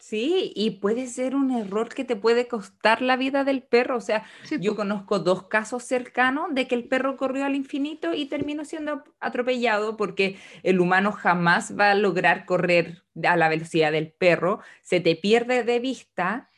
Sí, 0.06 0.52
y 0.54 0.72
puede 0.72 1.06
ser 1.06 1.34
un 1.34 1.50
error 1.50 1.88
que 1.88 2.04
te 2.04 2.14
puede 2.14 2.46
costar 2.46 3.00
la 3.00 3.16
vida 3.16 3.42
del 3.42 3.62
perro. 3.62 3.96
O 3.96 4.02
sea, 4.02 4.26
Sí, 4.42 4.58
yo 4.60 4.76
conozco 4.76 5.18
dos 5.18 5.44
casos 5.48 5.82
cercanos 5.82 6.54
de 6.54 6.68
que 6.68 6.74
el 6.74 6.84
perro 6.84 7.16
corrió 7.16 7.46
al 7.46 7.54
infinito 7.54 8.12
y 8.12 8.26
terminó 8.26 8.66
siendo 8.66 9.02
atropellado 9.18 9.96
porque 9.96 10.36
el 10.62 10.80
humano 10.80 11.10
jamás 11.10 11.74
va 11.80 11.90
a 11.90 11.94
lograr 11.94 12.44
correr 12.44 13.02
a 13.26 13.34
la 13.38 13.48
velocidad 13.48 13.92
del 13.92 14.12
perro, 14.12 14.60
se 14.82 15.00
te 15.00 15.16
pierde 15.16 15.64
de 15.64 15.80
vista 15.80 16.50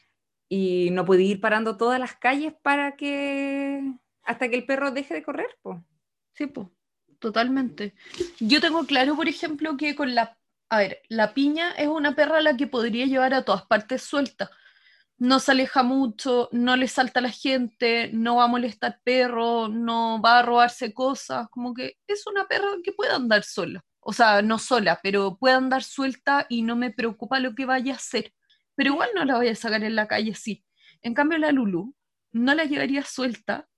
y 0.49 0.89
no 0.91 1.05
puede 1.05 1.23
ir 1.23 1.41
parando 1.41 1.77
todas 1.77 2.01
las 2.01 2.17
calles 2.17 2.53
para 2.63 2.97
que 2.97 3.81
hasta 4.25 4.49
que 4.49 4.57
el 4.57 4.67
perro 4.67 4.91
deje 4.91 5.15
de 5.15 5.23
correr, 5.23 5.57
po. 5.63 5.85
Sí, 6.33 6.47
po, 6.47 6.73
totalmente. 7.21 7.95
Yo 8.41 8.61
tengo 8.61 8.85
claro, 8.87 9.15
por 9.15 9.29
ejemplo, 9.29 9.77
que 9.77 9.95
con 9.95 10.17
la, 10.17 10.37
a 10.69 10.79
ver, 10.79 11.03
la 11.09 11.35
piña 11.35 11.73
es 11.73 11.89
una 11.89 12.15
perra 12.15 12.39
a 12.39 12.43
la 12.43 12.57
que 12.57 12.67
podría 12.67 13.07
llevar 13.07 13.35
a 13.35 13.45
todas 13.45 13.67
partes 13.67 14.03
suelta. 14.03 14.51
No 15.19 15.41
se 15.41 15.53
aleja 15.53 15.83
mucho, 15.83 16.49
no 16.53 16.77
le 16.77 16.89
salta 16.89 17.21
a 17.21 17.23
la 17.23 17.31
gente, 17.31 18.11
no 18.13 18.37
va 18.37 18.45
a 18.45 18.49
molestar 18.49 19.01
perro, 19.05 19.69
no 19.69 20.21
va 20.21 20.41
a 20.41 20.43
robarse 20.43 20.93
cosas, 20.93 21.49
como 21.51 21.73
que 21.73 21.99
es 22.07 22.27
una 22.27 22.47
perra 22.47 22.69
que 22.85 22.93
puede 22.93 23.13
andar 23.13 23.45
sola. 23.45 23.85
O 24.01 24.13
sea, 24.13 24.43
no 24.43 24.59
sola, 24.59 25.01
pero 25.03 25.39
puede 25.39 25.55
andar 25.55 25.83
suelta 25.83 26.47
y 26.49 26.63
no 26.63 26.77
me 26.77 26.91
preocupa 26.91 27.41
lo 27.41 27.55
que 27.55 27.67
vaya 27.67 27.95
a 27.95 27.97
hacer. 27.97 28.33
Pero 28.75 28.93
igual 28.93 29.11
no 29.15 29.25
la 29.25 29.37
voy 29.37 29.49
a 29.49 29.55
sacar 29.57 29.83
en 29.85 29.97
la 29.97 30.07
calle, 30.07 30.35
sí. 30.35 30.65
En 31.03 31.15
cambio, 31.15 31.39
la 31.39 31.53
Lulu 31.53 31.95
no 32.33 32.55
la 32.55 32.65
llevaría 32.65 33.05
suelta, 33.05 33.69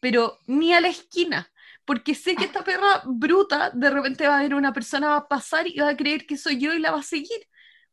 pero 0.00 0.38
ni 0.46 0.72
a 0.72 0.80
la 0.80 0.88
esquina 0.88 1.50
porque 1.86 2.14
sé 2.14 2.34
que 2.34 2.44
esta 2.44 2.64
perra 2.64 3.02
bruta 3.06 3.70
de 3.70 3.90
repente 3.90 4.26
va 4.26 4.38
a 4.38 4.42
ver 4.42 4.54
una 4.54 4.72
persona 4.72 5.10
va 5.10 5.16
a 5.18 5.28
pasar 5.28 5.66
y 5.66 5.78
va 5.78 5.90
a 5.90 5.96
creer 5.96 6.26
que 6.26 6.36
soy 6.36 6.58
yo 6.58 6.74
y 6.74 6.80
la 6.80 6.90
va 6.90 6.98
a 6.98 7.04
seguir, 7.04 7.40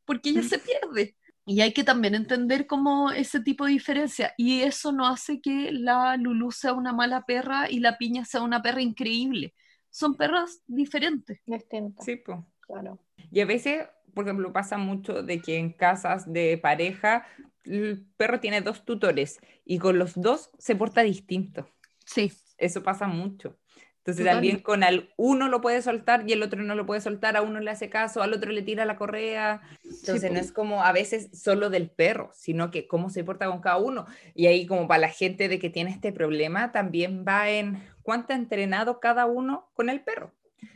porque 0.04 0.30
ella 0.30 0.44
se 0.44 0.60
pierde. 0.60 1.16
Y 1.46 1.62
hay 1.62 1.74
que 1.74 1.84
también 1.84 2.16
entender 2.16 2.68
como 2.68 3.12
ese 3.12 3.42
tipo 3.42 3.66
de 3.66 3.74
diferencia. 3.74 4.34
Y 4.38 4.62
eso 4.62 4.92
no 4.92 5.06
hace 5.06 5.42
que 5.42 5.72
la 5.72 6.18
Lulu 6.18 6.52
sea 6.52 6.74
una 6.74 6.94
mala 6.94 7.26
perra 7.26 7.70
y 7.70 7.80
la 7.80 7.98
piña 7.98 8.26
sea 8.26 8.42
una 8.42 8.62
perra 8.62 8.82
increíble. 8.82 9.54
Son 9.90 10.16
perras 10.16 10.62
diferentes. 10.66 11.42
Distinto. 11.46 12.02
Sí, 12.02 12.16
po. 12.16 12.48
Claro. 12.62 12.98
Y 13.30 13.42
a 13.42 13.46
veces, 13.46 13.88
por 14.14 14.26
ejemplo, 14.26 14.54
pasa 14.54 14.78
mucho 14.78 15.22
de 15.22 15.42
que 15.42 15.58
en 15.58 15.74
casas 15.74 16.32
de 16.32 16.58
pareja 16.58 17.28
el 17.66 18.06
perro 18.18 18.40
tiene 18.40 18.62
dos 18.62 18.86
tutores 18.86 19.40
y 19.66 19.78
con 19.80 20.00
los 20.00 20.14
dos 20.16 20.50
se 20.58 20.76
porta 20.76 21.04
distinto. 21.04 21.68
Sí, 22.06 22.32
Eso 22.58 22.84
pasa 22.84 23.08
mucho. 23.08 23.58
Entonces 24.06 24.26
también 24.26 24.60
con 24.60 24.84
al 24.84 25.14
uno 25.16 25.48
lo 25.48 25.62
puede 25.62 25.82
soltar 25.82 26.26
y 26.28 26.34
el 26.34 26.44
otro 26.44 26.62
no 26.62 26.76
lo 26.76 26.86
puede 26.86 27.00
soltar, 27.00 27.38
a 27.38 27.42
uno 27.42 27.62
le 27.62 27.72
hace 27.72 27.90
caso, 27.90 28.22
al 28.22 28.34
otro 28.34 28.52
le 28.52 28.62
tira 28.62 28.84
la 28.84 28.98
correa. 28.98 29.62
Entonces 29.82 30.30
no 30.30 30.40
es 30.40 30.52
como 30.52 30.84
a 30.84 30.92
veces 30.92 31.30
solo 31.32 31.70
del 31.70 31.90
perro, 31.90 32.30
sino 32.34 32.70
que 32.70 32.86
cómo 32.86 33.10
se 33.10 33.24
porta 33.24 33.48
con 33.48 33.62
cada 33.62 33.78
uno. 33.78 34.06
Y 34.36 34.48
ahí 34.48 34.66
como 34.66 34.90
para 34.90 35.00
la 35.00 35.08
gente 35.08 35.48
de 35.48 35.58
que 35.58 35.70
tiene 35.70 35.90
este 35.92 36.12
problema, 36.12 36.74
también 36.74 37.24
va 37.26 37.50
en 37.50 37.82
cuánto 38.02 38.34
ha 38.34 38.36
entrenado 38.36 39.00
cada 39.00 39.26
uno 39.26 39.72
con 39.74 39.90
el 39.90 40.02
perro. 40.02 40.34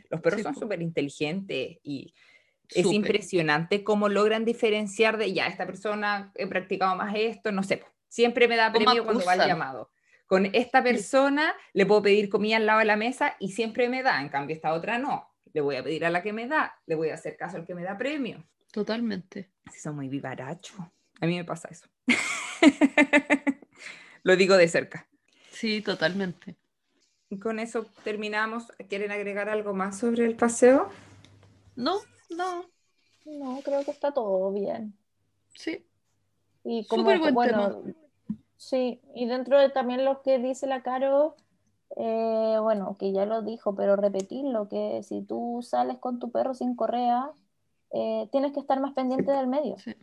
Los 0.08 0.22
perros 0.22 0.38
Sí, 0.38 0.44
son 0.44 0.54
súper 0.54 0.80
inteligentes 0.80 1.76
y 1.82 2.14
es 2.70 2.86
impresionante 2.86 3.84
cómo 3.84 4.08
logran 4.08 4.46
diferenciar 4.46 5.18
de, 5.18 5.34
ya, 5.34 5.48
esta 5.48 5.66
persona 5.66 6.32
he 6.34 6.46
practicado 6.46 6.96
más 6.96 7.14
esto, 7.14 7.52
no 7.52 7.62
sé, 7.62 7.82
siempre 8.08 8.48
me 8.48 8.56
da 8.56 8.72
¿Cómo 8.72 8.86
premio 8.86 9.04
cuando 9.04 9.24
va 9.26 9.34
el 9.34 9.46
llamado. 9.46 9.90
Con 10.28 10.46
esta 10.54 10.82
persona 10.84 11.54
le 11.72 11.86
puedo 11.86 12.02
pedir 12.02 12.28
comida 12.28 12.58
al 12.58 12.66
lado 12.66 12.78
de 12.78 12.84
la 12.84 12.96
mesa 12.96 13.34
y 13.40 13.52
siempre 13.52 13.88
me 13.88 14.02
da, 14.02 14.20
en 14.20 14.28
cambio 14.28 14.54
esta 14.54 14.74
otra 14.74 14.98
no. 14.98 15.26
Le 15.54 15.62
voy 15.62 15.76
a 15.76 15.82
pedir 15.82 16.04
a 16.04 16.10
la 16.10 16.22
que 16.22 16.34
me 16.34 16.46
da, 16.46 16.78
le 16.86 16.94
voy 16.94 17.08
a 17.08 17.14
hacer 17.14 17.36
caso 17.36 17.56
al 17.56 17.64
que 17.64 17.74
me 17.74 17.82
da 17.82 17.96
premio. 17.96 18.44
Totalmente. 18.70 19.50
Si 19.72 19.80
son 19.80 19.96
muy 19.96 20.08
vivarachos. 20.08 20.78
A 21.20 21.26
mí 21.26 21.34
me 21.34 21.44
pasa 21.44 21.68
eso. 21.70 21.86
Lo 24.22 24.36
digo 24.36 24.56
de 24.56 24.68
cerca. 24.68 25.08
Sí, 25.50 25.80
totalmente. 25.80 26.56
Y 27.30 27.38
con 27.38 27.58
eso 27.58 27.86
terminamos. 28.04 28.70
¿Quieren 28.88 29.10
agregar 29.10 29.48
algo 29.48 29.72
más 29.74 29.98
sobre 29.98 30.26
el 30.26 30.36
paseo? 30.36 30.90
No, 31.74 31.96
no, 32.30 32.66
No, 33.24 33.60
creo 33.64 33.84
que 33.84 33.90
está 33.92 34.12
todo 34.12 34.52
bien. 34.52 34.94
sí. 35.54 35.84
Y 36.64 36.86
como, 36.86 37.04
Súper 37.04 37.18
buen 37.20 37.34
bueno, 37.34 37.82
sí, 38.58 39.00
y 39.14 39.24
dentro 39.26 39.58
de 39.58 39.70
también 39.70 40.04
lo 40.04 40.20
que 40.20 40.38
dice 40.38 40.66
la 40.66 40.82
Caro, 40.82 41.34
eh, 41.96 42.58
bueno, 42.60 42.96
que 42.98 43.12
ya 43.12 43.24
lo 43.24 43.40
dijo, 43.40 43.74
pero 43.74 43.96
repetirlo, 43.96 44.68
que 44.68 45.02
si 45.02 45.22
tú 45.22 45.60
sales 45.62 45.96
con 45.96 46.18
tu 46.18 46.30
perro 46.30 46.52
sin 46.52 46.76
correa, 46.76 47.30
eh, 47.92 48.28
tienes 48.30 48.52
que 48.52 48.60
estar 48.60 48.78
más 48.80 48.92
pendiente 48.92 49.32
del 49.32 49.46
medio. 49.46 49.78
Sí. 49.78 49.94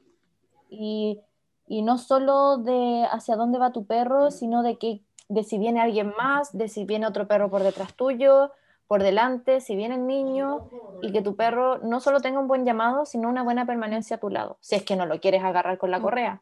Y, 0.70 1.22
y 1.68 1.84
no 1.84 2.00
solo 2.00 2.58
de 2.58 3.06
hacia 3.12 3.36
dónde 3.36 3.60
va 3.60 3.72
tu 3.72 3.86
perro, 3.86 4.32
sino 4.32 4.64
de 4.64 4.78
que 4.78 5.04
de 5.30 5.44
si 5.44 5.58
viene 5.58 5.82
alguien 5.82 6.14
más, 6.18 6.58
de 6.58 6.68
si 6.68 6.86
viene 6.86 7.08
otro 7.08 7.28
perro 7.28 7.50
por 7.50 7.62
detrás 7.64 7.94
tuyo, 7.94 8.52
por 8.88 9.02
delante, 9.04 9.62
si 9.62 9.76
viene 9.76 9.96
el 9.96 10.06
niño, 10.08 10.68
y 11.02 11.12
que 11.12 11.22
tu 11.22 11.36
perro 11.36 11.80
no 11.80 12.00
solo 12.00 12.22
tenga 12.22 12.40
un 12.40 12.48
buen 12.48 12.66
llamado, 12.66 13.06
sino 13.06 13.30
una 13.30 13.44
buena 13.44 13.66
permanencia 13.66 14.18
a 14.18 14.20
tu 14.20 14.30
lado, 14.30 14.58
si 14.62 14.76
es 14.76 14.84
que 14.84 14.96
no 14.96 15.06
lo 15.06 15.20
quieres 15.20 15.44
agarrar 15.44 15.78
con 15.78 15.92
la 15.92 16.00
Mm. 16.00 16.02
correa, 16.04 16.42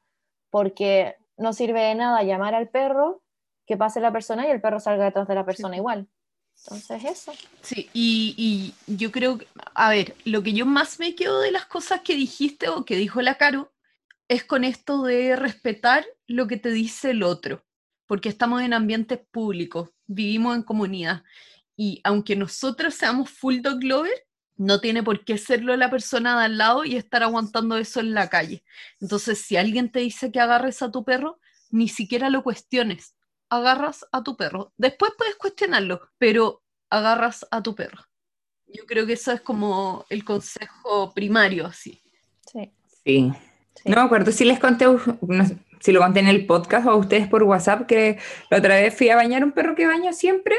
porque 0.50 1.16
no 1.38 1.54
sirve 1.54 1.82
de 1.82 1.96
nada 1.96 2.24
llamar 2.24 2.56
al 2.56 2.70
perro, 2.70 3.24
que 3.66 3.78
pase 3.78 4.00
la 4.00 4.12
persona 4.12 4.48
y 4.48 4.52
el 4.52 4.62
perro 4.62 4.80
salga 4.80 5.06
detrás 5.06 5.28
de 5.28 5.36
la 5.36 5.46
persona 5.46 5.78
igual. 5.78 6.08
Entonces 6.64 7.04
eso. 7.04 7.34
Sí, 7.62 7.90
y, 7.94 8.74
y 8.88 8.96
yo 8.98 9.12
creo 9.12 9.38
que, 9.38 9.48
a 9.74 9.90
ver, 9.90 10.16
lo 10.24 10.44
que 10.44 10.54
yo 10.54 10.66
más 10.66 11.00
me 11.00 11.16
quedo 11.16 11.40
de 11.42 11.52
las 11.52 11.66
cosas 11.66 12.02
que 12.02 12.16
dijiste 12.16 12.70
o 12.70 12.86
que 12.86 12.96
dijo 12.96 13.22
la 13.22 13.36
Caro 13.36 13.72
es 14.28 14.44
con 14.44 14.64
esto 14.64 15.04
de 15.04 15.36
respetar 15.36 16.06
lo 16.28 16.48
que 16.48 16.58
te 16.58 16.72
dice 16.72 17.12
el 17.12 17.24
otro, 17.24 17.66
porque 18.06 18.30
estamos 18.30 18.62
en 18.62 18.74
ambientes 18.74 19.20
públicos, 19.32 19.90
vivimos 20.06 20.56
en 20.56 20.64
comunidad, 20.64 21.24
y 21.76 22.02
aunque 22.04 22.36
nosotros 22.36 22.94
seamos 22.94 23.30
full 23.30 23.60
dog 23.62 23.84
lover, 23.84 24.28
no 24.58 24.80
tiene 24.80 25.04
por 25.04 25.26
qué 25.26 25.38
serlo 25.38 25.76
la 25.76 25.90
persona 25.90 26.40
de 26.40 26.46
al 26.46 26.58
lado 26.58 26.86
y 26.86 26.96
estar 26.96 27.24
aguantando 27.24 27.78
eso 27.78 28.00
en 28.00 28.14
la 28.14 28.30
calle. 28.30 28.64
Entonces, 29.00 29.40
si 29.40 29.58
alguien 29.58 29.92
te 29.92 30.00
dice 30.00 30.32
que 30.32 30.40
agarres 30.40 30.82
a 30.82 30.92
tu 30.92 31.04
perro, 31.04 31.40
ni 31.70 31.88
siquiera 31.88 32.30
lo 32.30 32.44
cuestiones, 32.44 33.16
agarras 33.50 34.06
a 34.12 34.24
tu 34.24 34.38
perro. 34.38 34.74
Después 34.78 35.14
puedes 35.18 35.36
cuestionarlo, 35.36 36.02
pero 36.18 36.62
agarras 36.90 37.46
a 37.52 37.64
tu 37.64 37.76
perro. 37.76 38.04
Yo 38.68 38.86
creo 38.86 39.06
que 39.06 39.14
eso 39.14 39.32
es 39.32 39.42
como 39.42 40.06
el 40.10 40.24
consejo 40.24 41.14
primario, 41.14 41.66
así. 41.66 42.02
Sí. 42.52 42.72
Sí. 43.04 43.32
sí. 43.76 43.90
No 43.90 43.98
me 43.98 44.02
acuerdo 44.02 44.32
si 44.32 44.46
les 44.46 44.60
conté, 44.60 44.86
no 44.86 45.46
si 45.84 45.92
lo 45.92 46.00
conté 46.00 46.22
en 46.22 46.30
el 46.30 46.46
podcast 46.46 46.88
o 46.88 46.92
a 46.92 46.96
ustedes 46.96 47.28
por 47.28 47.44
WhatsApp, 47.44 47.86
que 47.86 48.18
la 48.50 48.60
otra 48.60 48.76
vez 48.76 48.96
fui 48.96 49.10
a 49.10 49.18
bañar 49.18 49.44
un 49.44 49.52
perro 49.52 49.76
que 49.76 49.86
baño 49.86 50.14
siempre, 50.14 50.56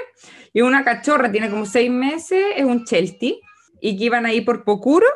y 0.52 0.60
una 0.60 0.84
cachorra, 0.84 1.32
tiene 1.32 1.48
como 1.48 1.64
seis 1.64 1.90
meses, 1.90 2.44
es 2.54 2.64
un 2.64 2.84
Chelsea, 2.84 3.32
y 3.84 3.98
que 3.98 4.04
iban 4.04 4.24
ahí 4.24 4.40
por 4.40 4.64
Pocuro, 4.64 5.06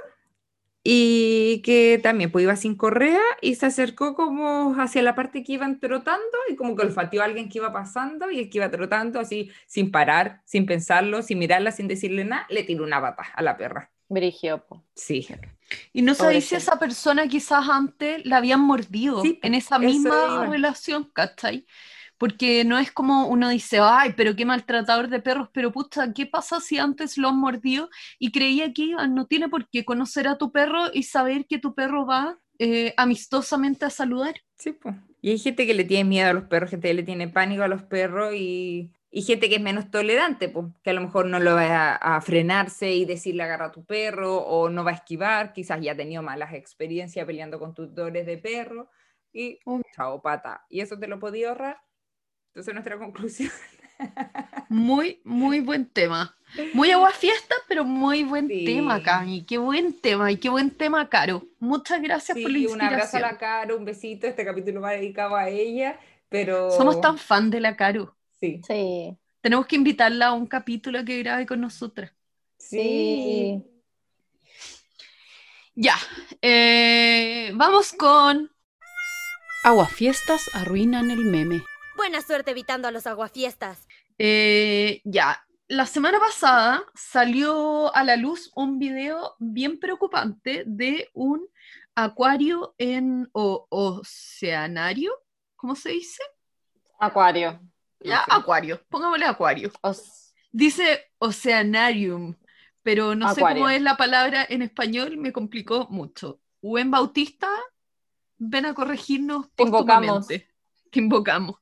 y 0.84 1.62
que 1.64 1.98
también 2.02 2.30
pues 2.30 2.42
iba 2.42 2.54
sin 2.54 2.76
correa, 2.76 3.22
y 3.40 3.54
se 3.54 3.64
acercó 3.64 4.14
como 4.14 4.74
hacia 4.78 5.00
la 5.00 5.14
parte 5.14 5.42
que 5.42 5.54
iban 5.54 5.80
trotando, 5.80 6.36
y 6.50 6.54
como 6.54 6.76
que 6.76 6.82
olfateó 6.82 7.22
a 7.22 7.24
alguien 7.24 7.48
que 7.48 7.56
iba 7.56 7.72
pasando, 7.72 8.30
y 8.30 8.40
el 8.40 8.50
que 8.50 8.58
iba 8.58 8.70
trotando 8.70 9.20
así, 9.20 9.50
sin 9.66 9.90
parar, 9.90 10.42
sin 10.44 10.66
pensarlo, 10.66 11.22
sin 11.22 11.38
mirarla, 11.38 11.72
sin 11.72 11.88
decirle 11.88 12.26
nada, 12.26 12.46
le 12.50 12.62
tiró 12.62 12.84
una 12.84 13.00
pata 13.00 13.22
a 13.34 13.42
la 13.42 13.56
perra. 13.56 13.90
Brigio, 14.06 14.62
po. 14.66 14.84
Sí. 14.94 15.26
Y 15.94 16.02
no 16.02 16.14
sabéis 16.14 16.44
si 16.44 16.56
esa 16.56 16.78
persona 16.78 17.26
quizás 17.26 17.70
antes 17.70 18.26
la 18.26 18.36
habían 18.36 18.60
mordido 18.60 19.22
Sí, 19.22 19.38
en 19.42 19.54
esa 19.54 19.78
misma 19.78 20.44
relación, 20.44 21.04
¿cachai? 21.14 21.64
Porque 22.18 22.64
no 22.64 22.78
es 22.78 22.92
como 22.92 23.28
uno 23.28 23.48
dice, 23.48 23.78
ay, 23.80 24.14
pero 24.16 24.34
qué 24.36 24.44
maltratador 24.44 25.08
de 25.08 25.20
perros, 25.20 25.48
pero 25.52 25.72
puta, 25.72 26.12
¿qué 26.12 26.26
pasa 26.26 26.60
si 26.60 26.78
antes 26.78 27.16
lo 27.16 27.28
han 27.28 27.38
mordido 27.38 27.88
y 28.18 28.32
creía 28.32 28.72
que 28.72 28.82
iban? 28.82 29.14
No 29.14 29.26
tiene 29.26 29.48
por 29.48 29.68
qué 29.68 29.84
conocer 29.84 30.28
a 30.28 30.36
tu 30.36 30.52
perro 30.52 30.86
y 30.92 31.04
saber 31.04 31.46
que 31.46 31.58
tu 31.58 31.74
perro 31.74 32.06
va 32.06 32.38
eh, 32.58 32.92
amistosamente 32.96 33.84
a 33.84 33.90
saludar. 33.90 34.34
Sí, 34.56 34.72
pues. 34.72 34.96
Y 35.20 35.30
hay 35.30 35.38
gente 35.38 35.66
que 35.66 35.74
le 35.74 35.84
tiene 35.84 36.08
miedo 36.08 36.30
a 36.30 36.32
los 36.32 36.44
perros, 36.44 36.70
gente 36.70 36.88
que 36.88 36.94
le 36.94 37.02
tiene 37.02 37.28
pánico 37.28 37.62
a 37.62 37.68
los 37.68 37.82
perros 37.82 38.34
y, 38.34 38.92
y 39.10 39.22
gente 39.22 39.48
que 39.48 39.56
es 39.56 39.60
menos 39.60 39.90
tolerante, 39.90 40.48
pues, 40.48 40.66
que 40.82 40.90
a 40.90 40.92
lo 40.92 41.00
mejor 41.00 41.26
no 41.26 41.40
lo 41.40 41.54
va 41.54 41.94
a, 41.94 42.16
a 42.16 42.20
frenarse 42.20 42.92
y 42.92 43.04
decirle 43.04 43.42
agarra 43.42 43.66
a 43.66 43.72
tu 43.72 43.84
perro 43.84 44.36
o 44.38 44.68
no 44.68 44.84
va 44.84 44.90
a 44.90 44.94
esquivar, 44.94 45.52
quizás 45.52 45.80
ya 45.80 45.92
ha 45.92 45.96
tenido 45.96 46.22
malas 46.22 46.52
experiencias 46.52 47.26
peleando 47.26 47.58
con 47.58 47.74
tutores 47.74 48.26
de 48.26 48.38
perro 48.38 48.90
y 49.32 49.58
chao 49.94 50.20
pata. 50.20 50.64
Y 50.68 50.80
eso 50.80 50.98
te 50.98 51.08
lo 51.08 51.18
podía 51.18 51.50
ahorrar. 51.50 51.80
Entonces 52.58 52.74
nuestra 52.74 52.98
conclusión. 52.98 53.52
Muy, 54.68 55.20
muy 55.22 55.60
buen 55.60 55.86
tema. 55.86 56.36
Muy 56.74 56.90
agua 56.90 57.12
fiesta, 57.12 57.54
pero 57.68 57.84
muy 57.84 58.24
buen 58.24 58.48
Sí. 58.48 58.64
tema, 58.64 59.00
Cami. 59.00 59.44
Qué 59.44 59.58
buen 59.58 59.92
tema 59.92 60.32
y 60.32 60.38
qué 60.38 60.48
buen 60.48 60.72
tema, 60.72 61.08
Caro. 61.08 61.44
Muchas 61.60 62.02
gracias 62.02 62.36
por 62.36 62.50
la 62.50 62.58
Sí, 62.58 62.66
un 62.66 62.80
abrazo 62.82 63.16
a 63.16 63.20
inspiración. 63.20 63.22
la 63.22 63.38
cara, 63.38 63.74
un 63.76 63.84
besito. 63.84 64.26
Este 64.26 64.44
capítulo 64.44 64.80
va 64.80 64.90
dedicado 64.90 65.36
a 65.36 65.48
ella. 65.48 66.00
Pero... 66.28 66.72
Somos 66.72 67.00
tan 67.00 67.16
fan 67.16 67.48
de 67.48 67.60
la 67.60 67.76
Caro. 67.76 68.16
Sí. 68.40 68.60
Sí, 68.66 69.16
Tenemos 69.40 69.66
que 69.66 69.76
invitarla 69.76 70.26
a 70.26 70.32
un 70.32 70.48
capítulo 70.48 71.04
que 71.04 71.18
grabe 71.18 71.46
con 71.46 71.60
nosotras. 71.60 72.10
sí. 72.56 73.62
Ya, 75.76 75.94
eh, 76.42 77.52
vamos 77.54 77.92
con... 77.92 78.50
Aguafiestas 79.62 80.42
arruinan 80.54 81.12
el 81.12 81.24
meme. 81.24 81.62
Buena 81.98 82.22
suerte 82.22 82.52
evitando 82.52 82.86
a 82.86 82.92
los 82.92 83.08
aguafiestas. 83.08 83.88
Eh, 84.18 85.00
ya, 85.04 85.44
la 85.66 85.84
semana 85.84 86.20
pasada 86.20 86.84
salió 86.94 87.92
a 87.92 88.04
la 88.04 88.14
luz 88.14 88.52
un 88.54 88.78
video 88.78 89.34
bien 89.40 89.80
preocupante 89.80 90.62
de 90.64 91.08
un 91.12 91.44
acuario 91.96 92.76
en 92.78 93.28
o, 93.32 93.66
oceanario, 93.68 95.10
¿cómo 95.56 95.74
se 95.74 95.90
dice? 95.90 96.22
Acuario. 97.00 97.60
Ya, 97.98 98.22
acuario, 98.30 98.80
pongámosle 98.88 99.24
acuario. 99.26 99.72
Os- 99.82 100.32
Dice 100.52 101.10
oceanarium, 101.18 102.36
pero 102.84 103.16
no 103.16 103.34
sé 103.34 103.40
cómo 103.40 103.68
es 103.68 103.82
la 103.82 103.96
palabra 103.96 104.46
en 104.48 104.62
español, 104.62 105.16
me 105.16 105.32
complicó 105.32 105.88
mucho. 105.90 106.38
Buen 106.62 106.92
Bautista, 106.92 107.48
ven 108.36 108.66
a 108.66 108.74
corregirnos 108.74 109.50
Te 109.56 109.64
invocamos. 109.64 110.28
Te 110.28 110.44
invocamos. 110.92 111.56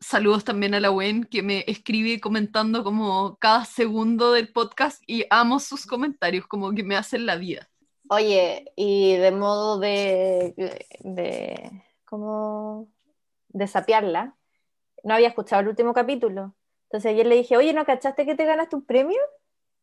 Saludos 0.00 0.44
también 0.44 0.74
a 0.74 0.80
la 0.80 0.90
Wen 0.90 1.24
que 1.24 1.42
me 1.42 1.64
escribe 1.66 2.20
comentando 2.20 2.84
como 2.84 3.36
cada 3.36 3.64
segundo 3.64 4.32
del 4.32 4.52
podcast 4.52 5.02
y 5.06 5.24
amo 5.30 5.58
sus 5.58 5.86
comentarios, 5.86 6.46
como 6.46 6.72
que 6.72 6.84
me 6.84 6.96
hacen 6.96 7.26
la 7.26 7.36
vida. 7.36 7.68
Oye, 8.08 8.72
y 8.76 9.16
de 9.16 9.30
modo 9.32 9.78
de, 9.78 10.54
de 11.00 11.82
¿cómo? 12.04 12.88
de 13.48 13.66
sapearla, 13.66 14.36
no 15.04 15.14
había 15.14 15.28
escuchado 15.28 15.62
el 15.62 15.68
último 15.68 15.92
capítulo. 15.92 16.54
Entonces 16.84 17.12
ayer 17.12 17.26
le 17.26 17.36
dije, 17.36 17.56
oye, 17.56 17.72
¿no 17.72 17.84
cachaste 17.84 18.24
que 18.24 18.34
te 18.34 18.44
ganaste 18.44 18.76
un 18.76 18.84
premio? 18.84 19.18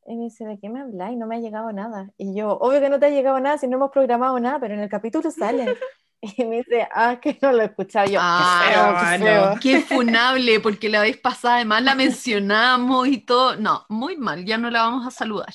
Y 0.08 0.16
me 0.16 0.26
dice, 0.26 0.46
¿de 0.46 0.60
qué 0.60 0.70
me 0.70 0.82
habláis? 0.82 1.18
No 1.18 1.28
me 1.28 1.36
ha 1.36 1.40
llegado 1.40 1.72
nada. 1.72 2.12
Y 2.18 2.36
yo, 2.36 2.58
obvio 2.58 2.80
que 2.80 2.90
no 2.90 3.00
te 3.00 3.08
ha 3.08 3.10
llegado 3.10 3.40
nada 3.40 3.58
si 3.58 3.68
no 3.68 3.78
hemos 3.78 3.92
programado 3.92 4.40
nada, 4.40 4.60
pero 4.60 4.76
en 4.76 4.82
el 4.82 4.90
capítulo 4.90 5.30
sale. 5.32 5.66
Y 6.38 6.46
me 6.46 6.58
dice, 6.58 6.88
ah, 6.94 7.20
que 7.22 7.38
no 7.42 7.52
lo 7.52 7.62
he 7.62 7.66
escuchado 7.66 8.10
yo. 8.10 8.20
Ah, 8.22 8.64
qué 8.68 8.74
feo, 8.74 8.96
qué 9.00 9.18
no. 9.18 9.26
feo. 9.26 9.60
Qué 9.62 9.82
funable, 9.96 10.60
porque 10.60 10.90
la 10.90 11.02
vez 11.02 11.18
pasada 11.18 11.56
además 11.56 11.84
la 11.84 11.96
mencionamos 11.96 13.08
y 13.08 13.20
todo. 13.20 13.56
No, 13.56 13.86
muy 13.90 14.18
mal, 14.18 14.46
ya 14.46 14.58
no 14.58 14.70
la 14.70 14.84
vamos 14.84 15.06
a 15.06 15.12
saludar. 15.12 15.54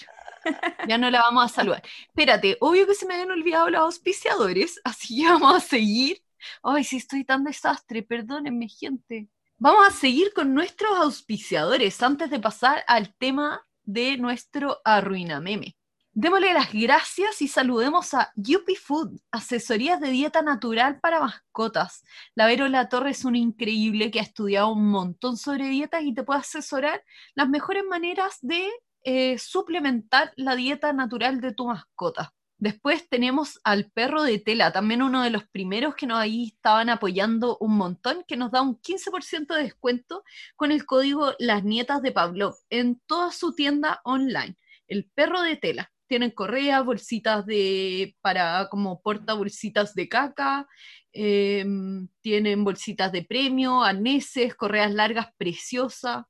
Ya 0.89 0.97
no 0.97 1.11
la 1.11 1.21
vamos 1.21 1.45
a 1.45 1.55
saludar. 1.55 1.83
Espérate, 2.09 2.57
obvio 2.61 2.87
que 2.87 2.95
se 2.95 3.07
me 3.07 3.14
habían 3.14 3.31
olvidado 3.31 3.68
los 3.68 3.83
auspiciadores, 3.83 4.81
así 4.85 5.21
que 5.21 5.29
vamos 5.29 5.55
a 5.55 5.61
seguir. 5.61 6.23
Ay, 6.62 6.85
sí, 6.85 6.97
estoy 6.97 7.25
tan 7.25 7.45
desastre, 7.45 8.03
perdónenme, 8.03 8.68
gente. 8.68 9.29
Vamos 9.59 9.87
a 9.87 9.91
seguir 9.91 10.33
con 10.33 10.55
nuestros 10.55 10.93
auspiciadores 10.99 12.03
antes 12.03 12.31
de 12.31 12.41
pasar 12.41 12.83
al 12.87 13.14
tema 13.16 13.66
de 13.83 14.16
nuestro 14.16 14.81
arruinameme. 14.85 15.77
Démosle 16.13 16.53
las 16.53 16.73
gracias 16.73 17.41
y 17.41 17.47
saludemos 17.47 18.15
a 18.15 18.33
Yuppie 18.35 18.75
Food, 18.75 19.21
asesorías 19.31 20.01
de 20.01 20.11
dieta 20.11 20.43
natural 20.43 20.99
para 20.99 21.21
mascotas. 21.21 22.03
La 22.35 22.47
Vero 22.47 22.67
La 22.67 22.89
Torre 22.89 23.11
es 23.11 23.25
una 23.25 23.39
increíble 23.39 24.11
que 24.11 24.19
ha 24.19 24.25
estudiado 24.25 24.73
un 24.73 24.91
montón 24.91 25.37
sobre 25.37 25.69
dietas 25.69 26.03
y 26.03 26.13
te 26.13 26.25
puede 26.25 26.41
asesorar 26.41 27.05
las 27.37 27.49
mejores 27.49 27.85
maneras 27.89 28.39
de 28.43 28.69
eh, 29.05 29.39
suplementar 29.39 30.33
la 30.35 30.57
dieta 30.57 30.93
natural 30.93 31.41
de 31.41 31.55
tu 31.55 31.67
mascota. 31.67 32.35
Después 32.59 33.09
tenemos 33.09 33.61
al 33.63 33.89
perro 33.93 34.25
de 34.25 34.41
tela, 34.41 34.73
también 34.73 35.03
uno 35.03 35.23
de 35.23 35.31
los 35.31 35.47
primeros 35.49 35.95
que 35.95 36.09
nos 36.09 36.19
ahí 36.19 36.49
estaban 36.49 36.91
apoyando 36.91 37.57
un 37.61 37.77
montón, 37.77 38.25
que 38.27 38.37
nos 38.37 38.51
da 38.51 38.63
un 38.63 38.81
15% 38.83 39.55
de 39.55 39.63
descuento 39.63 40.25
con 40.57 40.73
el 40.73 40.85
código 40.85 41.35
Las 41.39 41.63
Nietas 41.63 42.03
de 42.03 42.11
Pavlov 42.11 42.57
en 42.69 43.01
toda 43.07 43.31
su 43.31 43.55
tienda 43.55 44.01
online. 44.03 44.57
El 44.89 45.09
perro 45.15 45.41
de 45.41 45.57
tela. 45.57 45.91
Tienen 46.11 46.33
correas, 46.33 46.85
bolsitas 46.85 47.47
de 47.47 48.17
para 48.21 48.67
como 48.69 49.01
porta 49.01 49.35
bolsitas 49.35 49.95
de 49.95 50.09
caca, 50.09 50.67
em, 51.13 52.09
tienen 52.21 52.65
bolsitas 52.65 53.13
de 53.13 53.23
premio, 53.23 53.85
arneses, 53.85 54.57
correas 54.57 54.93
largas 54.93 55.29
preciosas. 55.39 56.25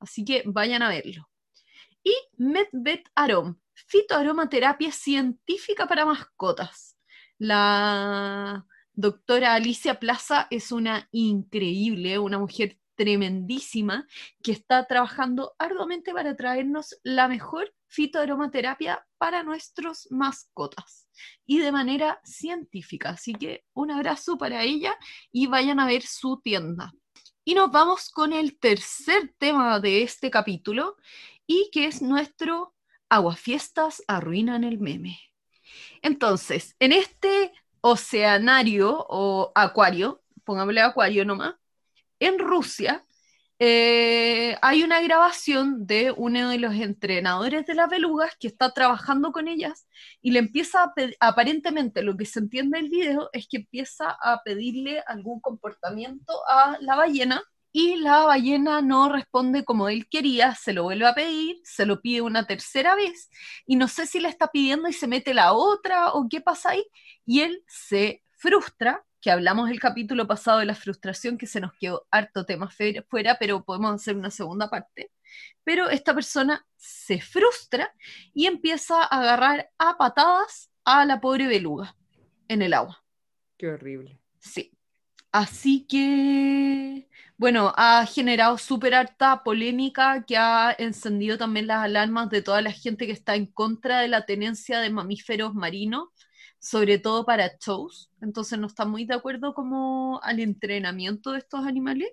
Así 0.00 0.24
que 0.24 0.42
vayan 0.46 0.80
a 0.80 0.88
verlo. 0.88 1.28
Y 2.02 2.14
MedVet 2.38 3.10
Arom, 3.14 3.56
fitoaromaterapia 3.74 4.90
científica 4.90 5.86
para 5.86 6.06
mascotas. 6.06 6.96
La 7.36 8.64
doctora 8.94 9.52
Alicia 9.52 10.00
Plaza 10.00 10.46
es 10.50 10.72
una 10.72 11.08
increíble, 11.12 12.18
una 12.18 12.38
mujer 12.38 12.78
tremendísima 12.96 14.06
que 14.42 14.52
está 14.52 14.86
trabajando 14.86 15.54
arduamente 15.58 16.12
para 16.12 16.34
traernos 16.34 16.96
la 17.02 17.28
mejor 17.28 17.72
fitoaromaterapia 17.88 19.06
para 19.18 19.42
nuestros 19.42 20.08
mascotas 20.10 21.08
y 21.46 21.58
de 21.58 21.72
manera 21.72 22.20
científica. 22.24 23.10
Así 23.10 23.34
que 23.34 23.64
un 23.74 23.90
abrazo 23.90 24.36
para 24.36 24.62
ella 24.62 24.96
y 25.30 25.46
vayan 25.46 25.80
a 25.80 25.86
ver 25.86 26.02
su 26.02 26.40
tienda. 26.42 26.92
Y 27.44 27.54
nos 27.54 27.70
vamos 27.70 28.10
con 28.10 28.32
el 28.32 28.58
tercer 28.58 29.34
tema 29.38 29.78
de 29.78 30.02
este 30.02 30.30
capítulo 30.30 30.96
y 31.46 31.70
que 31.72 31.86
es 31.86 32.02
nuestro 32.02 32.74
Aguafiestas 33.08 34.02
arruinan 34.08 34.64
el 34.64 34.80
meme. 34.80 35.20
Entonces, 36.02 36.74
en 36.80 36.90
este 36.90 37.52
oceanario 37.80 39.06
o 39.08 39.52
acuario, 39.54 40.22
pongámosle 40.44 40.80
acuario 40.80 41.24
nomás, 41.24 41.54
en 42.18 42.38
Rusia 42.38 43.04
eh, 43.58 44.54
hay 44.60 44.82
una 44.82 45.00
grabación 45.00 45.86
de 45.86 46.10
uno 46.10 46.50
de 46.50 46.58
los 46.58 46.74
entrenadores 46.74 47.64
de 47.64 47.74
las 47.74 47.88
belugas 47.88 48.36
que 48.38 48.48
está 48.48 48.72
trabajando 48.72 49.32
con 49.32 49.48
ellas 49.48 49.88
y 50.20 50.32
le 50.32 50.40
empieza 50.40 50.82
a 50.82 50.94
aparentemente 51.20 52.02
lo 52.02 52.18
que 52.18 52.26
se 52.26 52.40
entiende 52.40 52.78
del 52.78 52.90
video 52.90 53.30
es 53.32 53.48
que 53.48 53.58
empieza 53.58 54.10
a 54.10 54.42
pedirle 54.44 55.02
algún 55.06 55.40
comportamiento 55.40 56.34
a 56.46 56.76
la 56.80 56.96
ballena 56.96 57.42
y 57.72 57.96
la 57.96 58.24
ballena 58.24 58.82
no 58.82 59.10
responde 59.10 59.64
como 59.64 59.88
él 59.88 60.06
quería, 60.08 60.54
se 60.54 60.74
lo 60.74 60.82
vuelve 60.82 61.06
a 61.06 61.14
pedir, 61.14 61.56
se 61.64 61.86
lo 61.86 62.02
pide 62.02 62.20
una 62.20 62.46
tercera 62.46 62.94
vez 62.94 63.30
y 63.66 63.76
no 63.76 63.88
sé 63.88 64.06
si 64.06 64.20
le 64.20 64.28
está 64.28 64.48
pidiendo 64.48 64.88
y 64.88 64.92
se 64.92 65.06
mete 65.06 65.32
la 65.32 65.54
otra 65.54 66.12
o 66.12 66.26
qué 66.28 66.42
pasa 66.42 66.70
ahí 66.70 66.84
y 67.24 67.40
él 67.40 67.62
se 67.68 68.22
frustra, 68.32 69.02
que 69.26 69.32
hablamos 69.32 69.70
el 69.70 69.80
capítulo 69.80 70.28
pasado 70.28 70.60
de 70.60 70.66
la 70.66 70.76
frustración, 70.76 71.36
que 71.36 71.48
se 71.48 71.60
nos 71.60 71.72
quedó 71.72 72.06
harto 72.12 72.46
tema 72.46 72.70
fuera, 72.70 73.36
pero 73.40 73.64
podemos 73.64 73.92
hacer 73.96 74.14
una 74.14 74.30
segunda 74.30 74.70
parte. 74.70 75.10
Pero 75.64 75.90
esta 75.90 76.14
persona 76.14 76.64
se 76.76 77.20
frustra 77.20 77.92
y 78.32 78.46
empieza 78.46 79.02
a 79.02 79.06
agarrar 79.06 79.68
a 79.78 79.98
patadas 79.98 80.70
a 80.84 81.04
la 81.06 81.20
pobre 81.20 81.48
beluga 81.48 81.96
en 82.46 82.62
el 82.62 82.72
agua. 82.72 83.02
Qué 83.58 83.66
horrible. 83.66 84.20
Sí. 84.38 84.70
Así 85.32 85.88
que, 85.88 87.08
bueno, 87.36 87.72
ha 87.76 88.06
generado 88.06 88.58
súper 88.58 88.94
harta 88.94 89.42
polémica 89.42 90.24
que 90.24 90.36
ha 90.36 90.72
encendido 90.78 91.36
también 91.36 91.66
las 91.66 91.82
alarmas 91.82 92.30
de 92.30 92.42
toda 92.42 92.62
la 92.62 92.70
gente 92.70 93.06
que 93.06 93.12
está 93.12 93.34
en 93.34 93.46
contra 93.46 94.02
de 94.02 94.06
la 94.06 94.24
tenencia 94.24 94.78
de 94.78 94.90
mamíferos 94.90 95.52
marinos, 95.52 96.10
sobre 96.58 96.98
todo 96.98 97.24
para 97.24 97.52
shows. 97.58 98.10
Entonces 98.20 98.58
no 98.58 98.66
está 98.66 98.84
muy 98.84 99.04
de 99.04 99.14
acuerdo 99.14 99.54
como 99.54 100.20
al 100.22 100.40
entrenamiento 100.40 101.32
de 101.32 101.38
estos 101.38 101.66
animales, 101.66 102.10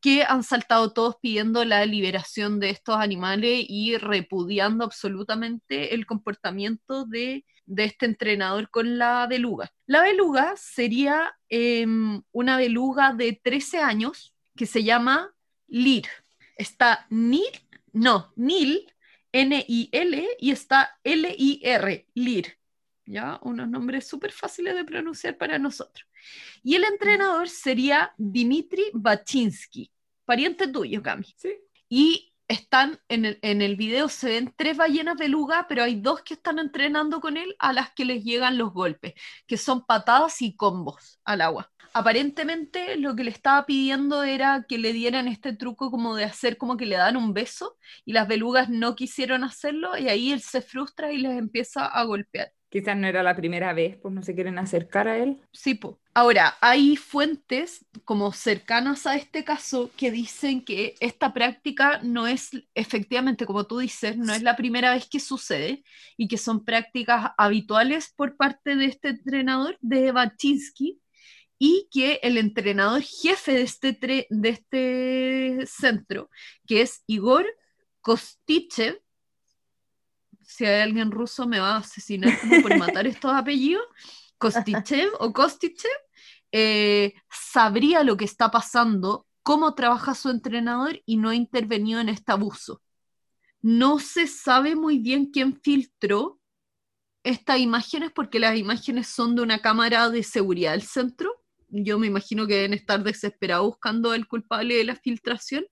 que 0.00 0.22
han 0.22 0.44
saltado 0.44 0.92
todos 0.92 1.16
pidiendo 1.20 1.64
la 1.64 1.84
liberación 1.84 2.60
de 2.60 2.70
estos 2.70 2.96
animales 2.96 3.64
y 3.68 3.96
repudiando 3.96 4.84
absolutamente 4.84 5.94
el 5.94 6.06
comportamiento 6.06 7.04
de 7.04 7.44
de 7.68 7.84
este 7.84 8.06
entrenador 8.06 8.70
con 8.70 8.98
la 8.98 9.26
beluga. 9.26 9.70
La 9.86 10.02
beluga 10.02 10.54
sería 10.56 11.34
em, 11.48 12.22
una 12.32 12.56
beluga 12.56 13.12
de 13.12 13.38
13 13.40 13.78
años 13.78 14.34
que 14.56 14.66
se 14.66 14.82
llama 14.82 15.34
Lir. 15.68 16.06
Está 16.56 17.06
Nil, 17.10 17.44
no, 17.92 18.32
Nil, 18.36 18.90
N-I-L, 19.32 20.28
y 20.40 20.50
está 20.50 20.98
L-I-R, 21.04 22.06
Lir. 22.14 22.57
¿Ya? 23.08 23.38
Unos 23.42 23.68
nombres 23.70 24.06
súper 24.06 24.32
fáciles 24.32 24.74
de 24.74 24.84
pronunciar 24.84 25.38
para 25.38 25.58
nosotros. 25.58 26.06
Y 26.62 26.74
el 26.74 26.84
entrenador 26.84 27.48
sería 27.48 28.12
Dimitri 28.18 28.84
Bachinsky, 28.92 29.90
pariente 30.26 30.68
tuyo, 30.68 31.02
Cami. 31.02 31.24
Sí. 31.38 31.54
Y 31.88 32.34
están 32.48 33.00
en 33.08 33.24
el, 33.24 33.38
en 33.40 33.62
el 33.62 33.76
video, 33.76 34.10
se 34.10 34.28
ven 34.28 34.52
tres 34.54 34.76
ballenas 34.76 35.16
beluga, 35.16 35.64
pero 35.70 35.84
hay 35.84 35.94
dos 36.00 36.20
que 36.20 36.34
están 36.34 36.58
entrenando 36.58 37.20
con 37.22 37.38
él 37.38 37.56
a 37.58 37.72
las 37.72 37.92
que 37.92 38.04
les 38.04 38.22
llegan 38.24 38.58
los 38.58 38.74
golpes, 38.74 39.14
que 39.46 39.56
son 39.56 39.86
patadas 39.86 40.42
y 40.42 40.54
combos 40.54 41.18
al 41.24 41.40
agua. 41.40 41.72
Aparentemente 41.94 42.96
lo 42.96 43.16
que 43.16 43.24
le 43.24 43.30
estaba 43.30 43.64
pidiendo 43.64 44.22
era 44.22 44.66
que 44.68 44.76
le 44.76 44.92
dieran 44.92 45.28
este 45.28 45.56
truco 45.56 45.90
como 45.90 46.14
de 46.14 46.24
hacer 46.24 46.58
como 46.58 46.76
que 46.76 46.84
le 46.84 46.96
dan 46.96 47.16
un 47.16 47.32
beso 47.32 47.78
y 48.04 48.12
las 48.12 48.28
belugas 48.28 48.68
no 48.68 48.94
quisieron 48.94 49.44
hacerlo 49.44 49.96
y 49.96 50.10
ahí 50.10 50.30
él 50.30 50.42
se 50.42 50.60
frustra 50.60 51.10
y 51.10 51.18
les 51.18 51.38
empieza 51.38 51.86
a 51.86 52.04
golpear. 52.04 52.52
Quizás 52.70 52.96
no 52.96 53.06
era 53.06 53.22
la 53.22 53.34
primera 53.34 53.72
vez, 53.72 53.96
pues 53.96 54.12
no 54.12 54.22
se 54.22 54.34
quieren 54.34 54.58
acercar 54.58 55.08
a 55.08 55.16
él. 55.16 55.40
Sí, 55.52 55.74
po. 55.74 55.98
Ahora, 56.12 56.56
hay 56.60 56.96
fuentes 56.96 57.86
como 58.04 58.32
cercanas 58.32 59.06
a 59.06 59.16
este 59.16 59.44
caso 59.44 59.90
que 59.96 60.10
dicen 60.10 60.64
que 60.64 60.94
esta 61.00 61.32
práctica 61.32 62.00
no 62.02 62.26
es, 62.26 62.50
efectivamente, 62.74 63.46
como 63.46 63.66
tú 63.66 63.78
dices, 63.78 64.18
no 64.18 64.34
es 64.34 64.42
la 64.42 64.56
primera 64.56 64.92
vez 64.92 65.08
que 65.08 65.20
sucede 65.20 65.82
y 66.16 66.28
que 66.28 66.36
son 66.36 66.64
prácticas 66.64 67.30
habituales 67.38 68.12
por 68.14 68.36
parte 68.36 68.76
de 68.76 68.86
este 68.86 69.08
entrenador, 69.08 69.78
de 69.80 70.12
Baczynski, 70.12 71.00
y 71.58 71.88
que 71.90 72.20
el 72.22 72.36
entrenador 72.36 73.02
jefe 73.02 73.52
de 73.52 73.62
este, 73.62 74.26
de 74.30 74.48
este 74.48 75.66
centro, 75.66 76.30
que 76.66 76.82
es 76.82 77.02
Igor 77.06 77.46
Kostichev, 78.00 79.00
si 80.48 80.64
hay 80.64 80.80
alguien 80.80 81.10
ruso 81.10 81.46
me 81.46 81.60
va 81.60 81.74
a 81.74 81.78
asesinar 81.78 82.32
por 82.62 82.76
matar 82.78 83.06
estos 83.06 83.32
apellidos, 83.32 83.84
Kostichev 84.38 85.10
o 85.20 85.32
Kostichev, 85.32 85.92
eh, 86.52 87.12
sabría 87.30 88.02
lo 88.02 88.16
que 88.16 88.24
está 88.24 88.50
pasando, 88.50 89.26
cómo 89.42 89.74
trabaja 89.74 90.14
su 90.14 90.30
entrenador 90.30 91.02
y 91.04 91.18
no 91.18 91.28
ha 91.28 91.34
intervenido 91.34 92.00
en 92.00 92.08
este 92.08 92.32
abuso. 92.32 92.80
No 93.60 93.98
se 93.98 94.26
sabe 94.26 94.74
muy 94.74 94.98
bien 94.98 95.26
quién 95.26 95.60
filtró 95.60 96.40
estas 97.24 97.58
imágenes 97.58 98.10
porque 98.14 98.38
las 98.38 98.56
imágenes 98.56 99.06
son 99.08 99.36
de 99.36 99.42
una 99.42 99.58
cámara 99.58 100.08
de 100.08 100.22
seguridad 100.22 100.72
del 100.72 100.82
centro. 100.82 101.42
Yo 101.68 101.98
me 101.98 102.06
imagino 102.06 102.46
que 102.46 102.54
deben 102.54 102.72
estar 102.72 103.02
desesperados 103.02 103.66
buscando 103.66 104.14
el 104.14 104.26
culpable 104.26 104.76
de 104.76 104.84
la 104.84 104.96
filtración, 104.96 105.66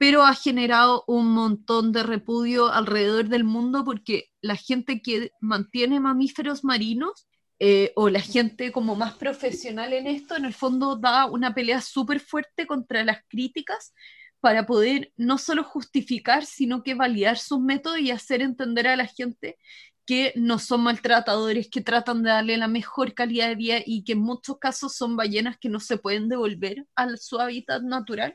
pero 0.00 0.22
ha 0.22 0.34
generado 0.34 1.04
un 1.06 1.26
montón 1.26 1.92
de 1.92 2.02
repudio 2.02 2.72
alrededor 2.72 3.28
del 3.28 3.44
mundo 3.44 3.84
porque 3.84 4.30
la 4.40 4.56
gente 4.56 5.02
que 5.02 5.30
mantiene 5.42 6.00
mamíferos 6.00 6.64
marinos 6.64 7.28
eh, 7.58 7.92
o 7.96 8.08
la 8.08 8.22
gente 8.22 8.72
como 8.72 8.96
más 8.96 9.12
profesional 9.12 9.92
en 9.92 10.06
esto, 10.06 10.36
en 10.36 10.46
el 10.46 10.54
fondo 10.54 10.96
da 10.96 11.26
una 11.26 11.52
pelea 11.52 11.82
súper 11.82 12.18
fuerte 12.18 12.66
contra 12.66 13.04
las 13.04 13.18
críticas 13.28 13.92
para 14.40 14.64
poder 14.64 15.12
no 15.18 15.36
solo 15.36 15.64
justificar, 15.64 16.46
sino 16.46 16.82
que 16.82 16.94
validar 16.94 17.36
sus 17.36 17.60
métodos 17.60 17.98
y 17.98 18.10
hacer 18.10 18.40
entender 18.40 18.88
a 18.88 18.96
la 18.96 19.06
gente 19.06 19.58
que 20.06 20.32
no 20.34 20.58
son 20.58 20.80
maltratadores, 20.80 21.68
que 21.68 21.82
tratan 21.82 22.22
de 22.22 22.30
darle 22.30 22.56
la 22.56 22.68
mejor 22.68 23.12
calidad 23.12 23.48
de 23.48 23.54
vida 23.54 23.76
y 23.84 24.02
que 24.04 24.12
en 24.12 24.20
muchos 24.20 24.58
casos 24.58 24.96
son 24.96 25.14
ballenas 25.14 25.58
que 25.58 25.68
no 25.68 25.78
se 25.78 25.98
pueden 25.98 26.30
devolver 26.30 26.86
a 26.96 27.06
su 27.18 27.38
hábitat 27.38 27.82
natural. 27.82 28.34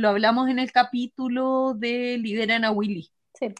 Lo 0.00 0.08
hablamos 0.08 0.48
en 0.48 0.58
el 0.58 0.72
capítulo 0.72 1.74
de 1.76 2.16
Lideran 2.16 2.64
a 2.64 2.70
Willy. 2.70 3.10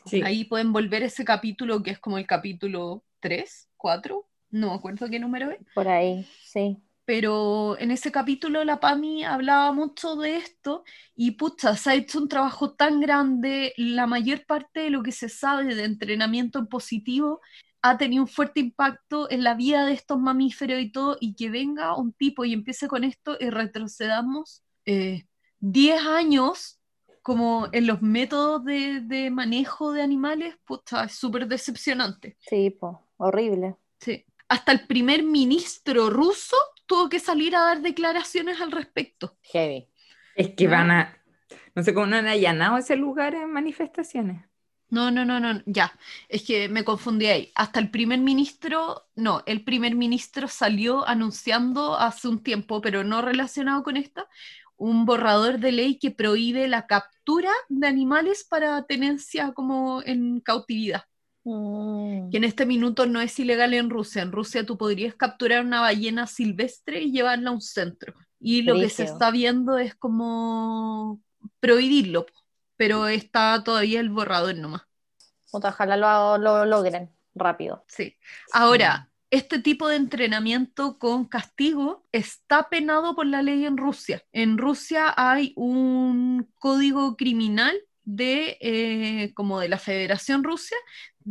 Sí. 0.06 0.22
Ahí 0.22 0.46
pueden 0.46 0.72
volver 0.72 1.02
ese 1.02 1.22
capítulo 1.22 1.82
que 1.82 1.90
es 1.90 1.98
como 1.98 2.16
el 2.16 2.26
capítulo 2.26 3.04
3, 3.20 3.68
4, 3.76 4.26
no 4.48 4.68
me 4.68 4.74
acuerdo 4.74 5.10
qué 5.10 5.18
número 5.18 5.50
es, 5.50 5.58
por 5.74 5.86
ahí, 5.86 6.26
sí. 6.42 6.78
pero 7.04 7.78
en 7.78 7.90
ese 7.90 8.10
capítulo 8.10 8.64
la 8.64 8.80
PAMI 8.80 9.24
hablaba 9.24 9.70
mucho 9.72 10.16
de 10.16 10.38
esto 10.38 10.82
y 11.14 11.32
pucha, 11.32 11.76
se 11.76 11.90
ha 11.90 11.94
hecho 11.94 12.18
un 12.18 12.28
trabajo 12.28 12.72
tan 12.72 13.00
grande, 13.00 13.74
la 13.76 14.06
mayor 14.06 14.46
parte 14.46 14.80
de 14.80 14.90
lo 14.90 15.02
que 15.02 15.12
se 15.12 15.28
sabe 15.28 15.74
de 15.74 15.84
entrenamiento 15.84 16.58
en 16.58 16.68
positivo 16.68 17.42
ha 17.82 17.98
tenido 17.98 18.22
un 18.22 18.28
fuerte 18.28 18.60
impacto 18.60 19.30
en 19.30 19.44
la 19.44 19.52
vida 19.52 19.84
de 19.84 19.92
estos 19.92 20.18
mamíferos 20.18 20.80
y 20.80 20.90
todo, 20.90 21.18
y 21.20 21.34
que 21.34 21.50
venga 21.50 21.96
un 21.96 22.14
tipo 22.14 22.46
y 22.46 22.54
empiece 22.54 22.88
con 22.88 23.04
esto 23.04 23.36
y 23.38 23.50
retrocedamos 23.50 24.62
eh, 24.86 25.26
10 25.60 26.02
años 26.06 26.80
como 27.22 27.68
en 27.72 27.86
los 27.86 28.02
métodos 28.02 28.64
de, 28.64 29.00
de 29.02 29.30
manejo 29.30 29.92
de 29.92 30.02
animales, 30.02 30.56
pucha, 30.64 31.04
es 31.04 31.12
súper 31.12 31.46
decepcionante. 31.46 32.36
Sí, 32.40 32.70
po. 32.70 33.06
horrible. 33.18 33.76
Sí. 33.98 34.24
Hasta 34.48 34.72
el 34.72 34.86
primer 34.86 35.22
ministro 35.22 36.10
ruso 36.10 36.56
tuvo 36.86 37.08
que 37.08 37.20
salir 37.20 37.54
a 37.54 37.60
dar 37.60 37.82
declaraciones 37.82 38.60
al 38.60 38.72
respecto. 38.72 39.36
Heavy. 39.42 39.88
Es 40.34 40.54
que 40.54 40.64
¿No? 40.64 40.70
van 40.72 40.90
a, 40.90 41.22
no 41.74 41.82
sé 41.82 41.94
cómo 41.94 42.06
no 42.06 42.16
han 42.16 42.26
allanado 42.26 42.78
ese 42.78 42.96
lugar 42.96 43.34
en 43.34 43.52
manifestaciones. 43.52 44.44
No, 44.88 45.12
no, 45.12 45.24
no, 45.24 45.38
no, 45.38 45.62
ya. 45.66 45.96
Es 46.28 46.42
que 46.42 46.68
me 46.68 46.82
confundí 46.82 47.26
ahí. 47.26 47.52
Hasta 47.54 47.78
el 47.78 47.90
primer 47.92 48.18
ministro, 48.18 49.06
no, 49.14 49.44
el 49.46 49.62
primer 49.62 49.94
ministro 49.94 50.48
salió 50.48 51.06
anunciando 51.06 51.96
hace 51.96 52.26
un 52.26 52.42
tiempo, 52.42 52.80
pero 52.80 53.04
no 53.04 53.22
relacionado 53.22 53.84
con 53.84 53.96
esta, 53.96 54.28
un 54.80 55.04
borrador 55.04 55.58
de 55.58 55.72
ley 55.72 55.98
que 55.98 56.10
prohíbe 56.10 56.66
la 56.66 56.86
captura 56.86 57.50
de 57.68 57.86
animales 57.86 58.46
para 58.48 58.82
tenencia 58.86 59.52
como 59.52 60.02
en 60.04 60.40
cautividad. 60.40 61.02
Mm. 61.42 62.28
que 62.30 62.36
en 62.36 62.44
este 62.44 62.66
minuto 62.66 63.06
no 63.06 63.20
es 63.20 63.38
ilegal 63.38 63.72
en 63.74 63.88
Rusia. 63.88 64.22
En 64.22 64.32
Rusia 64.32 64.64
tú 64.64 64.76
podrías 64.76 65.14
capturar 65.14 65.64
una 65.64 65.80
ballena 65.80 66.26
silvestre 66.26 67.00
y 67.00 67.12
llevarla 67.12 67.50
a 67.50 67.52
un 67.54 67.62
centro. 67.62 68.14
Y 68.38 68.62
lo 68.62 68.74
que 68.74 68.88
se 68.88 69.04
está 69.04 69.30
viendo 69.30 69.78
es 69.78 69.94
como 69.94 71.20
prohibirlo, 71.60 72.26
pero 72.76 73.06
está 73.06 73.62
todavía 73.64 74.00
el 74.00 74.10
borrador 74.10 74.54
nomás. 74.56 74.82
Ojalá 75.50 75.96
lo, 75.96 76.38
lo 76.38 76.64
logren 76.64 77.10
rápido. 77.34 77.84
Sí. 77.88 78.16
Ahora, 78.52 79.09
este 79.30 79.60
tipo 79.60 79.88
de 79.88 79.96
entrenamiento 79.96 80.98
con 80.98 81.24
castigo 81.24 82.04
está 82.12 82.68
penado 82.68 83.14
por 83.14 83.26
la 83.26 83.42
ley 83.42 83.64
en 83.64 83.76
Rusia. 83.76 84.22
En 84.32 84.58
Rusia 84.58 85.14
hay 85.16 85.52
un 85.56 86.50
código 86.58 87.16
criminal 87.16 87.80
de 88.04 88.58
eh, 88.60 89.32
como 89.34 89.60
de 89.60 89.68
la 89.68 89.78
Federación 89.78 90.42
Rusia 90.42 90.76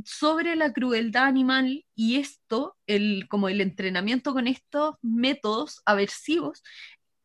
sobre 0.06 0.56
la 0.56 0.72
crueldad 0.72 1.26
animal 1.26 1.86
y 1.96 2.18
esto, 2.18 2.78
el, 2.88 3.28
como 3.28 3.50
el 3.50 3.60
entrenamiento 3.60 4.34
con 4.34 4.48
estos 4.48 4.96
métodos 5.02 5.82
aversivos, 5.86 6.64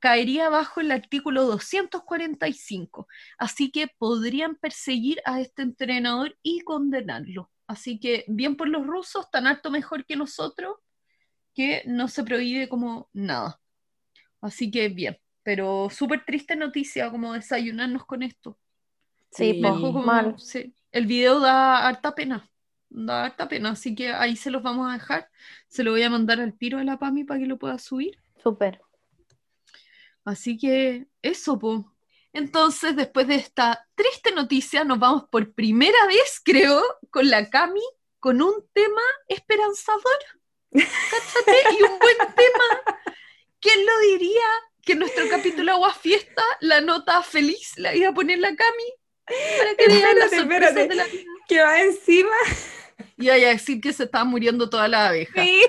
caería 0.01 0.49
bajo 0.49 0.81
el 0.81 0.91
artículo 0.91 1.45
245. 1.45 3.07
Así 3.39 3.71
que 3.71 3.89
podrían 3.99 4.57
perseguir 4.57 5.21
a 5.25 5.41
este 5.41 5.63
entrenador 5.63 6.37
y 6.43 6.61
condenarlo. 6.61 7.51
Así 7.75 7.99
que 7.99 8.25
bien 8.29 8.55
por 8.57 8.69
los 8.69 8.87
rusos, 8.87 9.29
tan 9.33 9.49
harto 9.49 9.69
mejor 9.69 10.07
que 10.07 10.15
nosotros, 10.15 10.77
que 11.53 11.83
no 11.87 12.07
se 12.07 12.23
prohíbe 12.23 12.69
como 12.69 13.09
nada. 13.13 13.61
Así 14.41 14.71
que 14.71 14.89
bien, 14.91 15.19
pero 15.43 15.89
súper 15.91 16.25
triste 16.25 16.55
noticia 16.55 17.11
como 17.11 17.33
desayunarnos 17.33 18.05
con 18.07 18.23
esto. 18.23 18.57
Sí, 19.33 19.61
dejó 19.61 19.81
como- 19.93 20.05
mal. 20.05 20.39
sí. 20.39 20.73
El 20.93 21.07
video 21.07 21.41
da 21.41 21.89
harta 21.89 22.15
pena, 22.15 22.49
da 22.89 23.25
harta 23.25 23.49
pena, 23.49 23.71
así 23.71 23.93
que 23.97 24.11
ahí 24.13 24.37
se 24.37 24.53
los 24.53 24.63
vamos 24.63 24.89
a 24.89 24.93
dejar. 24.93 25.29
Se 25.67 25.83
lo 25.83 25.91
voy 25.91 26.05
a 26.05 26.11
mandar 26.11 26.41
al 26.41 26.57
tiro 26.57 26.79
a 26.79 26.85
la 26.85 26.97
PAMI 27.01 27.25
para 27.25 27.41
que 27.41 27.47
lo 27.47 27.59
pueda 27.59 27.77
subir. 27.81 28.17
Súper. 28.41 28.81
Así 30.25 30.57
que 30.57 31.09
eso, 31.23 31.59
po. 31.59 31.93
Entonces, 32.35 32.97
después 32.97 33.29
de 33.29 33.37
esta 33.37 33.87
triste 33.95 34.33
noticia, 34.33 34.85
nos 34.85 34.99
vamos 34.99 35.25
por 35.31 35.55
primera 35.55 36.07
vez, 36.07 36.41
creo, 36.45 36.83
con 37.11 37.31
la 37.31 37.49
Cami, 37.49 37.81
con 38.19 38.43
un 38.43 38.55
tema 38.73 39.03
esperanzador. 39.29 40.19
Cáchate, 40.73 41.57
y 41.79 41.83
un 41.85 41.99
buen 41.99 42.17
tema. 42.19 42.99
¿Quién 43.61 43.87
lo 43.87 43.99
diría? 44.01 44.43
Que 44.83 44.93
en 44.93 44.99
nuestro 44.99 45.29
capítulo 45.29 45.73
Agua 45.73 45.95
Fiesta, 45.95 46.43
la 46.61 46.81
nota 46.81 47.23
feliz 47.23 47.73
la 47.77 47.95
iba 47.95 48.11
a 48.11 48.15
poner 48.15 48.41
la 48.41 48.55
Cami. 48.55 48.95
Para 49.59 49.75
que 49.77 49.87
vean 49.87 50.19
las 50.19 50.33
Espérate, 50.33 50.37
sorpresas 50.37 50.69
espérate. 50.77 50.89
de 50.89 50.95
la 50.97 51.05
vida. 51.05 51.31
Que 51.49 51.63
va 51.63 51.81
encima. 51.81 52.37
Y 53.17 53.29
vaya 53.29 53.47
a 53.47 53.51
decir 53.53 53.81
que 53.81 53.93
se 53.93 54.05
estaba 54.05 54.25
muriendo 54.25 54.69
toda 54.69 54.89
la 54.89 55.09
abeja. 55.09 55.41
Sí. 55.41 55.63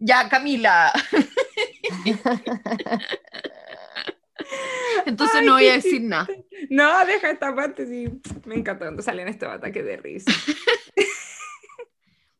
Ya, 0.00 0.28
Camila. 0.28 0.92
Entonces 5.06 5.36
Ay, 5.40 5.46
no 5.46 5.52
voy 5.54 5.66
a 5.68 5.72
decir 5.74 6.02
nada. 6.02 6.28
No, 6.68 7.06
deja 7.06 7.30
esta 7.30 7.54
parte, 7.54 7.86
sí. 7.86 8.08
Me 8.44 8.56
encanta 8.56 8.84
cuando 8.86 9.02
salen 9.02 9.28
estos 9.28 9.48
ataques 9.48 9.84
de 9.84 9.96
risa. 9.96 10.30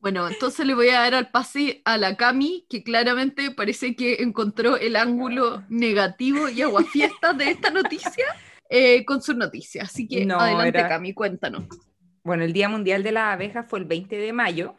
Bueno, 0.02 0.26
entonces 0.26 0.64
le 0.64 0.74
voy 0.74 0.88
a 0.88 1.00
dar 1.00 1.14
al 1.14 1.30
pase 1.30 1.82
a 1.84 1.98
la 1.98 2.16
Cami, 2.16 2.64
que 2.70 2.82
claramente 2.82 3.50
parece 3.50 3.94
que 3.94 4.22
encontró 4.22 4.78
el 4.78 4.96
ángulo 4.96 5.62
negativo 5.68 6.48
y 6.48 6.62
aguafiestas 6.62 7.36
de 7.36 7.50
esta 7.50 7.68
noticia 7.70 8.24
eh, 8.70 9.04
con 9.04 9.20
su 9.20 9.34
noticia. 9.34 9.82
Así 9.82 10.08
que 10.08 10.24
No, 10.24 10.40
adelante, 10.40 10.78
era- 10.78 10.88
Cami, 10.88 11.12
cuéntanos. 11.12 11.64
Bueno, 12.24 12.44
el 12.44 12.54
Día 12.54 12.70
Mundial 12.70 13.02
de 13.02 13.12
las 13.12 13.34
Abejas 13.34 13.66
fue 13.68 13.78
el 13.80 13.84
20 13.84 14.16
de 14.16 14.32
mayo, 14.32 14.74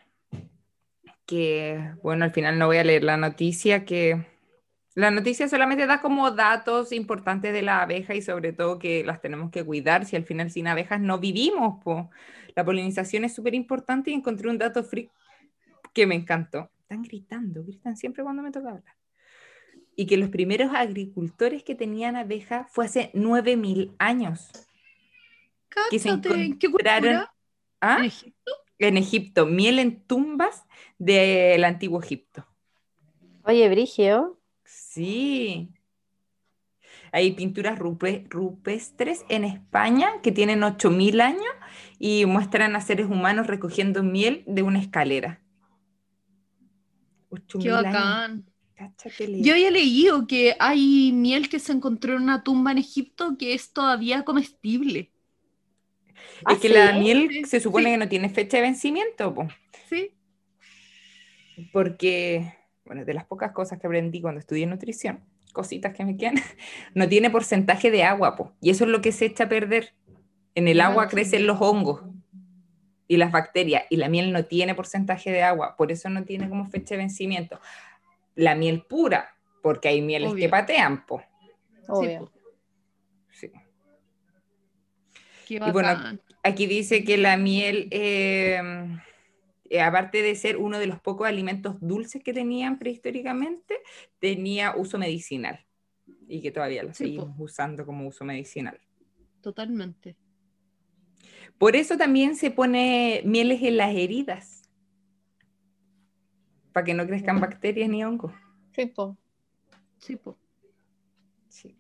que, 1.28 1.92
bueno, 2.02 2.26
al 2.26 2.32
final 2.32 2.58
no 2.58 2.66
voy 2.66 2.78
a 2.78 2.84
leer 2.84 3.04
la 3.04 3.18
noticia, 3.18 3.86
que 3.86 4.26
la 4.94 5.10
noticia 5.10 5.48
solamente 5.48 5.86
da 5.88 6.02
como 6.02 6.32
datos 6.32 6.92
importantes 6.92 7.54
de 7.54 7.62
la 7.62 7.82
abeja 7.82 8.14
y 8.14 8.22
sobre 8.22 8.52
todo 8.52 8.78
que 8.78 9.04
las 9.04 9.22
tenemos 9.22 9.52
que 9.52 9.64
cuidar, 9.64 10.06
si 10.06 10.16
al 10.16 10.26
final 10.26 10.52
sin 10.52 10.68
abejas 10.68 11.00
no 11.00 11.20
vivimos, 11.20 11.82
po. 11.84 12.10
La 12.56 12.66
polinización 12.66 13.24
es 13.24 13.34
súper 13.34 13.56
importante 13.56 14.12
y 14.12 14.14
encontré 14.14 14.50
un 14.50 14.58
dato 14.58 14.84
freak 14.84 15.10
que 15.94 16.06
me 16.06 16.16
encantó. 16.16 16.70
Están 16.82 17.04
gritando, 17.04 17.64
gritan 17.64 17.96
siempre 17.96 18.24
cuando 18.24 18.44
me 18.44 18.52
toca 18.52 18.70
hablar. 18.70 18.96
Y 19.96 20.08
que 20.08 20.18
los 20.18 20.30
primeros 20.30 20.74
agricultores 20.74 21.64
que 21.64 21.76
tenían 21.76 22.18
abejas 22.18 22.68
fue 22.70 22.86
hace 22.86 23.12
9000 23.14 23.94
años. 23.98 24.50
que 25.90 26.00
se. 26.00 26.10
¿Ah? 27.80 27.98
¿En 28.00 28.06
Egipto? 28.06 28.52
en 28.88 28.98
Egipto, 28.98 29.46
miel 29.46 29.80
en 29.80 30.02
tumbas 30.06 30.66
del 30.98 31.64
antiguo 31.64 32.02
Egipto. 32.02 32.46
Oye, 33.44 33.70
Brigio. 33.70 34.41
Sí. 34.94 35.70
Hay 37.14 37.32
pinturas 37.32 37.80
rupe- 37.80 38.26
rupestres 38.30 39.24
en 39.30 39.46
España 39.46 40.10
que 40.22 40.32
tienen 40.34 40.64
8.000 40.64 41.22
años 41.22 41.46
y 41.98 42.26
muestran 42.26 42.76
a 42.76 42.82
seres 42.82 43.06
humanos 43.08 43.48
recogiendo 43.48 44.04
miel 44.04 44.44
de 44.48 44.64
una 44.64 44.80
escalera. 44.80 45.42
8.000 47.30 47.64
Qué 47.64 47.70
años. 47.72 47.84
bacán. 47.84 48.46
Yo 49.42 49.54
había 49.54 49.70
leído 49.72 50.26
que 50.28 50.56
hay 50.60 51.12
miel 51.14 51.48
que 51.50 51.60
se 51.60 51.72
encontró 51.72 52.16
en 52.18 52.24
una 52.24 52.44
tumba 52.44 52.72
en 52.72 52.80
Egipto 52.80 53.38
que 53.38 53.54
es 53.54 53.72
todavía 53.72 54.24
comestible. 54.26 55.12
Es 56.50 56.58
¿Ah, 56.58 56.58
que 56.60 56.70
la 56.70 56.94
miel 56.94 57.30
Sí, 57.32 57.44
se 57.46 57.60
supone 57.60 57.86
sí. 57.86 57.92
que 57.92 57.98
no 57.98 58.10
tiene 58.10 58.30
fecha 58.30 58.58
de 58.58 58.64
vencimiento, 58.64 59.34
po, 59.36 59.48
Sí. 59.88 60.12
porque, 61.72 62.54
bueno, 62.92 63.06
de 63.06 63.14
las 63.14 63.24
pocas 63.24 63.54
cosas 63.54 63.80
que 63.80 63.88
aprendí 63.88 64.20
cuando 64.20 64.42
estudié 64.42 64.66
nutrición, 64.68 65.22
cositas 65.54 65.94
que 65.94 66.04
me 66.04 66.18
quedan, 66.18 66.36
no 66.94 67.08
tiene 67.08 67.30
porcentaje 67.30 67.90
de 67.90 68.04
agua, 68.04 68.36
po, 68.36 68.52
y 68.60 68.70
eso 68.70 68.84
es 68.84 68.90
lo 68.90 69.00
que 69.00 69.14
se 69.14 69.28
echa 69.28 69.46
a 69.46 69.50
perder. 69.50 69.94
En 70.56 70.68
el 70.68 70.82
agua 70.82 71.08
crecen 71.08 71.48
los 71.48 71.62
hongos 71.62 72.04
y 73.08 73.16
las 73.16 73.32
bacterias, 73.32 73.86
y 73.90 73.96
la 73.96 74.10
miel 74.10 74.34
no 74.34 74.44
tiene 74.44 74.76
porcentaje 74.76 75.32
de 75.32 75.42
agua, 75.42 75.78
por 75.78 75.90
eso 75.90 76.10
no 76.10 76.26
tiene 76.26 76.50
como 76.50 76.66
fecha 76.66 76.96
de 76.96 76.98
vencimiento. 76.98 77.62
La 78.36 78.56
miel 78.56 78.82
pura, 78.82 79.38
porque 79.64 79.88
hay 79.88 80.02
mieles 80.02 80.34
que 80.34 80.50
patean, 80.50 81.06
po. 81.06 81.24
Obvio. 81.88 82.30
Sí. 83.30 83.54
Qué 85.48 85.54
Y 85.66 85.72
bueno. 85.72 86.20
Aquí 86.44 86.66
dice 86.66 87.06
que 87.06 87.18
la 87.18 87.38
miel, 87.38 87.88
eh, 87.92 88.62
eh, 89.72 89.82
aparte 89.82 90.22
de 90.22 90.36
ser 90.36 90.58
uno 90.58 90.80
de 90.80 90.86
los 90.86 91.00
pocos 91.00 91.26
alimentos 91.26 91.78
dulces 91.80 92.22
que 92.22 92.34
tenían 92.34 92.78
prehistóricamente, 92.78 93.76
tenía 94.20 94.76
uso 94.76 94.98
medicinal 94.98 95.66
y 96.28 96.42
que 96.42 96.52
todavía 96.52 96.84
lo 96.84 96.90
Sí, 96.94 97.06
seguimos 97.06 97.34
usando 97.40 97.86
como 97.86 98.06
uso 98.06 98.26
medicinal. 98.26 98.78
Totalmente. 99.40 100.18
Por 101.58 101.78
eso 101.78 101.98
también 101.98 102.36
se 102.36 102.52
pone 102.52 103.22
mieles 103.24 103.62
en 103.64 103.78
las 103.78 103.96
heridas, 103.96 104.70
para 106.74 106.84
que 106.84 106.94
no 106.94 107.08
crezcan 107.08 107.40
bacterias 107.40 107.90
ni 107.90 108.04
hongos. 108.04 108.34
Sí, 108.76 108.88
po. 108.88 109.18
Sí, 110.00 110.18
po. 110.18 110.38
Sí. 111.48 111.78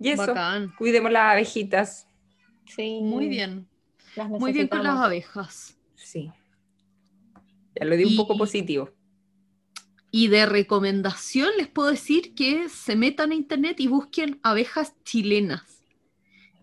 Y 0.00 0.08
eso, 0.08 0.26
Bacán. 0.26 0.74
cuidemos 0.76 1.12
las 1.12 1.32
abejitas. 1.32 2.08
Sí. 2.66 2.98
Muy 3.02 3.28
bien. 3.28 3.68
Las 4.16 4.28
Muy 4.28 4.52
bien 4.52 4.68
con 4.68 4.82
las 4.82 4.96
abejas. 4.96 5.76
Sí. 5.94 6.30
Ya 7.78 7.86
lo 7.86 7.96
di 7.96 8.04
un 8.04 8.16
poco 8.16 8.36
positivo. 8.36 8.90
Y 10.10 10.28
de 10.28 10.44
recomendación 10.46 11.50
les 11.56 11.68
puedo 11.68 11.90
decir 11.90 12.34
que 12.34 12.68
se 12.68 12.96
metan 12.96 13.30
a 13.30 13.34
internet 13.36 13.78
y 13.78 13.86
busquen 13.86 14.40
abejas 14.42 14.94
chilenas, 15.04 15.84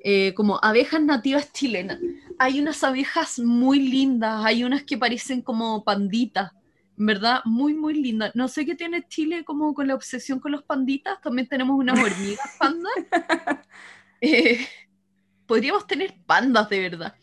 eh, 0.03 0.33
como 0.35 0.59
abejas 0.61 1.01
nativas 1.01 1.53
chilenas. 1.53 1.99
Hay 2.39 2.59
unas 2.59 2.83
abejas 2.83 3.39
muy 3.39 3.79
lindas, 3.79 4.43
hay 4.45 4.65
unas 4.65 4.83
que 4.83 4.97
parecen 4.97 5.41
como 5.41 5.85
panditas, 5.85 6.51
¿verdad? 6.97 7.39
Muy, 7.45 7.73
muy 7.73 7.93
lindas. 7.93 8.35
No 8.35 8.49
sé 8.49 8.65
qué 8.65 8.75
tiene 8.75 9.07
Chile 9.07 9.45
como 9.45 9.73
con 9.73 9.87
la 9.87 9.95
obsesión 9.95 10.41
con 10.41 10.51
los 10.51 10.63
panditas, 10.63 11.21
también 11.21 11.47
tenemos 11.47 11.79
unas 11.79 11.99
hormigas 11.99 12.57
pandas. 12.59 12.93
Eh, 14.19 14.65
podríamos 15.47 15.87
tener 15.87 16.15
pandas 16.25 16.69
de 16.69 16.79
verdad. 16.79 17.15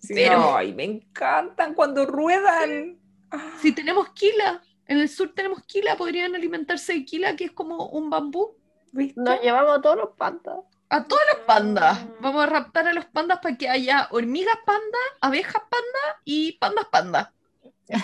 Sí, 0.00 0.14
pero- 0.14 0.56
Ay, 0.56 0.72
me 0.74 0.84
encantan 0.84 1.74
cuando 1.74 2.06
ruedan. 2.06 2.98
Si 3.60 3.72
tenemos 3.72 4.10
quila, 4.10 4.62
en 4.86 4.98
el 4.98 5.08
sur 5.08 5.32
tenemos 5.34 5.62
quila, 5.64 5.96
podrían 5.96 6.34
alimentarse 6.34 6.94
de 6.94 7.04
quila, 7.04 7.36
que 7.36 7.44
es 7.44 7.52
como 7.52 7.86
un 7.88 8.10
bambú. 8.10 8.56
¿Viste? 8.92 9.20
Nos 9.20 9.40
llevamos 9.40 9.78
a 9.78 9.80
todos 9.80 9.96
los 9.96 10.10
pandas. 10.16 10.56
A 10.88 11.04
todos 11.04 11.22
los 11.32 11.44
pandas. 11.46 12.00
Vamos 12.20 12.42
a 12.42 12.46
raptar 12.46 12.88
a 12.88 12.92
los 12.92 13.04
pandas 13.06 13.38
para 13.40 13.56
que 13.56 13.68
haya 13.68 14.08
hormigas 14.10 14.58
panda, 14.66 14.98
abejas 15.20 15.62
panda 15.70 16.20
y 16.24 16.52
pandas 16.58 16.86
panda. 16.90 17.32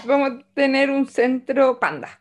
Vamos 0.04 0.30
a 0.30 0.38
tener 0.54 0.90
un 0.90 1.08
centro 1.08 1.80
panda. 1.80 2.20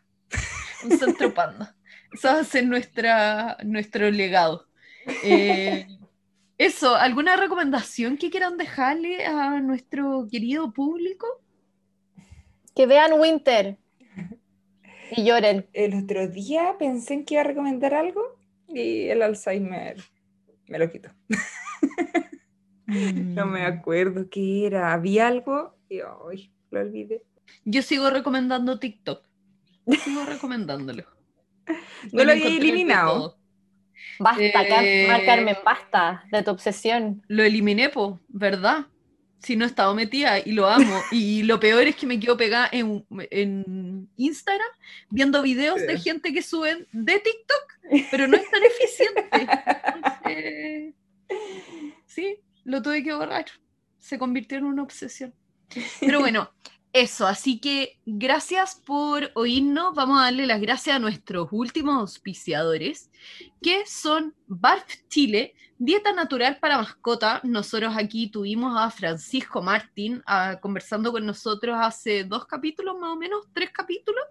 Un 0.84 0.98
centro 0.98 1.32
panda. 1.32 1.76
Eso 2.12 2.28
va 2.28 2.40
a 2.40 2.44
ser 2.44 2.66
nuestra, 2.66 3.56
nuestro 3.64 4.10
legado. 4.10 4.66
Eh, 5.22 5.86
eso, 6.58 6.94
¿alguna 6.94 7.36
recomendación 7.36 8.16
que 8.16 8.30
quieran 8.30 8.56
dejarle 8.56 9.26
a 9.26 9.60
nuestro 9.60 10.26
querido 10.30 10.72
público? 10.72 11.26
Que 12.74 12.86
vean 12.86 13.18
Winter. 13.20 13.78
Y 15.12 15.24
lloren. 15.24 15.66
El 15.72 16.02
otro 16.02 16.28
día 16.28 16.76
pensé 16.78 17.14
en 17.14 17.24
que 17.24 17.34
iba 17.34 17.42
a 17.42 17.46
recomendar 17.46 17.94
algo 17.94 18.22
y 18.68 19.08
el 19.08 19.22
Alzheimer 19.22 19.96
me 20.68 20.78
lo 20.78 20.90
quitó. 20.90 21.10
No 22.88 23.46
me 23.46 23.62
acuerdo 23.64 24.30
qué 24.30 24.64
era. 24.64 24.92
Había 24.92 25.26
algo 25.26 25.76
y 25.88 25.98
ay, 26.30 26.52
lo 26.70 26.80
olvidé. 26.80 27.24
Yo 27.64 27.82
sigo 27.82 28.10
recomendando 28.10 28.78
TikTok. 28.78 29.26
Sigo 30.04 30.24
recomendándolo. 30.26 31.02
No 31.66 32.10
Pueden 32.12 32.26
lo 32.26 32.32
había 32.32 32.46
eliminado. 32.46 33.36
Basta, 34.18 34.42
Eh, 34.82 35.22
Carmen, 35.24 35.56
basta 35.64 36.24
de 36.30 36.42
tu 36.42 36.50
obsesión. 36.50 37.22
Lo 37.28 37.42
eliminé, 37.42 37.88
po, 37.88 38.20
¿verdad? 38.28 38.86
Si 39.38 39.54
no 39.56 39.64
he 39.64 39.68
estado 39.68 39.94
metida 39.94 40.38
y 40.38 40.52
lo 40.52 40.66
amo. 40.66 41.00
Y 41.12 41.42
lo 41.42 41.60
peor 41.60 41.86
es 41.86 41.96
que 41.96 42.06
me 42.06 42.18
quedo 42.18 42.36
pegada 42.36 42.68
en, 42.72 43.04
en 43.30 44.08
Instagram 44.16 44.68
viendo 45.10 45.42
videos 45.42 45.80
de 45.80 45.98
gente 45.98 46.32
que 46.32 46.42
suben 46.42 46.86
de 46.92 47.20
TikTok, 47.20 48.06
pero 48.10 48.26
no 48.26 48.36
es 48.36 48.50
tan 48.50 48.62
eficiente. 48.62 49.28
Entonces, 50.24 50.94
sí, 52.06 52.38
lo 52.64 52.82
tuve 52.82 53.02
que 53.02 53.12
borrar. 53.12 53.46
Se 53.98 54.18
convirtió 54.18 54.58
en 54.58 54.64
una 54.64 54.82
obsesión. 54.82 55.34
Pero 56.00 56.20
bueno, 56.20 56.50
eso. 57.00 57.26
Así 57.26 57.58
que 57.58 57.98
gracias 58.06 58.74
por 58.74 59.30
oírnos. 59.34 59.94
Vamos 59.94 60.18
a 60.18 60.24
darle 60.24 60.46
las 60.46 60.60
gracias 60.60 60.96
a 60.96 60.98
nuestros 60.98 61.48
últimos 61.50 61.96
auspiciadores, 61.96 63.10
que 63.62 63.84
son 63.86 64.34
Barf 64.46 64.84
Chile, 65.08 65.54
Dieta 65.78 66.12
natural 66.14 66.58
para 66.58 66.78
mascota. 66.78 67.40
Nosotros 67.44 67.94
aquí 67.96 68.28
tuvimos 68.28 68.74
a 68.80 68.90
Francisco 68.90 69.60
Martín 69.62 70.22
ah, 70.26 70.58
conversando 70.60 71.12
con 71.12 71.26
nosotros 71.26 71.76
hace 71.78 72.24
dos 72.24 72.46
capítulos 72.46 72.98
más 72.98 73.10
o 73.10 73.16
menos, 73.16 73.46
tres 73.52 73.70
capítulos. 73.70 74.24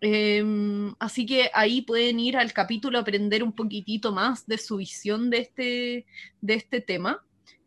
Em, 0.00 0.94
así 0.98 1.26
que 1.26 1.50
ahí 1.52 1.82
pueden 1.82 2.18
ir 2.18 2.36
al 2.36 2.52
capítulo 2.52 2.98
a 2.98 3.02
aprender 3.02 3.42
un 3.42 3.52
poquitito 3.52 4.12
más 4.12 4.46
de 4.46 4.56
su 4.58 4.78
visión 4.78 5.28
de 5.28 5.38
este, 5.38 6.06
de 6.40 6.54
este 6.54 6.80
tema. 6.80 7.22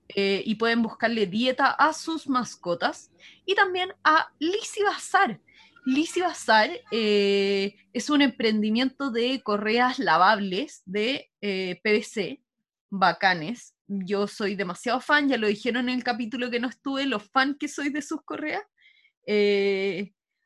Eh, 0.09 0.41
y 0.45 0.55
pueden 0.55 0.81
buscarle 0.81 1.27
dieta 1.27 1.71
a 1.71 1.93
sus 1.93 2.27
mascotas. 2.27 3.11
Y 3.45 3.55
también 3.55 3.93
a 4.03 4.31
Lisi 4.39 4.83
Bazar. 4.83 5.39
Lisi 5.85 6.21
Bazar 6.21 6.69
eh, 6.91 7.75
es 7.93 8.09
un 8.09 8.21
emprendimiento 8.21 9.11
de 9.11 9.41
correas 9.41 9.99
lavables 9.99 10.81
de 10.85 11.31
eh, 11.41 11.79
PVC, 11.83 12.41
bacanes. 12.89 13.73
Yo 13.87 14.27
soy 14.27 14.55
demasiado 14.55 14.99
fan, 14.99 15.29
ya 15.29 15.37
lo 15.37 15.47
dijeron 15.47 15.87
en 15.89 15.95
el 15.95 16.03
capítulo 16.03 16.49
que 16.49 16.59
no 16.59 16.67
estuve, 16.67 17.05
los 17.05 17.23
fan 17.29 17.55
que 17.57 17.69
soy 17.69 17.89
de 17.89 18.01
sus 18.01 18.21
correas. 18.23 18.63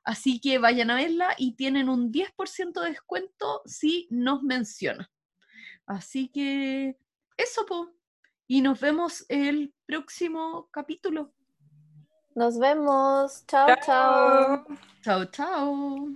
Así 0.03 0.39
que 0.39 0.57
vayan 0.57 0.89
a 0.89 0.95
verla 0.95 1.35
y 1.37 1.55
tienen 1.55 1.87
un 1.89 2.11
10% 2.11 2.81
de 2.81 2.89
descuento 2.89 3.61
si 3.65 4.07
nos 4.09 4.41
mencionan. 4.43 5.07
Así 5.85 6.29
que 6.29 6.97
eso, 7.37 7.65
po. 7.65 8.00
Y 8.51 8.59
nos 8.59 8.81
vemos 8.81 9.25
el 9.29 9.73
próximo 9.85 10.67
capítulo. 10.71 11.31
Nos 12.35 12.59
vemos. 12.59 13.45
Chao, 13.47 13.69
chao. 13.81 14.65
Chao, 15.01 15.25
chao. 15.27 16.09